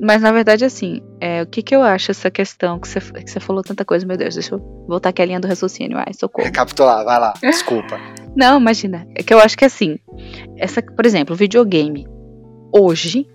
mas 0.02 0.22
na 0.22 0.32
verdade, 0.32 0.64
assim, 0.64 1.02
é, 1.20 1.42
o 1.42 1.48
que, 1.48 1.62
que 1.62 1.76
eu 1.76 1.82
acho 1.82 2.12
essa 2.12 2.30
questão 2.30 2.80
que 2.80 2.88
você, 2.88 3.00
que 3.00 3.30
você 3.30 3.40
falou 3.40 3.64
tanta 3.64 3.84
coisa, 3.84 4.06
meu 4.06 4.18
Deus, 4.18 4.36
deixa 4.36 4.56
eu 4.56 4.86
voltar 4.88 5.10
aqui 5.10 5.22
a 5.22 5.26
linha 5.26 5.40
do 5.40 5.48
raciocínio. 5.48 5.98
Ai, 5.98 6.14
socorro. 6.14 6.46
Recapitular, 6.48 7.04
vai 7.04 7.20
lá, 7.20 7.34
desculpa. 7.42 8.00
Não, 8.40 8.58
imagina. 8.58 9.06
É 9.16 9.22
que 9.22 9.34
eu 9.34 9.40
acho 9.40 9.58
que 9.58 9.66
assim, 9.66 10.00
essa, 10.56 10.82
por 10.82 11.06
exemplo, 11.06 11.36
videogame. 11.36 12.08
Hoje, 12.74 13.28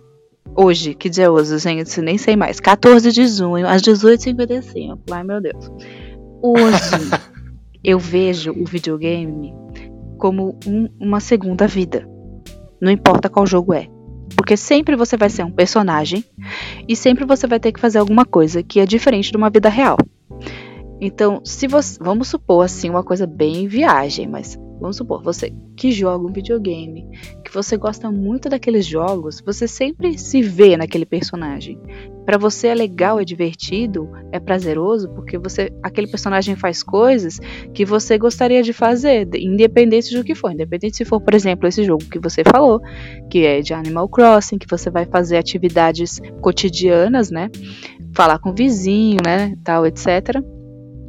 hoje, 0.57 0.95
que 0.95 1.11
dia 1.11 1.25
é 1.25 1.31
hoje, 1.31 1.59
gente? 1.59 2.01
Nem 2.01 2.17
sei 2.17 2.37
mais. 2.37 2.59
14 2.59 3.13
de 3.13 3.27
junho, 3.27 3.69
às 3.69 3.83
18h55. 3.83 4.99
Ai, 5.11 5.23
meu 5.23 5.43
Deus. 5.43 5.71
Hoje, 6.43 7.11
eu 7.85 7.99
vejo 7.99 8.53
o 8.53 8.65
videogame 8.65 9.55
como 10.17 10.59
um, 10.67 10.89
uma 10.99 11.21
segunda 11.21 11.67
vida. 11.67 12.09
Não 12.81 12.91
importa 12.91 13.29
qual 13.29 13.47
jogo 13.47 13.75
é. 13.75 13.87
Porque 14.35 14.57
sempre 14.57 14.97
você 14.97 15.19
vai 15.19 15.29
ser 15.29 15.45
um 15.45 15.53
personagem 15.53 16.25
e 16.89 16.97
sempre 16.97 17.27
você 17.27 17.47
vai 17.47 17.61
ter 17.61 17.73
que 17.73 17.81
fazer 17.81 17.99
alguma 17.99 18.25
coisa 18.25 18.63
que 18.63 18.81
é 18.81 18.87
diferente 18.87 19.31
de 19.31 19.37
uma 19.37 19.51
vida 19.51 19.69
real. 19.69 19.99
Então, 20.99 21.43
se 21.45 21.69
você, 21.69 21.99
vamos 22.03 22.29
supor 22.29 22.65
assim 22.65 22.89
uma 22.89 23.05
coisa 23.05 23.27
bem 23.27 23.69
viagem, 23.69 24.27
mas 24.27 24.59
vamos 24.81 24.97
supor, 24.97 25.23
você 25.23 25.53
que 25.77 25.91
joga 25.91 26.27
um 26.27 26.33
videogame, 26.33 27.07
que 27.45 27.53
você 27.53 27.77
gosta 27.77 28.11
muito 28.11 28.49
daqueles 28.49 28.87
jogos, 28.87 29.43
você 29.45 29.67
sempre 29.67 30.19
se 30.19 30.41
vê 30.41 30.77
naquele 30.77 31.05
personagem. 31.05 31.81
Para 32.25 32.39
você 32.39 32.69
é 32.69 32.75
legal, 32.75 33.21
é 33.21 33.25
divertido, 33.25 34.09
é 34.33 34.41
prazeroso, 34.41 35.11
porque 35.11 35.37
você 35.37 35.71
aquele 35.83 36.07
personagem 36.07 36.57
faz 36.57 36.83
coisas 36.83 37.39
que 37.75 37.85
você 37.85 38.17
gostaria 38.17 38.63
de 38.63 38.73
fazer, 38.73 39.29
independente 39.35 40.17
do 40.17 40.25
que 40.25 40.35
for. 40.35 40.51
Independente 40.53 40.97
se 40.97 41.05
for, 41.05 41.21
por 41.21 41.35
exemplo, 41.35 41.69
esse 41.69 41.85
jogo 41.85 42.05
que 42.05 42.19
você 42.19 42.43
falou, 42.43 42.81
que 43.31 43.45
é 43.45 43.61
de 43.61 43.75
Animal 43.75 44.09
Crossing, 44.09 44.59
que 44.59 44.67
você 44.69 44.91
vai 44.91 45.05
fazer 45.05 45.37
atividades 45.37 46.21
cotidianas, 46.41 47.31
né? 47.31 47.51
Falar 48.15 48.39
com 48.39 48.51
o 48.51 48.55
vizinho, 48.55 49.19
né, 49.25 49.55
tal, 49.63 49.85
etc 49.85 50.54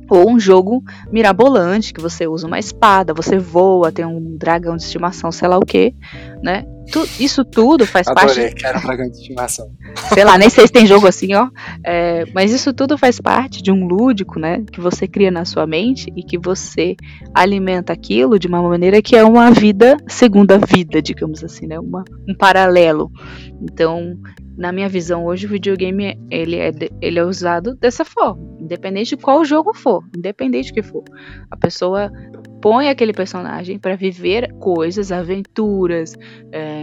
ou 0.10 0.30
um 0.30 0.40
jogo 0.40 0.84
mirabolante, 1.12 1.94
que 1.94 2.02
você 2.02 2.28
usa 2.28 2.48
uma 2.48 2.60
espada, 2.60 3.14
você 3.14 3.38
voa, 3.38 3.92
tem 3.92 4.06
um 4.06 4.38
dragão 4.38 4.76
de 4.76 4.84
estimação, 4.84 5.32
sei 5.32 5.48
lá 5.48 5.58
o 5.58 5.66
que, 5.66 5.94
né? 6.42 6.66
Tu, 6.92 7.08
isso 7.20 7.44
tudo 7.44 7.86
faz 7.86 8.08
Adorei, 8.08 8.50
parte. 8.50 8.56
quero 8.56 8.82
dragão 8.82 9.10
de 9.10 9.18
estimação. 9.18 9.72
Sei 10.14 10.24
lá, 10.24 10.38
nem 10.38 10.50
sei 10.50 10.68
se 10.68 10.74
tem 10.74 10.86
jogo 10.86 11.08
assim, 11.08 11.34
ó. 11.34 11.50
É, 11.84 12.26
mas 12.34 12.52
isso 12.52 12.74
tudo 12.74 12.98
faz 12.98 13.20
parte 13.20 13.62
de 13.62 13.72
um 13.72 13.86
lúdico, 13.86 14.40
né? 14.40 14.64
Que 14.72 14.80
você 14.80 15.08
cria 15.08 15.32
na 15.32 15.46
sua 15.46 15.66
mente 15.66 16.12
e 16.16 16.24
que 16.24 16.38
você 16.38 16.96
alimenta 17.34 17.94
aquilo 17.94 18.40
de 18.40 18.48
uma 18.48 18.62
maneira 18.62 19.02
que 19.02 19.16
é 19.16 19.24
uma 19.24 19.52
vida, 19.52 19.98
segunda 20.08 20.58
vida, 20.58 21.02
digamos 21.02 21.44
assim, 21.44 21.68
né? 21.68 21.80
Uma, 21.80 22.04
um 22.28 22.36
paralelo. 22.36 23.12
Então, 23.62 24.18
na 24.58 24.72
minha 24.72 24.88
visão 24.88 25.26
hoje, 25.26 25.46
o 25.46 25.50
videogame 25.50 26.18
ele 26.30 26.56
é, 26.56 26.72
ele 27.02 27.20
é 27.20 27.24
usado 27.24 27.76
dessa 27.76 28.06
forma, 28.06 28.42
independente 28.60 29.16
de 29.16 29.22
qual 29.22 29.44
jogo 29.44 29.74
for, 29.74 30.04
independente 30.16 30.72
do 30.72 30.76
que 30.76 30.84
for. 30.84 31.04
A 31.52 31.58
pessoa 31.58 32.12
põe 32.66 32.90
aquele 32.90 33.14
personagem 33.14 33.78
para 33.78 33.96
viver 33.96 34.52
coisas, 34.54 35.12
aventuras, 35.12 36.18
é, 36.52 36.82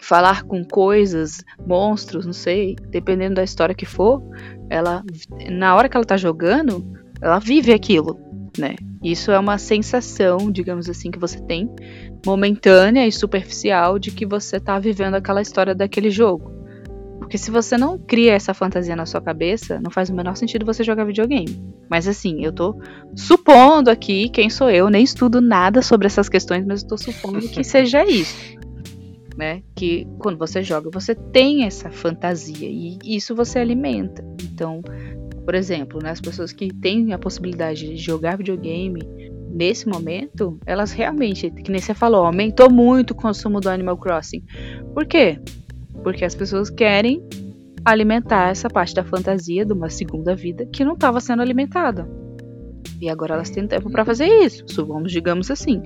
falar 0.00 0.42
com 0.42 0.64
coisas, 0.64 1.44
monstros, 1.64 2.26
não 2.26 2.32
sei, 2.32 2.74
dependendo 2.88 3.36
da 3.36 3.44
história 3.44 3.72
que 3.72 3.86
for, 3.86 4.20
ela 4.68 5.04
na 5.48 5.76
hora 5.76 5.88
que 5.88 5.96
ela 5.96 6.04
tá 6.04 6.16
jogando, 6.16 6.84
ela 7.22 7.38
vive 7.38 7.72
aquilo, 7.72 8.18
né? 8.58 8.74
Isso 9.00 9.30
é 9.30 9.38
uma 9.38 9.58
sensação, 9.58 10.50
digamos 10.50 10.90
assim, 10.90 11.08
que 11.08 11.20
você 11.20 11.40
tem 11.40 11.70
momentânea 12.26 13.06
e 13.06 13.12
superficial 13.12 13.96
de 13.96 14.10
que 14.10 14.26
você 14.26 14.58
tá 14.58 14.76
vivendo 14.80 15.14
aquela 15.14 15.40
história 15.40 15.72
daquele 15.72 16.10
jogo. 16.10 16.59
Porque 17.20 17.38
se 17.38 17.50
você 17.50 17.78
não 17.78 17.96
cria 17.96 18.32
essa 18.32 18.52
fantasia 18.52 18.96
na 18.96 19.06
sua 19.06 19.20
cabeça, 19.20 19.78
não 19.80 19.90
faz 19.90 20.10
o 20.10 20.14
menor 20.14 20.36
sentido 20.36 20.66
você 20.66 20.82
jogar 20.82 21.04
videogame. 21.04 21.62
Mas 21.88 22.08
assim, 22.08 22.44
eu 22.44 22.52
tô 22.52 22.80
supondo 23.14 23.90
aqui 23.90 24.28
quem 24.30 24.50
sou 24.50 24.68
eu, 24.68 24.88
nem 24.88 25.04
estudo 25.04 25.40
nada 25.40 25.82
sobre 25.82 26.06
essas 26.06 26.28
questões, 26.28 26.66
mas 26.66 26.82
eu 26.82 26.88
tô 26.88 26.98
supondo 26.98 27.40
que 27.48 27.62
seja 27.64 28.04
isso. 28.04 28.58
Né? 29.36 29.62
Que 29.76 30.06
quando 30.18 30.38
você 30.38 30.62
joga, 30.62 30.90
você 30.92 31.14
tem 31.14 31.64
essa 31.64 31.90
fantasia 31.90 32.68
e 32.68 32.98
isso 33.04 33.34
você 33.34 33.58
alimenta. 33.58 34.24
Então, 34.42 34.82
por 35.44 35.54
exemplo, 35.54 36.00
né, 36.02 36.10
as 36.10 36.20
pessoas 36.20 36.52
que 36.52 36.72
têm 36.72 37.12
a 37.12 37.18
possibilidade 37.18 37.88
de 37.88 37.96
jogar 37.96 38.36
videogame 38.36 39.00
nesse 39.50 39.88
momento, 39.88 40.58
elas 40.64 40.92
realmente, 40.92 41.50
que 41.50 41.70
nem 41.70 41.80
você 41.80 41.92
falou, 41.92 42.24
aumentou 42.24 42.70
muito 42.70 43.10
o 43.10 43.14
consumo 43.14 43.60
do 43.60 43.68
Animal 43.68 43.96
Crossing. 43.96 44.42
Por 44.94 45.06
quê? 45.06 45.40
Porque 46.02 46.24
as 46.24 46.34
pessoas 46.34 46.70
querem 46.70 47.22
alimentar 47.84 48.50
essa 48.50 48.68
parte 48.68 48.94
da 48.94 49.04
fantasia 49.04 49.64
de 49.64 49.72
uma 49.72 49.88
segunda 49.88 50.34
vida 50.34 50.66
que 50.66 50.84
não 50.84 50.94
estava 50.94 51.20
sendo 51.20 51.42
alimentada. 51.42 52.08
E 53.00 53.08
agora 53.08 53.34
elas 53.34 53.50
têm 53.50 53.66
tempo 53.66 53.90
para 53.90 54.04
fazer 54.04 54.26
isso, 54.26 54.64
vamos 54.86 55.10
digamos 55.10 55.50
assim. 55.50 55.82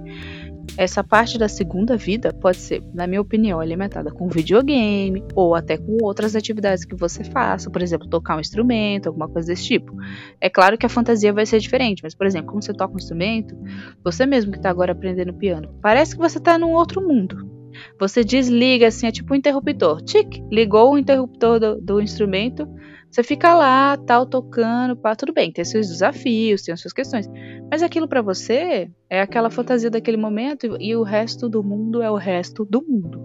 Essa 0.76 1.04
parte 1.04 1.38
da 1.38 1.46
segunda 1.46 1.96
vida 1.96 2.32
pode 2.32 2.56
ser, 2.56 2.82
na 2.92 3.06
minha 3.06 3.20
opinião, 3.20 3.60
alimentada 3.60 4.10
com 4.10 4.28
videogame 4.28 5.22
ou 5.34 5.54
até 5.54 5.76
com 5.76 5.98
outras 6.02 6.34
atividades 6.34 6.84
que 6.84 6.96
você 6.96 7.22
faça, 7.22 7.70
por 7.70 7.82
exemplo, 7.82 8.08
tocar 8.08 8.36
um 8.36 8.40
instrumento, 8.40 9.06
alguma 9.06 9.28
coisa 9.28 9.48
desse 9.48 9.64
tipo. 9.64 9.94
É 10.40 10.50
claro 10.50 10.76
que 10.76 10.86
a 10.86 10.88
fantasia 10.88 11.32
vai 11.32 11.46
ser 11.46 11.60
diferente, 11.60 12.02
mas, 12.02 12.14
por 12.14 12.26
exemplo, 12.26 12.48
como 12.48 12.62
você 12.62 12.72
toca 12.72 12.94
um 12.94 12.96
instrumento, 12.96 13.54
você 14.02 14.26
mesmo 14.26 14.50
que 14.50 14.58
está 14.58 14.70
agora 14.70 14.92
aprendendo 14.92 15.34
piano, 15.34 15.72
parece 15.80 16.16
que 16.16 16.20
você 16.20 16.38
está 16.38 16.58
num 16.58 16.72
outro 16.72 17.06
mundo. 17.06 17.63
Você 17.98 18.24
desliga 18.24 18.88
assim, 18.88 19.06
é 19.06 19.12
tipo 19.12 19.32
um 19.32 19.36
interruptor. 19.36 20.02
Tic, 20.02 20.42
ligou 20.50 20.92
o 20.92 20.98
interruptor 20.98 21.58
do, 21.58 21.80
do 21.80 22.00
instrumento. 22.00 22.68
Você 23.10 23.22
fica 23.22 23.54
lá, 23.54 23.96
tal, 23.96 24.26
tocando, 24.26 24.96
pá, 24.96 25.14
tudo 25.14 25.32
bem, 25.32 25.52
tem 25.52 25.64
seus 25.64 25.88
desafios, 25.88 26.62
tem 26.62 26.72
as 26.72 26.80
suas 26.80 26.92
questões. 26.92 27.28
Mas 27.70 27.82
aquilo 27.82 28.08
para 28.08 28.22
você 28.22 28.90
é 29.08 29.20
aquela 29.20 29.50
fantasia 29.50 29.88
daquele 29.88 30.16
momento 30.16 30.76
e 30.80 30.96
o 30.96 31.02
resto 31.02 31.48
do 31.48 31.62
mundo 31.62 32.02
é 32.02 32.10
o 32.10 32.16
resto 32.16 32.64
do 32.64 32.82
mundo. 32.82 33.22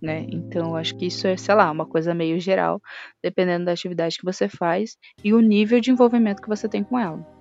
Né? 0.00 0.26
Então, 0.30 0.74
acho 0.74 0.96
que 0.96 1.06
isso 1.06 1.26
é, 1.26 1.36
sei 1.36 1.54
lá, 1.54 1.70
uma 1.70 1.84
coisa 1.84 2.14
meio 2.14 2.40
geral, 2.40 2.80
dependendo 3.22 3.66
da 3.66 3.72
atividade 3.72 4.16
que 4.16 4.24
você 4.24 4.48
faz 4.48 4.96
e 5.22 5.34
o 5.34 5.40
nível 5.40 5.78
de 5.78 5.90
envolvimento 5.90 6.40
que 6.40 6.48
você 6.48 6.66
tem 6.66 6.82
com 6.82 6.98
ela. 6.98 7.39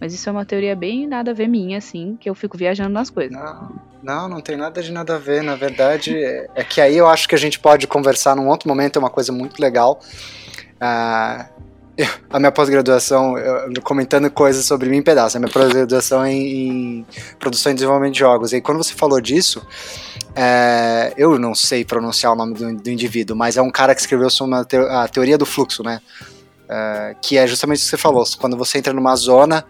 Mas 0.00 0.12
isso 0.12 0.28
é 0.28 0.32
uma 0.32 0.44
teoria 0.44 0.76
bem 0.76 1.06
nada 1.06 1.30
a 1.30 1.34
ver 1.34 1.48
minha, 1.48 1.78
assim, 1.78 2.16
que 2.20 2.28
eu 2.28 2.34
fico 2.34 2.56
viajando 2.56 2.90
nas 2.90 3.08
coisas. 3.10 3.32
Não, 3.32 3.72
não, 4.02 4.28
não 4.28 4.40
tem 4.40 4.56
nada 4.56 4.82
de 4.82 4.92
nada 4.92 5.16
a 5.16 5.18
ver. 5.18 5.42
Na 5.42 5.56
verdade, 5.56 6.14
é 6.54 6.62
que 6.62 6.80
aí 6.80 6.96
eu 6.96 7.08
acho 7.08 7.28
que 7.28 7.34
a 7.34 7.38
gente 7.38 7.58
pode 7.58 7.86
conversar 7.86 8.36
num 8.36 8.48
outro 8.48 8.68
momento, 8.68 8.96
é 8.96 8.98
uma 8.98 9.10
coisa 9.10 9.32
muito 9.32 9.60
legal. 9.60 10.00
Ah, 10.80 11.48
a 12.28 12.38
minha 12.38 12.52
pós-graduação, 12.52 13.34
comentando 13.82 14.30
coisas 14.30 14.64
sobre 14.66 14.88
mim 14.90 14.98
em 14.98 15.02
pedaço, 15.02 15.36
a 15.36 15.40
minha 15.40 15.50
pós-graduação 15.50 16.22
é 16.22 16.32
em, 16.32 16.98
em, 16.98 17.06
produção 17.38 17.72
e 17.72 17.74
desenvolvimento 17.74 18.12
de 18.12 18.18
jogos. 18.18 18.52
E 18.52 18.60
quando 18.60 18.76
você 18.76 18.92
falou 18.92 19.20
disso, 19.20 19.66
é, 20.34 21.14
eu 21.16 21.38
não 21.38 21.54
sei 21.54 21.84
pronunciar 21.84 22.32
o 22.32 22.36
nome 22.36 22.54
do, 22.54 22.76
do, 22.76 22.90
indivíduo, 22.90 23.34
mas 23.34 23.56
é 23.56 23.62
um 23.62 23.70
cara 23.70 23.94
que 23.94 24.00
escreveu 24.02 24.28
sobre 24.28 24.56
a 24.90 25.08
teoria 25.08 25.38
do 25.38 25.46
fluxo, 25.46 25.82
né? 25.82 26.00
Uh, 26.66 27.16
que 27.22 27.38
é 27.38 27.46
justamente 27.46 27.78
o 27.78 27.80
que 27.82 27.90
você 27.90 27.96
falou. 27.96 28.24
Quando 28.40 28.56
você 28.56 28.78
entra 28.78 28.92
numa 28.92 29.14
zona 29.14 29.64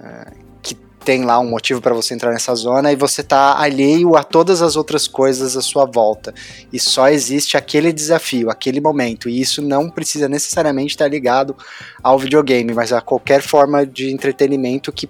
uh, 0.00 0.44
que 0.60 0.74
tem 1.04 1.24
lá 1.24 1.38
um 1.38 1.48
motivo 1.48 1.80
para 1.80 1.94
você 1.94 2.12
entrar 2.12 2.32
nessa 2.32 2.52
zona 2.56 2.90
e 2.90 2.96
você 2.96 3.22
tá 3.22 3.56
alheio 3.56 4.16
a 4.16 4.24
todas 4.24 4.60
as 4.60 4.74
outras 4.74 5.06
coisas 5.06 5.56
à 5.56 5.62
sua 5.62 5.84
volta. 5.84 6.34
E 6.72 6.80
só 6.80 7.08
existe 7.08 7.56
aquele 7.56 7.92
desafio, 7.92 8.50
aquele 8.50 8.80
momento. 8.80 9.28
E 9.28 9.40
isso 9.40 9.62
não 9.62 9.88
precisa 9.88 10.28
necessariamente 10.28 10.94
estar 10.94 11.06
ligado 11.06 11.56
ao 12.02 12.18
videogame, 12.18 12.74
mas 12.74 12.92
a 12.92 13.00
qualquer 13.00 13.40
forma 13.40 13.86
de 13.86 14.12
entretenimento 14.12 14.92
que 14.92 15.08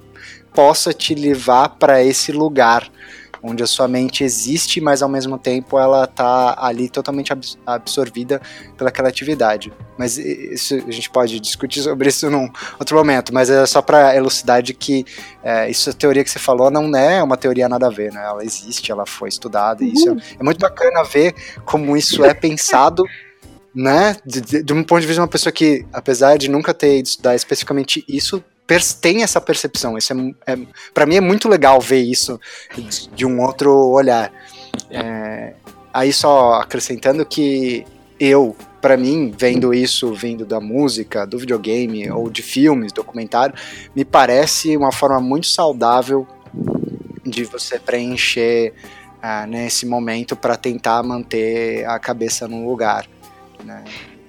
possa 0.52 0.92
te 0.92 1.14
levar 1.14 1.70
para 1.70 2.02
esse 2.02 2.32
lugar 2.32 2.90
onde 3.46 3.62
a 3.62 3.66
sua 3.66 3.86
mente 3.86 4.24
existe, 4.24 4.80
mas 4.80 5.02
ao 5.02 5.08
mesmo 5.08 5.38
tempo 5.38 5.78
ela 5.78 6.06
tá 6.06 6.56
ali 6.58 6.88
totalmente 6.88 7.30
absorvida 7.66 8.40
pelaquela 8.76 9.10
atividade. 9.10 9.70
Mas 9.98 10.16
isso 10.16 10.74
a 10.76 10.90
gente 10.90 11.10
pode 11.10 11.38
discutir 11.38 11.82
sobre 11.82 12.08
isso 12.08 12.30
num 12.30 12.50
outro 12.80 12.96
momento, 12.96 13.34
mas 13.34 13.50
é 13.50 13.66
só 13.66 13.82
para 13.82 14.16
elucidar 14.16 14.62
de 14.62 14.72
que 14.72 15.04
é, 15.42 15.68
isso 15.68 15.90
a 15.90 15.92
teoria 15.92 16.24
que 16.24 16.30
você 16.30 16.38
falou 16.38 16.70
não 16.70 16.96
é 16.96 17.22
uma 17.22 17.36
teoria 17.36 17.68
nada 17.68 17.86
a 17.86 17.90
ver, 17.90 18.10
né? 18.10 18.24
Ela 18.24 18.42
existe, 18.42 18.90
ela 18.90 19.04
foi 19.04 19.28
estudada, 19.28 19.84
e 19.84 19.92
isso 19.92 20.08
é, 20.08 20.12
uhum. 20.12 20.20
é 20.40 20.42
muito 20.42 20.58
bacana 20.58 21.04
ver 21.04 21.34
como 21.66 21.96
isso 21.96 22.24
é 22.24 22.32
pensado 22.32 23.04
né, 23.74 24.16
de, 24.24 24.40
de, 24.40 24.62
de, 24.62 24.72
um 24.72 24.84
ponto 24.84 25.00
de 25.00 25.06
vista 25.06 25.20
de 25.20 25.20
uma 25.20 25.28
pessoa 25.28 25.52
que, 25.52 25.84
apesar 25.92 26.38
de 26.38 26.48
nunca 26.48 26.72
ter 26.72 26.98
ido 26.98 27.08
estudar 27.08 27.34
especificamente 27.34 28.04
isso, 28.08 28.42
tem 29.00 29.22
essa 29.22 29.40
percepção. 29.40 29.96
Isso 29.98 30.12
é, 30.12 30.52
é 30.52 30.58
para 30.92 31.06
mim 31.06 31.16
é 31.16 31.20
muito 31.20 31.48
legal 31.48 31.80
ver 31.80 32.02
isso 32.02 32.40
de 33.14 33.26
um 33.26 33.40
outro 33.40 33.72
olhar. 33.72 34.32
É, 34.90 35.54
aí 35.92 36.12
só 36.12 36.54
acrescentando 36.54 37.24
que 37.24 37.84
eu, 38.18 38.56
para 38.80 38.96
mim, 38.96 39.32
vendo 39.36 39.74
isso, 39.74 40.14
vindo 40.14 40.44
da 40.44 40.60
música, 40.60 41.26
do 41.26 41.38
videogame 41.38 42.10
ou 42.10 42.30
de 42.30 42.42
filmes, 42.42 42.92
documentário, 42.92 43.54
me 43.94 44.04
parece 44.04 44.76
uma 44.76 44.92
forma 44.92 45.20
muito 45.20 45.46
saudável 45.46 46.26
de 47.24 47.44
você 47.44 47.78
preencher 47.78 48.72
uh, 49.18 49.46
nesse 49.46 49.86
momento 49.86 50.36
para 50.36 50.56
tentar 50.56 51.02
manter 51.02 51.84
a 51.86 51.98
cabeça 51.98 52.46
no 52.46 52.68
lugar. 52.68 53.06
Né? 53.64 53.84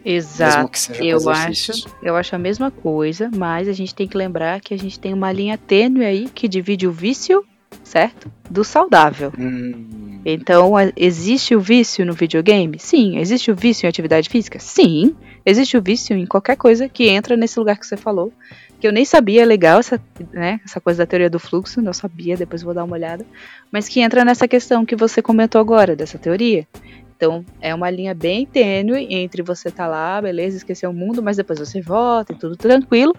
Exato. 0.05 0.93
eu 1.01 1.29
acho, 1.29 1.71
eu 2.03 2.15
acho 2.15 2.35
a 2.35 2.37
mesma 2.37 2.69
coisa, 2.69 3.31
mas 3.35 3.67
a 3.67 3.73
gente 3.73 3.95
tem 3.95 4.07
que 4.07 4.15
lembrar 4.15 4.61
que 4.61 4.73
a 4.73 4.77
gente 4.77 4.99
tem 4.99 5.11
uma 5.13 5.31
linha 5.31 5.57
tênue 5.57 6.05
aí 6.05 6.29
que 6.29 6.47
divide 6.47 6.87
o 6.87 6.91
vício, 6.91 7.43
certo? 7.83 8.31
Do 8.49 8.63
saudável. 8.63 9.33
Hum. 9.37 10.05
Então, 10.23 10.73
existe 10.95 11.55
o 11.55 11.59
vício 11.59 12.05
no 12.05 12.13
videogame? 12.13 12.79
Sim. 12.79 13.17
Existe 13.17 13.51
o 13.51 13.55
vício 13.55 13.85
em 13.85 13.89
atividade 13.89 14.29
física? 14.29 14.59
Sim. 14.59 15.15
Existe 15.45 15.77
o 15.77 15.81
vício 15.81 16.17
em 16.17 16.25
qualquer 16.25 16.55
coisa 16.55 16.89
que 16.89 17.07
entra 17.07 17.37
nesse 17.37 17.59
lugar 17.59 17.77
que 17.77 17.85
você 17.85 17.95
falou. 17.95 18.33
Que 18.79 18.87
eu 18.87 18.91
nem 18.91 19.05
sabia, 19.05 19.43
é 19.43 19.45
legal 19.45 19.79
essa, 19.79 20.01
né, 20.33 20.59
essa 20.65 20.81
coisa 20.81 21.03
da 21.03 21.05
teoria 21.05 21.29
do 21.29 21.39
fluxo, 21.39 21.81
não 21.81 21.93
sabia, 21.93 22.35
depois 22.35 22.61
vou 22.61 22.73
dar 22.73 22.83
uma 22.83 22.95
olhada. 22.95 23.25
Mas 23.71 23.87
que 23.87 24.01
entra 24.01 24.25
nessa 24.25 24.47
questão 24.47 24.85
que 24.85 24.95
você 24.95 25.21
comentou 25.21 25.61
agora, 25.61 25.95
dessa 25.95 26.17
teoria. 26.17 26.67
Então, 27.15 27.45
é 27.61 27.73
uma 27.73 27.89
linha 27.89 28.13
bem 28.13 28.45
tênue 28.45 29.07
entre 29.09 29.41
você 29.41 29.71
tá 29.71 29.87
lá, 29.87 30.21
beleza, 30.21 30.57
esquecer 30.57 30.85
o 30.85 30.93
mundo, 30.93 31.23
mas 31.23 31.37
depois 31.37 31.59
você 31.59 31.79
volta 31.79 32.33
e 32.33 32.35
tudo 32.35 32.57
tranquilo, 32.57 33.15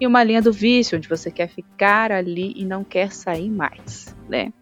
e 0.00 0.06
uma 0.06 0.22
linha 0.22 0.40
do 0.40 0.52
vício, 0.52 0.96
onde 0.96 1.08
você 1.08 1.30
quer 1.30 1.48
ficar 1.48 2.12
ali 2.12 2.52
e 2.56 2.64
não 2.64 2.84
quer 2.84 3.12
sair 3.12 3.50
mais, 3.50 4.14
né? 4.28 4.52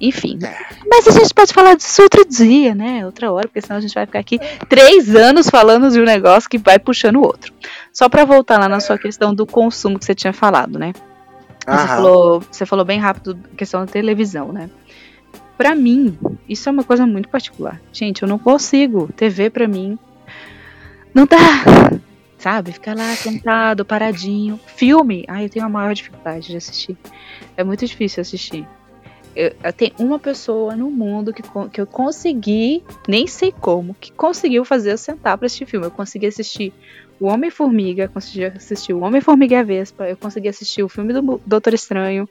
Enfim. 0.00 0.38
É. 0.42 0.56
Mas 0.88 1.06
a 1.06 1.12
gente 1.12 1.32
pode 1.32 1.52
falar 1.52 1.76
disso 1.76 2.02
outro 2.02 2.24
dia, 2.28 2.74
né? 2.74 3.06
Outra 3.06 3.30
hora, 3.30 3.46
porque 3.46 3.60
senão 3.60 3.76
a 3.76 3.80
gente 3.80 3.94
vai 3.94 4.06
ficar 4.06 4.18
aqui 4.18 4.40
três 4.68 5.14
anos 5.14 5.48
falando 5.48 5.88
de 5.90 6.00
um 6.00 6.04
negócio 6.04 6.50
que 6.50 6.58
vai 6.58 6.80
puxando 6.80 7.16
o 7.16 7.22
outro. 7.22 7.52
Só 7.92 8.08
para 8.08 8.24
voltar 8.24 8.58
lá 8.58 8.68
na 8.68 8.80
sua 8.80 8.98
questão 8.98 9.32
do 9.32 9.46
consumo 9.46 9.98
que 9.98 10.04
você 10.04 10.14
tinha 10.14 10.32
falado, 10.32 10.78
né? 10.80 10.92
Você 11.66 11.86
falou, 11.86 12.40
você 12.40 12.66
falou 12.66 12.84
bem 12.84 12.98
rápido 12.98 13.38
a 13.52 13.56
questão 13.56 13.80
da 13.80 13.90
televisão, 13.90 14.52
né? 14.52 14.68
Para 15.56 15.74
mim, 15.74 16.18
isso 16.48 16.68
é 16.68 16.72
uma 16.72 16.84
coisa 16.84 17.06
muito 17.06 17.28
particular. 17.28 17.80
Gente, 17.92 18.22
eu 18.22 18.28
não 18.28 18.38
consigo. 18.38 19.08
TV 19.16 19.50
para 19.50 19.68
mim 19.68 19.98
não 21.14 21.26
dá. 21.26 21.38
Sabe? 22.38 22.72
Ficar 22.72 22.96
lá 22.96 23.14
sentado, 23.14 23.84
paradinho. 23.84 24.58
Filme, 24.66 25.24
ai, 25.28 25.46
eu 25.46 25.48
tenho 25.48 25.64
a 25.64 25.68
maior 25.68 25.94
dificuldade 25.94 26.48
de 26.48 26.56
assistir. 26.56 26.96
É 27.56 27.64
muito 27.64 27.86
difícil 27.86 28.20
assistir. 28.20 28.66
Eu, 29.34 29.52
eu 29.62 29.72
tenho 29.72 29.92
uma 29.98 30.18
pessoa 30.18 30.76
no 30.76 30.90
mundo 30.90 31.32
que, 31.32 31.42
que 31.72 31.80
eu 31.80 31.86
consegui, 31.86 32.84
nem 33.08 33.26
sei 33.26 33.50
como, 33.50 33.94
que 33.94 34.12
conseguiu 34.12 34.64
fazer 34.64 34.92
eu 34.92 34.98
sentar 34.98 35.38
pra 35.38 35.46
assistir 35.46 35.66
filme. 35.66 35.86
Eu 35.86 35.90
consegui 35.90 36.26
assistir 36.26 36.72
o 37.18 37.26
Homem-Formiga, 37.26 38.08
consegui 38.08 38.44
assistir 38.44 38.92
o 38.92 39.00
Homem-Formiga 39.00 39.54
e 39.54 39.58
a 39.58 39.62
Vespa, 39.62 40.08
eu 40.08 40.16
consegui 40.16 40.48
assistir 40.48 40.82
o 40.82 40.88
filme 40.88 41.12
do 41.12 41.40
Doutor 41.46 41.74
Estranho. 41.74 42.28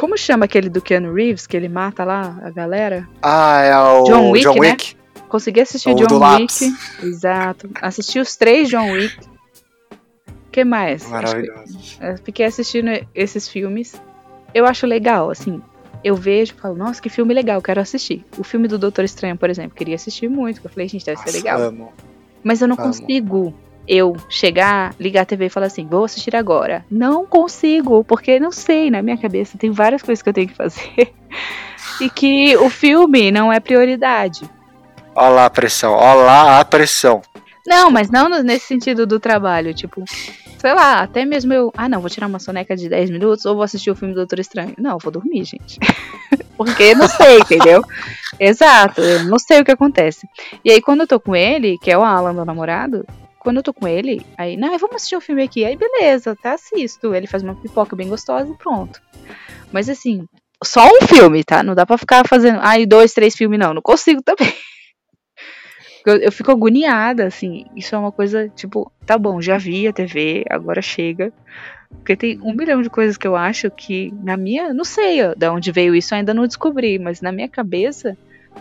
Como 0.00 0.16
chama 0.16 0.46
aquele 0.46 0.70
do 0.70 0.80
Keanu 0.80 1.12
Reeves, 1.12 1.46
que 1.46 1.54
ele 1.54 1.68
mata 1.68 2.04
lá 2.04 2.40
a 2.42 2.50
galera? 2.50 3.06
Ah, 3.20 3.60
é 3.60 3.76
o 3.76 4.04
John 4.04 4.30
Wick, 4.30 4.44
John 4.44 4.54
né? 4.54 4.70
Wick. 4.70 4.96
Consegui 5.28 5.60
assistir 5.60 5.90
o 5.90 5.94
John 5.94 6.18
Wick. 6.18 6.74
Exato. 7.02 7.68
Assisti 7.82 8.18
os 8.18 8.34
três 8.34 8.70
John 8.70 8.92
Wick. 8.92 9.14
O 9.20 10.50
que 10.50 10.64
mais? 10.64 11.06
Maravilhoso. 11.06 11.98
Fiquei 12.24 12.46
assistindo 12.46 12.88
esses 13.14 13.46
filmes 13.46 13.94
eu 14.54 14.66
acho 14.66 14.86
legal, 14.86 15.30
assim. 15.30 15.62
Eu 16.02 16.16
vejo 16.16 16.54
e 16.56 16.60
falo, 16.60 16.74
nossa, 16.74 17.00
que 17.00 17.10
filme 17.10 17.34
legal, 17.34 17.60
quero 17.60 17.80
assistir. 17.80 18.24
O 18.38 18.42
filme 18.42 18.66
do 18.66 18.78
Doutor 18.78 19.04
Estranho, 19.04 19.36
por 19.36 19.50
exemplo, 19.50 19.76
queria 19.76 19.96
assistir 19.96 20.28
muito. 20.28 20.60
Eu 20.64 20.70
falei, 20.70 20.88
gente, 20.88 21.04
deve 21.04 21.18
nossa, 21.18 21.30
ser 21.30 21.36
legal. 21.36 21.60
Amo. 21.60 21.92
Mas 22.42 22.62
eu 22.62 22.68
não 22.68 22.74
amo. 22.74 22.86
consigo 22.86 23.54
eu 23.92 24.16
chegar, 24.28 24.94
ligar 25.00 25.22
a 25.22 25.26
TV 25.26 25.46
e 25.46 25.50
falar 25.50 25.66
assim, 25.66 25.84
vou 25.84 26.04
assistir 26.04 26.36
agora. 26.36 26.86
Não 26.88 27.26
consigo, 27.26 28.04
porque 28.04 28.38
não 28.38 28.52
sei, 28.52 28.88
na 28.88 29.02
minha 29.02 29.18
cabeça 29.18 29.58
tem 29.58 29.72
várias 29.72 30.00
coisas 30.00 30.22
que 30.22 30.28
eu 30.28 30.32
tenho 30.32 30.46
que 30.46 30.54
fazer. 30.54 31.12
e 32.00 32.08
que 32.08 32.56
o 32.58 32.70
filme 32.70 33.32
não 33.32 33.52
é 33.52 33.58
prioridade. 33.58 34.48
Olha 35.12 35.28
lá 35.30 35.44
a 35.46 35.50
pressão, 35.50 35.92
olha 35.92 36.22
lá 36.22 36.60
a 36.60 36.64
pressão. 36.64 37.20
Não, 37.66 37.90
mas 37.90 38.08
não 38.10 38.28
nesse 38.44 38.68
sentido 38.68 39.08
do 39.08 39.18
trabalho, 39.18 39.74
tipo, 39.74 40.04
sei 40.56 40.72
lá, 40.72 41.00
até 41.00 41.24
mesmo 41.24 41.52
eu, 41.52 41.72
ah 41.76 41.88
não, 41.88 42.00
vou 42.00 42.08
tirar 42.08 42.28
uma 42.28 42.38
soneca 42.38 42.76
de 42.76 42.88
10 42.88 43.10
minutos 43.10 43.44
ou 43.44 43.56
vou 43.56 43.64
assistir 43.64 43.90
o 43.90 43.96
filme 43.96 44.14
do 44.14 44.18
Doutor 44.18 44.38
Estranho. 44.38 44.74
Não, 44.78 44.98
vou 44.98 45.10
dormir, 45.10 45.44
gente. 45.44 45.80
Porque 46.56 46.94
não 46.94 47.08
sei, 47.08 47.38
entendeu? 47.38 47.82
Exato, 48.38 49.00
eu 49.00 49.24
não 49.24 49.38
sei 49.38 49.60
o 49.60 49.64
que 49.64 49.72
acontece. 49.72 50.28
E 50.64 50.70
aí 50.70 50.80
quando 50.80 51.00
eu 51.00 51.08
tô 51.08 51.18
com 51.18 51.34
ele, 51.34 51.76
que 51.78 51.90
é 51.90 51.98
o 51.98 52.04
Alan, 52.04 52.32
meu 52.32 52.44
namorado, 52.44 53.04
quando 53.40 53.56
eu 53.56 53.62
tô 53.62 53.72
com 53.72 53.88
ele, 53.88 54.24
aí, 54.36 54.56
não, 54.56 54.78
vamos 54.78 54.96
assistir 54.96 55.16
um 55.16 55.20
filme 55.20 55.42
aqui. 55.42 55.64
Aí 55.64 55.76
beleza, 55.76 56.32
até 56.32 56.50
assisto. 56.50 57.14
Ele 57.14 57.26
faz 57.26 57.42
uma 57.42 57.56
pipoca 57.56 57.96
bem 57.96 58.08
gostosa 58.08 58.52
e 58.52 58.56
pronto. 58.56 59.00
Mas 59.72 59.88
assim, 59.88 60.26
só 60.62 60.86
um 60.86 61.06
filme, 61.06 61.42
tá? 61.42 61.62
Não 61.62 61.74
dá 61.74 61.86
pra 61.86 61.96
ficar 61.96 62.28
fazendo, 62.28 62.58
ai, 62.60 62.84
dois, 62.84 63.14
três 63.14 63.34
filmes, 63.34 63.58
não. 63.58 63.72
Não 63.72 63.82
consigo 63.82 64.20
também. 64.22 64.52
Eu, 66.04 66.16
eu 66.16 66.32
fico 66.32 66.50
agoniada, 66.50 67.26
assim. 67.26 67.64
Isso 67.74 67.94
é 67.94 67.98
uma 67.98 68.12
coisa, 68.12 68.48
tipo, 68.50 68.92
tá 69.06 69.16
bom, 69.16 69.40
já 69.40 69.56
vi 69.56 69.88
a 69.88 69.92
TV, 69.92 70.44
agora 70.48 70.82
chega. 70.82 71.32
Porque 71.88 72.16
tem 72.16 72.38
um 72.42 72.54
milhão 72.54 72.82
de 72.82 72.90
coisas 72.90 73.16
que 73.16 73.26
eu 73.26 73.34
acho 73.34 73.70
que, 73.70 74.12
na 74.22 74.36
minha. 74.36 74.74
Não 74.74 74.84
sei 74.84 75.34
de 75.34 75.48
onde 75.48 75.72
veio 75.72 75.94
isso, 75.94 76.14
ainda 76.14 76.34
não 76.34 76.46
descobri, 76.46 76.98
mas 76.98 77.22
na 77.22 77.32
minha 77.32 77.48
cabeça, 77.48 78.16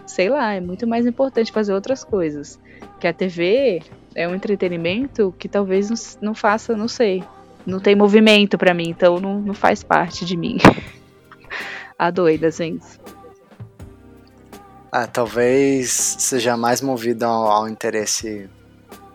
sei 0.08 0.30
lá, 0.30 0.54
é 0.54 0.62
muito 0.62 0.88
mais 0.88 1.06
importante 1.06 1.52
fazer 1.52 1.74
outras 1.74 2.04
coisas. 2.04 2.58
Que 2.98 3.08
a 3.08 3.14
TV 3.14 3.82
é 4.16 4.28
um 4.28 4.36
entretenimento 4.36 5.34
que 5.38 5.48
talvez 5.48 6.18
não, 6.22 6.34
faça, 6.34 6.76
não 6.76 6.88
sei. 6.88 7.24
Não 7.66 7.80
tem 7.80 7.96
movimento 7.96 8.58
para 8.58 8.74
mim, 8.74 8.90
então 8.90 9.20
não, 9.20 9.40
não 9.40 9.54
faz 9.54 9.84
parte 9.84 10.26
de 10.26 10.36
mim. 10.36 10.58
a 11.98 12.10
doida, 12.10 12.50
gente. 12.50 12.86
Ah, 14.92 15.06
talvez 15.06 15.92
seja 15.92 16.58
mais 16.58 16.82
movido 16.82 17.26
ao, 17.26 17.52
ao, 17.52 17.70
interesse, 17.70 18.50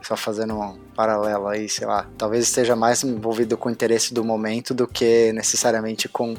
só 0.02 0.16
fazendo 0.16 0.54
um 0.54 0.78
paralelo 0.94 1.48
aí, 1.48 1.68
sei 1.68 1.86
lá, 1.86 2.06
talvez 2.16 2.44
esteja 2.44 2.76
mais 2.76 3.02
envolvido 3.02 3.56
com 3.56 3.68
o 3.68 3.72
interesse 3.72 4.14
do 4.14 4.22
momento 4.22 4.72
do 4.72 4.86
que 4.86 5.32
necessariamente 5.32 6.08
com 6.08 6.34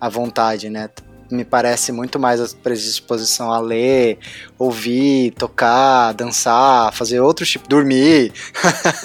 a 0.00 0.08
vontade, 0.08 0.68
né? 0.68 0.88
Me 1.30 1.44
parece 1.44 1.92
muito 1.92 2.18
mais 2.18 2.40
a 2.40 2.56
predisposição 2.62 3.52
a 3.52 3.60
ler, 3.60 4.18
ouvir, 4.58 5.32
tocar, 5.32 6.12
dançar, 6.12 6.92
fazer 6.92 7.20
outros 7.20 7.50
tipos, 7.50 7.68
dormir, 7.68 8.32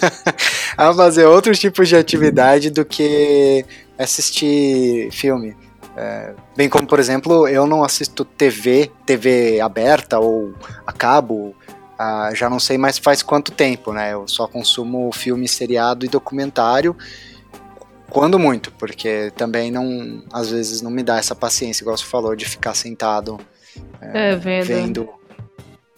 a 0.77 0.93
fazer 0.93 1.25
outros 1.25 1.59
tipos 1.59 1.87
de 1.87 1.95
atividade 1.95 2.69
do 2.69 2.83
que 2.83 3.63
assistir 3.97 5.11
filme. 5.11 5.55
É, 5.97 6.33
bem 6.57 6.67
como, 6.67 6.85
por 6.85 6.99
exemplo, 6.99 7.47
eu 7.47 7.65
não 7.65 7.83
assisto 7.83 8.25
TV, 8.25 8.91
TV 9.05 9.61
aberta 9.61 10.19
ou 10.19 10.53
a 10.85 10.91
cabo, 10.91 11.55
ah, 11.97 12.31
já 12.33 12.49
não 12.49 12.59
sei 12.59 12.77
mais 12.77 12.97
faz 12.97 13.23
quanto 13.23 13.51
tempo, 13.51 13.93
né? 13.93 14.13
Eu 14.13 14.27
só 14.27 14.47
consumo 14.47 15.09
filme, 15.13 15.47
seriado 15.47 16.05
e 16.05 16.09
documentário, 16.09 16.95
quando 18.15 18.39
muito, 18.39 18.71
porque 18.71 19.29
também 19.35 19.69
não, 19.69 20.23
às 20.31 20.49
vezes 20.49 20.81
não 20.81 20.89
me 20.89 21.03
dá 21.03 21.17
essa 21.17 21.35
paciência, 21.35 21.83
igual 21.83 21.97
você 21.97 22.05
falou, 22.05 22.33
de 22.33 22.45
ficar 22.45 22.73
sentado 22.73 23.37
é, 23.99 24.31
é, 24.31 24.35
vendo. 24.37 24.65
vendo 24.65 25.09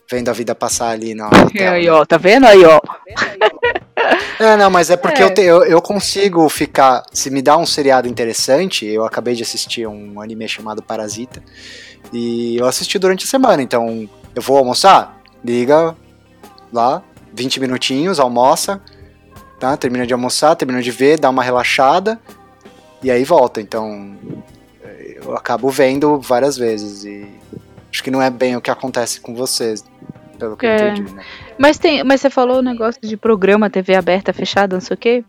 vendo 0.10 0.30
a 0.30 0.34
vida 0.34 0.56
passar 0.56 0.90
ali 0.90 1.14
na 1.14 1.30
tela. 1.54 1.76
Aí, 1.76 1.88
ó, 1.88 2.04
tá 2.04 2.18
vendo 2.18 2.48
aí, 2.48 2.66
ó? 2.66 2.82
É, 4.40 4.56
não, 4.56 4.70
mas 4.70 4.92
é 4.92 4.96
porque 4.96 5.22
é. 5.22 5.26
Eu, 5.26 5.34
te, 5.34 5.42
eu, 5.42 5.64
eu, 5.64 5.82
consigo 5.82 6.48
ficar. 6.48 7.04
Se 7.12 7.32
me 7.32 7.42
dá 7.42 7.58
um 7.58 7.66
seriado 7.66 8.08
interessante, 8.08 8.86
eu 8.86 9.04
acabei 9.04 9.34
de 9.34 9.42
assistir 9.42 9.88
um 9.88 10.22
anime 10.22 10.48
chamado 10.48 10.84
Parasita. 10.84 11.44
E 12.14 12.56
eu 12.56 12.68
assisti 12.68 13.00
durante 13.00 13.26
a 13.26 13.28
semana, 13.28 13.64
então 13.64 14.08
eu 14.36 14.42
vou 14.42 14.56
almoçar, 14.58 15.20
liga 15.44 15.96
lá, 16.72 17.02
20 17.34 17.60
minutinhos, 17.60 18.20
almoça, 18.20 18.80
tá? 19.60 19.76
Termina 19.78 20.06
de 20.06 20.14
almoçar, 20.14 20.56
termina 20.56 20.82
de 20.82 20.92
ver, 20.92 21.20
dá 21.20 21.30
uma 21.30 21.44
relaxada 21.44 22.20
e 23.02 23.12
aí 23.12 23.24
volta. 23.24 23.62
Então 23.62 24.18
eu 25.28 25.36
acabo 25.36 25.70
vendo 25.70 26.20
várias 26.20 26.58
vezes 26.58 27.04
e 27.04 27.28
acho 27.92 28.04
que 28.04 28.12
não 28.12 28.22
é 28.22 28.30
bem 28.30 28.56
o 28.56 28.62
que 28.62 28.72
acontece 28.72 29.20
com 29.20 29.36
vocês, 29.36 29.84
pelo 30.38 30.56
que 30.56 30.66
é. 30.66 30.80
eu 30.80 30.94
entendi, 30.94 31.14
né? 31.14 31.24
Mas 31.58 31.78
tem, 31.78 32.04
mas 32.04 32.22
você 32.22 32.30
falou 32.30 32.60
o 32.60 32.62
negócio 32.62 33.02
de 33.02 33.18
programa, 33.18 33.70
TV 33.70 33.96
aberta, 33.96 34.32
fechada, 34.32 34.76
não 34.76 34.82
sei 34.82 34.94
o 34.94 34.98
quê. 34.98 35.24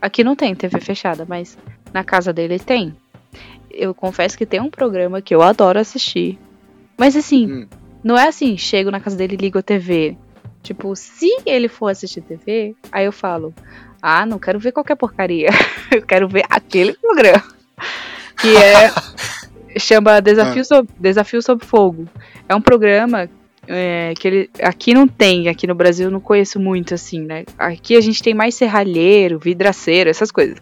Aqui 0.00 0.22
não 0.22 0.36
tem 0.36 0.54
TV 0.54 0.80
fechada, 0.80 1.24
mas 1.28 1.56
na 1.92 2.04
casa 2.04 2.32
dele 2.32 2.58
tem. 2.58 2.94
Eu 3.70 3.94
confesso 3.94 4.36
que 4.36 4.46
tem 4.46 4.60
um 4.60 4.70
programa 4.70 5.22
que 5.22 5.34
eu 5.34 5.42
adoro 5.42 5.78
assistir. 5.78 6.38
Mas 6.96 7.16
assim, 7.16 7.50
hum. 7.50 7.66
não 8.02 8.16
é 8.16 8.28
assim, 8.28 8.56
chego 8.56 8.90
na 8.90 9.00
casa 9.00 9.16
dele 9.16 9.34
e 9.34 9.36
ligo 9.36 9.58
a 9.58 9.62
TV. 9.62 10.16
Tipo, 10.62 10.94
se 10.96 11.28
ele 11.46 11.68
for 11.68 11.88
assistir 11.88 12.20
TV, 12.20 12.74
aí 12.90 13.04
eu 13.04 13.12
falo: 13.12 13.54
"Ah, 14.02 14.26
não 14.26 14.38
quero 14.38 14.58
ver 14.58 14.72
qualquer 14.72 14.96
porcaria. 14.96 15.48
eu 15.90 16.02
quero 16.02 16.28
ver 16.28 16.44
aquele 16.48 16.94
programa." 16.94 17.44
Que 18.40 18.56
é 18.56 18.90
chama 19.78 20.20
Desafio, 20.20 20.62
ah. 20.62 20.64
sob, 20.64 20.88
Desafio 20.98 21.42
sob 21.42 21.64
Fogo. 21.64 22.08
É 22.48 22.54
um 22.54 22.60
programa 22.60 23.28
é, 23.66 24.14
que 24.18 24.26
ele 24.26 24.50
aqui 24.62 24.94
não 24.94 25.06
tem, 25.06 25.48
aqui 25.48 25.66
no 25.66 25.74
Brasil 25.74 26.06
eu 26.06 26.10
não 26.10 26.20
conheço 26.20 26.58
muito 26.58 26.94
assim, 26.94 27.20
né? 27.20 27.44
Aqui 27.58 27.96
a 27.96 28.00
gente 28.00 28.22
tem 28.22 28.34
mais 28.34 28.54
serralheiro, 28.54 29.38
vidraceiro, 29.38 30.08
essas 30.08 30.30
coisas. 30.30 30.56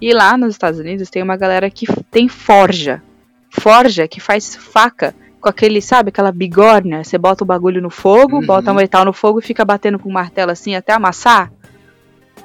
E 0.00 0.12
lá 0.12 0.36
nos 0.36 0.54
Estados 0.54 0.80
Unidos 0.80 1.10
tem 1.10 1.22
uma 1.22 1.36
galera 1.36 1.68
que 1.70 1.86
tem 2.10 2.28
forja. 2.28 3.02
Forja 3.50 4.06
que 4.08 4.20
faz 4.20 4.54
faca 4.54 5.14
com 5.48 5.50
aquele, 5.50 5.80
sabe, 5.80 6.10
aquela 6.10 6.30
bigorna. 6.30 7.02
Você 7.02 7.16
bota 7.16 7.42
o 7.42 7.46
bagulho 7.46 7.80
no 7.80 7.90
fogo, 7.90 8.36
uhum. 8.36 8.46
bota 8.46 8.70
o 8.70 8.74
metal 8.74 9.04
no 9.04 9.12
fogo 9.12 9.38
e 9.38 9.42
fica 9.42 9.64
batendo 9.64 9.98
com 9.98 10.08
o 10.08 10.12
martelo 10.12 10.50
assim 10.50 10.74
até 10.74 10.92
amassar. 10.92 11.50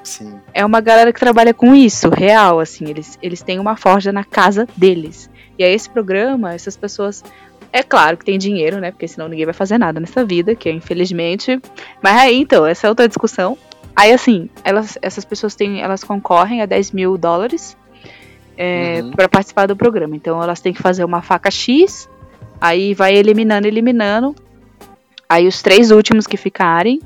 Sim. 0.02 0.38
É 0.52 0.64
uma 0.64 0.80
galera 0.80 1.12
que 1.12 1.20
trabalha 1.20 1.52
com 1.52 1.74
isso, 1.74 2.08
real, 2.08 2.60
assim. 2.60 2.88
Eles, 2.88 3.18
eles 3.22 3.42
têm 3.42 3.58
uma 3.58 3.76
forja 3.76 4.10
na 4.10 4.24
casa 4.24 4.66
deles. 4.76 5.30
E 5.58 5.64
aí 5.64 5.72
esse 5.72 5.88
programa, 5.88 6.54
essas 6.54 6.76
pessoas 6.76 7.22
é 7.72 7.82
claro 7.82 8.16
que 8.16 8.24
tem 8.24 8.38
dinheiro, 8.38 8.80
né? 8.80 8.90
Porque 8.90 9.06
senão 9.06 9.28
ninguém 9.28 9.44
vai 9.44 9.54
fazer 9.54 9.78
nada 9.78 10.00
nessa 10.00 10.24
vida, 10.24 10.54
que 10.54 10.68
é 10.68 10.72
infelizmente. 10.72 11.60
Mas 12.02 12.16
aí, 12.16 12.36
então, 12.40 12.66
essa 12.66 12.86
é 12.86 12.90
outra 12.90 13.06
discussão. 13.06 13.56
Aí, 13.94 14.12
assim, 14.12 14.48
elas, 14.64 14.98
essas 15.00 15.24
pessoas 15.24 15.54
têm, 15.54 15.80
elas 15.80 16.02
concorrem 16.02 16.62
a 16.62 16.66
10 16.66 16.90
mil 16.92 17.16
dólares 17.16 17.76
é, 18.56 19.00
uhum. 19.02 19.10
para 19.12 19.28
participar 19.28 19.66
do 19.66 19.76
programa. 19.76 20.16
Então, 20.16 20.42
elas 20.42 20.60
têm 20.60 20.72
que 20.72 20.82
fazer 20.82 21.04
uma 21.04 21.22
faca 21.22 21.50
X, 21.50 22.08
aí 22.64 22.94
vai 22.94 23.14
eliminando, 23.14 23.66
eliminando. 23.66 24.34
Aí, 25.28 25.46
os 25.46 25.62
três 25.62 25.90
últimos 25.90 26.26
que 26.26 26.36
ficarem, 26.36 27.00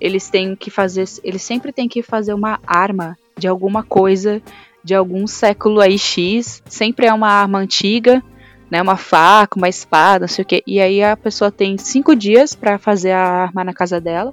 eles 0.00 0.28
têm 0.28 0.56
que 0.56 0.70
fazer, 0.70 1.04
eles 1.22 1.42
sempre 1.42 1.72
têm 1.72 1.88
que 1.88 2.02
fazer 2.02 2.34
uma 2.34 2.58
arma 2.66 3.16
de 3.36 3.46
alguma 3.46 3.82
coisa, 3.82 4.42
de 4.82 4.94
algum 4.94 5.26
século 5.26 5.80
aí 5.80 5.98
X. 5.98 6.62
Sempre 6.66 7.06
é 7.06 7.12
uma 7.12 7.28
arma 7.28 7.58
antiga 7.58 8.22
né, 8.70 8.82
uma 8.82 8.96
faca, 8.96 9.56
uma 9.56 9.68
espada, 9.68 10.20
não 10.20 10.28
sei 10.28 10.42
o 10.42 10.46
que. 10.46 10.62
E 10.66 10.80
aí 10.80 11.02
a 11.02 11.16
pessoa 11.16 11.50
tem 11.50 11.78
cinco 11.78 12.14
dias 12.14 12.54
para 12.54 12.78
fazer 12.78 13.12
a 13.12 13.20
arma 13.20 13.64
na 13.64 13.72
casa 13.72 14.00
dela. 14.00 14.32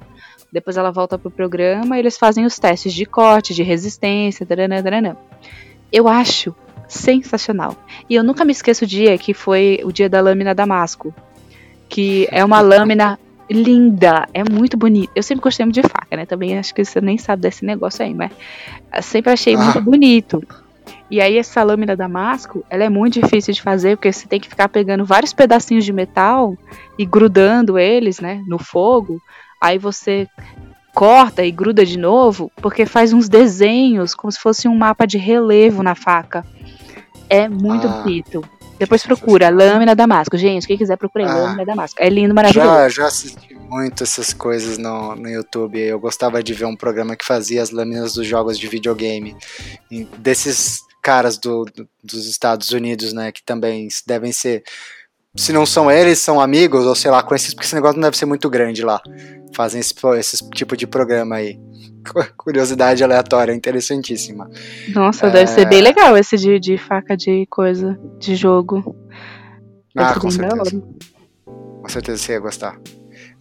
Depois 0.52 0.78
ela 0.78 0.92
volta 0.92 1.18
pro 1.18 1.32
programa 1.32 1.96
e 1.96 2.00
eles 2.00 2.18
fazem 2.18 2.46
os 2.46 2.58
testes 2.58 2.94
de 2.94 3.06
corte, 3.06 3.54
de 3.54 3.64
resistência, 3.64 4.46
taranã. 4.46 5.18
Eu 5.92 6.08
acho 6.08 6.56
sensacional. 6.88 7.76
E 8.10 8.16
eu 8.16 8.24
nunca 8.24 8.46
me 8.46 8.52
esqueço 8.52 8.86
o 8.86 8.88
dia 8.88 9.18
que 9.18 9.34
foi 9.34 9.80
o 9.84 9.92
dia 9.92 10.10
da 10.10 10.22
lâmina 10.22 10.54
Damasco. 10.54 11.14
Que 11.88 12.28
é 12.32 12.44
uma 12.44 12.62
lâmina 12.62 13.20
linda, 13.50 14.28
é 14.34 14.44
muito 14.44 14.76
bonita. 14.76 15.12
Eu 15.16 15.24
sempre 15.24 15.44
gostei 15.44 15.66
muito 15.66 15.82
de 15.82 15.88
faca, 15.88 16.16
né? 16.16 16.26
Também 16.26 16.58
acho 16.58 16.74
que 16.74 16.84
você 16.84 17.00
nem 17.00 17.18
sabe 17.18 17.44
desse 17.44 17.64
negócio 17.64 18.04
aí, 18.04 18.14
mas 18.14 18.32
sempre 19.04 19.32
achei 19.32 19.56
muito 19.56 19.78
ah. 19.78 19.82
bonito. 19.82 20.44
E 21.10 21.22
aí 21.22 21.38
essa 21.38 21.62
lâmina 21.62 21.96
damasco, 21.96 22.66
ela 22.70 22.84
é 22.84 22.90
muito 22.90 23.22
difícil 23.22 23.54
de 23.54 23.62
fazer, 23.62 23.96
porque 23.96 24.12
você 24.12 24.28
tem 24.28 24.40
que 24.40 24.50
ficar 24.50 24.68
pegando 24.68 25.06
vários 25.06 25.34
pedacinhos 25.34 25.86
de 25.86 25.94
metal 25.94 26.58
e 26.98 27.06
grudando 27.06 27.78
eles, 27.78 28.20
né, 28.20 28.44
no 28.48 28.58
fogo. 28.58 29.22
Aí 29.62 29.78
você 29.78 30.28
corta 30.94 31.44
e 31.44 31.52
gruda 31.52 31.86
de 31.86 32.00
novo, 32.00 32.52
porque 32.56 32.86
faz 32.86 33.14
uns 33.14 33.30
desenhos, 33.30 34.16
como 34.16 34.32
se 34.32 34.40
fosse 34.40 34.68
um 34.68 34.76
mapa 34.76 35.06
de 35.06 35.18
relevo 35.18 35.84
na 35.84 35.94
faca. 35.94 36.44
É 37.30 37.48
muito 37.48 37.88
ah, 37.88 38.02
bonito. 38.02 38.44
Depois 38.78 39.04
procura, 39.04 39.50
lâmina 39.50 39.96
damasco. 39.96 40.38
Gente, 40.38 40.68
quem 40.68 40.78
quiser 40.78 40.98
procurar 40.98 41.30
ah, 41.30 41.36
lâmina 41.36 41.66
damasco. 41.66 41.98
É 42.00 42.10
lindo, 42.10 42.34
maravilhoso. 42.34 42.70
Já, 42.70 42.90
já 42.90 43.08
assisti 43.08 43.56
muito 43.56 44.04
essas 44.04 44.34
coisas 44.34 44.78
no, 44.78 45.16
no 45.16 45.30
YouTube. 45.30 45.80
Eu 45.80 46.00
gostava 46.00 46.44
de 46.44 46.54
ver 46.54 46.66
um 46.66 46.76
programa 46.76 47.16
que 47.16 47.26
fazia 47.26 47.62
as 47.62 47.72
lâminas 47.72 48.14
dos 48.14 48.28
jogos 48.28 48.60
de 48.60 48.68
videogame. 48.68 49.36
Desses 50.18 50.82
caras 51.02 51.38
do, 51.38 51.66
do, 51.66 51.88
dos 52.04 52.26
Estados 52.28 52.72
Unidos, 52.72 53.14
né? 53.14 53.32
Que 53.32 53.44
também 53.44 53.88
devem 54.06 54.32
ser. 54.32 54.64
Se 55.36 55.52
não 55.52 55.66
são 55.66 55.92
eles, 55.92 56.20
são 56.20 56.40
amigos, 56.40 56.86
ou 56.86 56.96
sei 56.96 57.12
lá, 57.12 57.22
conhecidos, 57.22 57.56
porque 57.56 57.66
esse 57.66 57.76
negócio 57.76 57.98
não 57.98 58.04
deve 58.04 58.18
ser 58.18 58.26
muito 58.26 58.50
grande 58.50 58.84
lá. 58.84 59.02
Fazem 59.54 59.80
esse, 59.80 59.94
esse 60.18 60.50
tipo 60.52 60.78
de 60.78 60.88
programa 60.88 61.36
aí. 61.36 61.60
Curiosidade 62.38 63.04
aleatória, 63.04 63.54
interessantíssima. 63.54 64.50
Nossa, 64.94 65.28
é... 65.28 65.30
deve 65.32 65.48
ser 65.48 65.66
bem 65.66 65.82
legal 65.82 66.18
esse 66.18 66.38
de, 66.38 66.60
de 66.60 66.78
faca 66.78 67.18
de 67.18 67.46
coisa, 67.50 68.00
de 68.20 68.36
jogo. 68.36 68.96
Ah, 69.96 70.20
com 70.20 70.30
certeza. 70.30 70.84
Com 71.46 71.90
certeza 71.90 72.18
você 72.18 72.32
ia 72.34 72.40
gostar. 72.40 72.80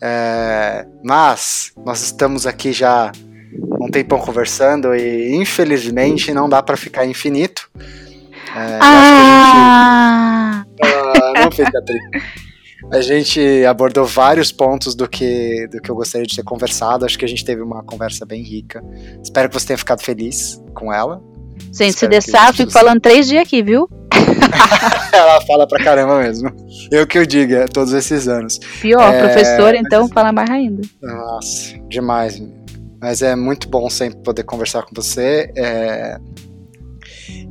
É, 0.02 0.86
mas 1.02 1.72
nós 1.84 2.02
estamos 2.02 2.46
aqui 2.46 2.72
já 2.72 3.10
um 3.80 3.88
tempão 3.88 4.18
conversando 4.18 4.94
e 4.94 5.34
infelizmente 5.34 6.32
não 6.32 6.48
dá 6.48 6.62
para 6.62 6.76
ficar 6.76 7.06
infinito. 7.06 7.70
É, 8.54 8.78
ah! 8.80 10.43
Ah! 10.82 11.42
não 11.44 11.50
fica 11.50 11.82
triste. 11.82 12.44
A 12.92 13.00
gente 13.00 13.64
abordou 13.64 14.04
vários 14.04 14.52
pontos 14.52 14.94
do 14.94 15.08
que, 15.08 15.66
do 15.68 15.80
que 15.80 15.90
eu 15.90 15.94
gostaria 15.94 16.26
de 16.26 16.36
ter 16.36 16.42
conversado. 16.42 17.04
Acho 17.04 17.18
que 17.18 17.24
a 17.24 17.28
gente 17.28 17.44
teve 17.44 17.62
uma 17.62 17.82
conversa 17.82 18.26
bem 18.26 18.42
rica. 18.42 18.82
Espero 19.22 19.48
que 19.48 19.54
você 19.58 19.68
tenha 19.68 19.78
ficado 19.78 20.02
feliz 20.02 20.62
com 20.74 20.92
ela. 20.92 21.22
Gente, 21.72 21.98
se 21.98 22.06
deixar, 22.06 22.48
eu 22.48 22.54
fico 22.54 22.70
falando 22.70 23.00
três 23.00 23.26
dias 23.26 23.42
aqui, 23.42 23.62
viu? 23.62 23.88
Ela 25.12 25.40
fala 25.42 25.66
pra 25.66 25.82
caramba 25.82 26.20
mesmo. 26.20 26.50
Eu 26.90 27.06
que 27.06 27.18
eu 27.18 27.26
diga, 27.26 27.64
é 27.64 27.66
todos 27.66 27.92
esses 27.92 28.28
anos. 28.28 28.58
Pior, 28.80 29.12
é... 29.12 29.18
professor, 29.20 29.74
então 29.74 30.08
fala 30.08 30.32
mais 30.32 30.50
ainda. 30.50 30.82
Nossa, 31.02 31.78
demais. 31.88 32.42
Mas 33.00 33.22
é 33.22 33.34
muito 33.34 33.68
bom 33.68 33.88
sempre 33.90 34.20
poder 34.22 34.44
conversar 34.44 34.82
com 34.82 34.94
você. 34.94 35.50
É... 35.56 36.18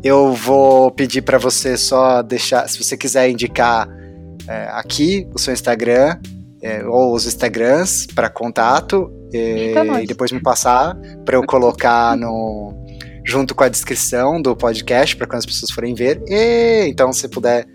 Eu 0.04 0.34
vou 0.34 0.92
pedir 0.92 1.22
para 1.22 1.38
você 1.38 1.78
só 1.78 2.22
deixar, 2.22 2.68
se 2.68 2.82
você 2.82 2.98
quiser 2.98 3.30
indicar 3.30 3.88
é, 4.48 4.68
aqui 4.72 5.28
o 5.34 5.40
seu 5.40 5.54
Instagram 5.54 6.18
é, 6.62 6.84
ou 6.86 7.14
os 7.14 7.26
Instagrams 7.26 8.08
para 8.08 8.30
contato 8.30 9.12
e, 9.34 9.74
e, 10.02 10.08
depois 10.08 10.32
me 10.32 10.42
passar 10.42 10.96
para 11.26 11.36
eu 11.36 11.44
colocar 11.44 12.16
no 12.16 12.74
junto 13.26 13.56
com 13.56 13.64
a 13.64 13.70
descrição 13.70 14.42
do 14.42 14.56
podcast 14.56 15.16
para 15.16 15.26
quando 15.26 15.40
as 15.40 15.46
pessoas 15.46 15.72
forem 15.72 15.96
ver. 15.96 16.22
E 16.28 16.86
então 16.88 17.12
se 17.14 17.28
puder 17.28 17.66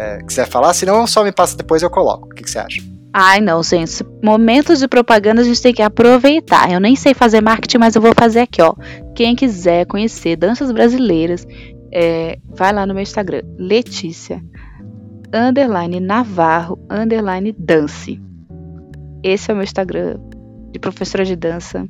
é, 0.00 0.18
quiser 0.22 0.48
falar, 0.48 0.72
senão 0.72 1.06
só 1.06 1.22
me 1.22 1.32
passa 1.32 1.56
depois 1.56 1.82
eu 1.82 1.90
coloco. 1.90 2.26
O 2.26 2.30
que, 2.30 2.42
que 2.42 2.50
você 2.50 2.58
acha? 2.58 2.82
Ai, 3.12 3.40
não, 3.40 3.62
gente. 3.62 4.04
Momentos 4.22 4.78
de 4.78 4.88
propaganda 4.88 5.42
a 5.42 5.44
gente 5.44 5.60
tem 5.60 5.74
que 5.74 5.82
aproveitar. 5.82 6.70
Eu 6.70 6.80
nem 6.80 6.94
sei 6.96 7.12
fazer 7.12 7.40
marketing, 7.40 7.78
mas 7.78 7.96
eu 7.96 8.02
vou 8.02 8.12
fazer 8.16 8.40
aqui, 8.40 8.62
ó. 8.62 8.74
Quem 9.14 9.34
quiser 9.34 9.84
conhecer 9.86 10.36
danças 10.36 10.70
brasileiras, 10.70 11.46
é, 11.92 12.38
vai 12.48 12.72
lá 12.72 12.86
no 12.86 12.94
meu 12.94 13.02
Instagram, 13.02 13.42
Letícia 13.58 14.40
underline 15.32 16.00
Navarro, 16.00 16.78
underline 16.90 17.54
Dance. 17.58 18.20
Esse 19.22 19.50
é 19.50 19.54
o 19.54 19.56
meu 19.56 19.64
Instagram 19.64 20.18
de 20.72 20.78
professora 20.78 21.24
de 21.24 21.36
dança. 21.36 21.86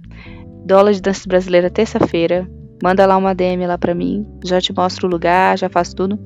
Dólar 0.67 0.93
de 0.93 1.01
dança 1.01 1.27
brasileira 1.27 1.71
terça-feira. 1.71 2.49
Manda 2.83 3.07
lá 3.07 3.17
uma 3.17 3.35
DM 3.35 3.67
lá 3.67 3.79
pra 3.79 3.95
mim. 3.95 4.27
Já 4.45 4.61
te 4.61 4.73
mostro 4.73 5.07
o 5.07 5.11
lugar, 5.11 5.57
já 5.59 5.69
faço 5.69 5.95
tudo. 5.95 6.19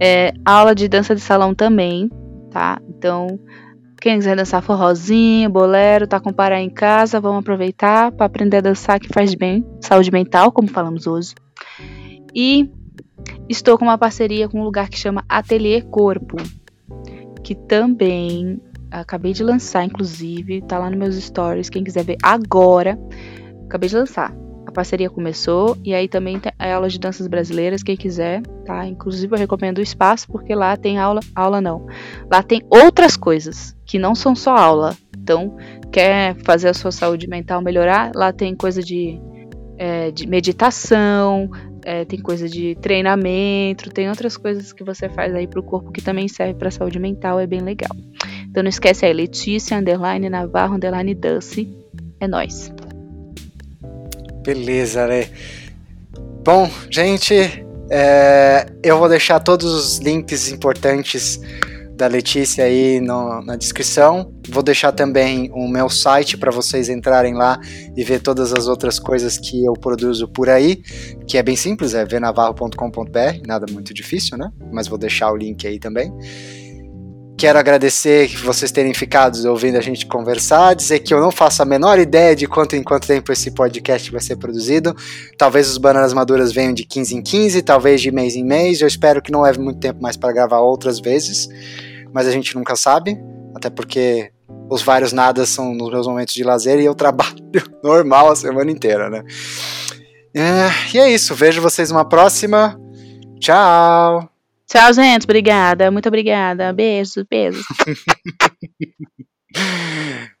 É, 0.00 0.32
aula 0.44 0.74
de 0.74 0.88
dança 0.88 1.14
de 1.14 1.20
salão 1.20 1.54
também, 1.54 2.10
tá? 2.50 2.80
Então, 2.88 3.38
quem 4.00 4.16
quiser 4.16 4.34
dançar 4.34 4.62
forrozinho, 4.62 5.50
bolero, 5.50 6.06
tá 6.06 6.18
com 6.18 6.32
parar 6.32 6.60
em 6.60 6.70
casa, 6.70 7.20
vamos 7.20 7.40
aproveitar 7.40 8.10
para 8.12 8.26
aprender 8.26 8.58
a 8.58 8.62
dançar 8.62 8.98
que 8.98 9.12
faz 9.12 9.34
bem, 9.34 9.64
saúde 9.80 10.10
mental, 10.10 10.50
como 10.50 10.68
falamos 10.68 11.06
hoje. 11.06 11.34
E 12.34 12.70
Estou 13.48 13.76
com 13.76 13.84
uma 13.84 13.98
parceria 13.98 14.48
com 14.48 14.60
um 14.60 14.64
lugar 14.64 14.88
que 14.88 14.96
chama 14.96 15.24
Ateliê 15.28 15.82
Corpo, 15.82 16.36
que 17.42 17.54
também 17.54 18.60
acabei 18.90 19.32
de 19.32 19.42
lançar, 19.42 19.84
inclusive, 19.84 20.62
tá 20.62 20.78
lá 20.78 20.88
nos 20.88 20.98
meus 20.98 21.14
stories, 21.16 21.68
quem 21.68 21.82
quiser 21.82 22.04
ver 22.04 22.16
agora, 22.22 22.96
acabei 23.64 23.88
de 23.88 23.96
lançar. 23.96 24.32
A 24.70 24.72
parceria 24.72 25.10
começou 25.10 25.76
e 25.84 25.92
aí 25.92 26.06
também 26.06 26.38
tem 26.38 26.52
aula 26.56 26.88
de 26.88 26.96
danças 26.96 27.26
brasileiras, 27.26 27.82
quem 27.82 27.96
quiser, 27.96 28.40
tá? 28.64 28.86
Inclusive 28.86 29.34
eu 29.34 29.38
recomendo 29.38 29.78
o 29.78 29.82
espaço 29.82 30.28
porque 30.28 30.54
lá 30.54 30.76
tem 30.76 30.96
aula, 30.96 31.18
aula 31.34 31.60
não. 31.60 31.88
Lá 32.30 32.40
tem 32.40 32.62
outras 32.70 33.16
coisas 33.16 33.76
que 33.84 33.98
não 33.98 34.14
são 34.14 34.36
só 34.36 34.56
aula. 34.56 34.96
Então, 35.18 35.56
quer 35.90 36.36
fazer 36.44 36.68
a 36.68 36.74
sua 36.74 36.92
saúde 36.92 37.26
mental 37.26 37.60
melhorar? 37.60 38.12
Lá 38.14 38.32
tem 38.32 38.54
coisa 38.54 38.80
de, 38.80 39.20
é, 39.76 40.12
de 40.12 40.28
meditação, 40.28 41.50
é, 41.84 42.04
tem 42.04 42.20
coisa 42.20 42.48
de 42.48 42.76
treinamento, 42.76 43.90
tem 43.90 44.08
outras 44.08 44.36
coisas 44.36 44.72
que 44.72 44.84
você 44.84 45.08
faz 45.08 45.34
aí 45.34 45.48
pro 45.48 45.64
corpo 45.64 45.90
que 45.90 46.00
também 46.00 46.28
serve 46.28 46.54
pra 46.54 46.70
saúde 46.70 47.00
mental, 47.00 47.40
é 47.40 47.46
bem 47.46 47.60
legal. 47.60 47.90
Então 48.48 48.62
não 48.62 48.70
esquece 48.70 49.04
aí, 49.04 49.12
Letícia, 49.12 49.76
underline, 49.76 50.30
Navarro, 50.30 50.76
underline, 50.76 51.12
Dance. 51.12 51.68
É 52.20 52.28
nóis. 52.28 52.72
Beleza, 54.42 55.06
né? 55.06 55.28
Bom, 56.42 56.70
gente, 56.90 57.34
é, 57.90 58.66
eu 58.82 58.98
vou 58.98 59.08
deixar 59.08 59.40
todos 59.40 59.72
os 59.72 59.98
links 59.98 60.50
importantes 60.50 61.40
da 62.00 62.06
Letícia 62.06 62.64
aí 62.64 62.98
no, 62.98 63.42
na 63.42 63.56
descrição. 63.56 64.32
Vou 64.48 64.62
deixar 64.62 64.90
também 64.92 65.50
o 65.52 65.68
meu 65.68 65.90
site 65.90 66.38
para 66.38 66.50
vocês 66.50 66.88
entrarem 66.88 67.34
lá 67.34 67.60
e 67.94 68.02
ver 68.02 68.20
todas 68.20 68.54
as 68.54 68.66
outras 68.66 68.98
coisas 68.98 69.36
que 69.36 69.64
eu 69.64 69.74
produzo 69.74 70.26
por 70.26 70.48
aí, 70.48 70.76
que 71.26 71.36
é 71.36 71.42
bem 71.42 71.56
simples, 71.56 71.92
é 71.92 72.04
venavarro.com.br, 72.04 73.46
nada 73.46 73.66
muito 73.70 73.92
difícil, 73.92 74.38
né? 74.38 74.50
Mas 74.72 74.88
vou 74.88 74.96
deixar 74.96 75.30
o 75.30 75.36
link 75.36 75.66
aí 75.66 75.78
também. 75.78 76.10
Quero 77.40 77.58
agradecer 77.58 78.28
vocês 78.44 78.70
terem 78.70 78.92
ficado 78.92 79.34
ouvindo 79.48 79.78
a 79.78 79.80
gente 79.80 80.04
conversar, 80.04 80.74
dizer 80.74 80.98
que 80.98 81.14
eu 81.14 81.20
não 81.20 81.30
faço 81.30 81.62
a 81.62 81.64
menor 81.64 81.98
ideia 81.98 82.36
de 82.36 82.46
quanto 82.46 82.76
em 82.76 82.82
quanto 82.82 83.06
tempo 83.06 83.32
esse 83.32 83.50
podcast 83.50 84.10
vai 84.12 84.20
ser 84.20 84.36
produzido. 84.36 84.94
Talvez 85.38 85.70
os 85.70 85.78
bananas 85.78 86.12
maduras 86.12 86.52
venham 86.52 86.74
de 86.74 86.84
15 86.84 87.16
em 87.16 87.22
15, 87.22 87.62
talvez 87.62 88.02
de 88.02 88.12
mês 88.12 88.36
em 88.36 88.44
mês. 88.44 88.82
Eu 88.82 88.86
espero 88.86 89.22
que 89.22 89.32
não 89.32 89.40
leve 89.40 89.58
muito 89.58 89.80
tempo 89.80 90.02
mais 90.02 90.18
para 90.18 90.32
gravar 90.32 90.60
outras 90.60 91.00
vezes 91.00 91.48
mas 92.12 92.26
a 92.26 92.30
gente 92.30 92.54
nunca 92.56 92.76
sabe, 92.76 93.18
até 93.54 93.70
porque 93.70 94.30
os 94.68 94.82
vários 94.82 95.12
nadas 95.12 95.48
são 95.48 95.74
nos 95.74 95.90
meus 95.90 96.06
momentos 96.06 96.34
de 96.34 96.44
lazer 96.44 96.78
e 96.80 96.84
eu 96.84 96.94
trabalho 96.96 97.34
normal 97.82 98.30
a 98.30 98.36
semana 98.36 98.70
inteira, 98.70 99.08
né? 99.08 99.22
É, 100.34 100.94
e 100.94 100.98
é 100.98 101.10
isso, 101.10 101.34
vejo 101.34 101.60
vocês 101.60 101.90
numa 101.90 102.08
próxima. 102.08 102.78
Tchau! 103.40 104.29
Tchau, 104.70 104.92
gente. 104.94 105.24
Obrigada. 105.24 105.90
Muito 105.90 106.06
obrigada. 106.06 106.72
Beijos, 106.72 107.24
beijos. 107.28 107.64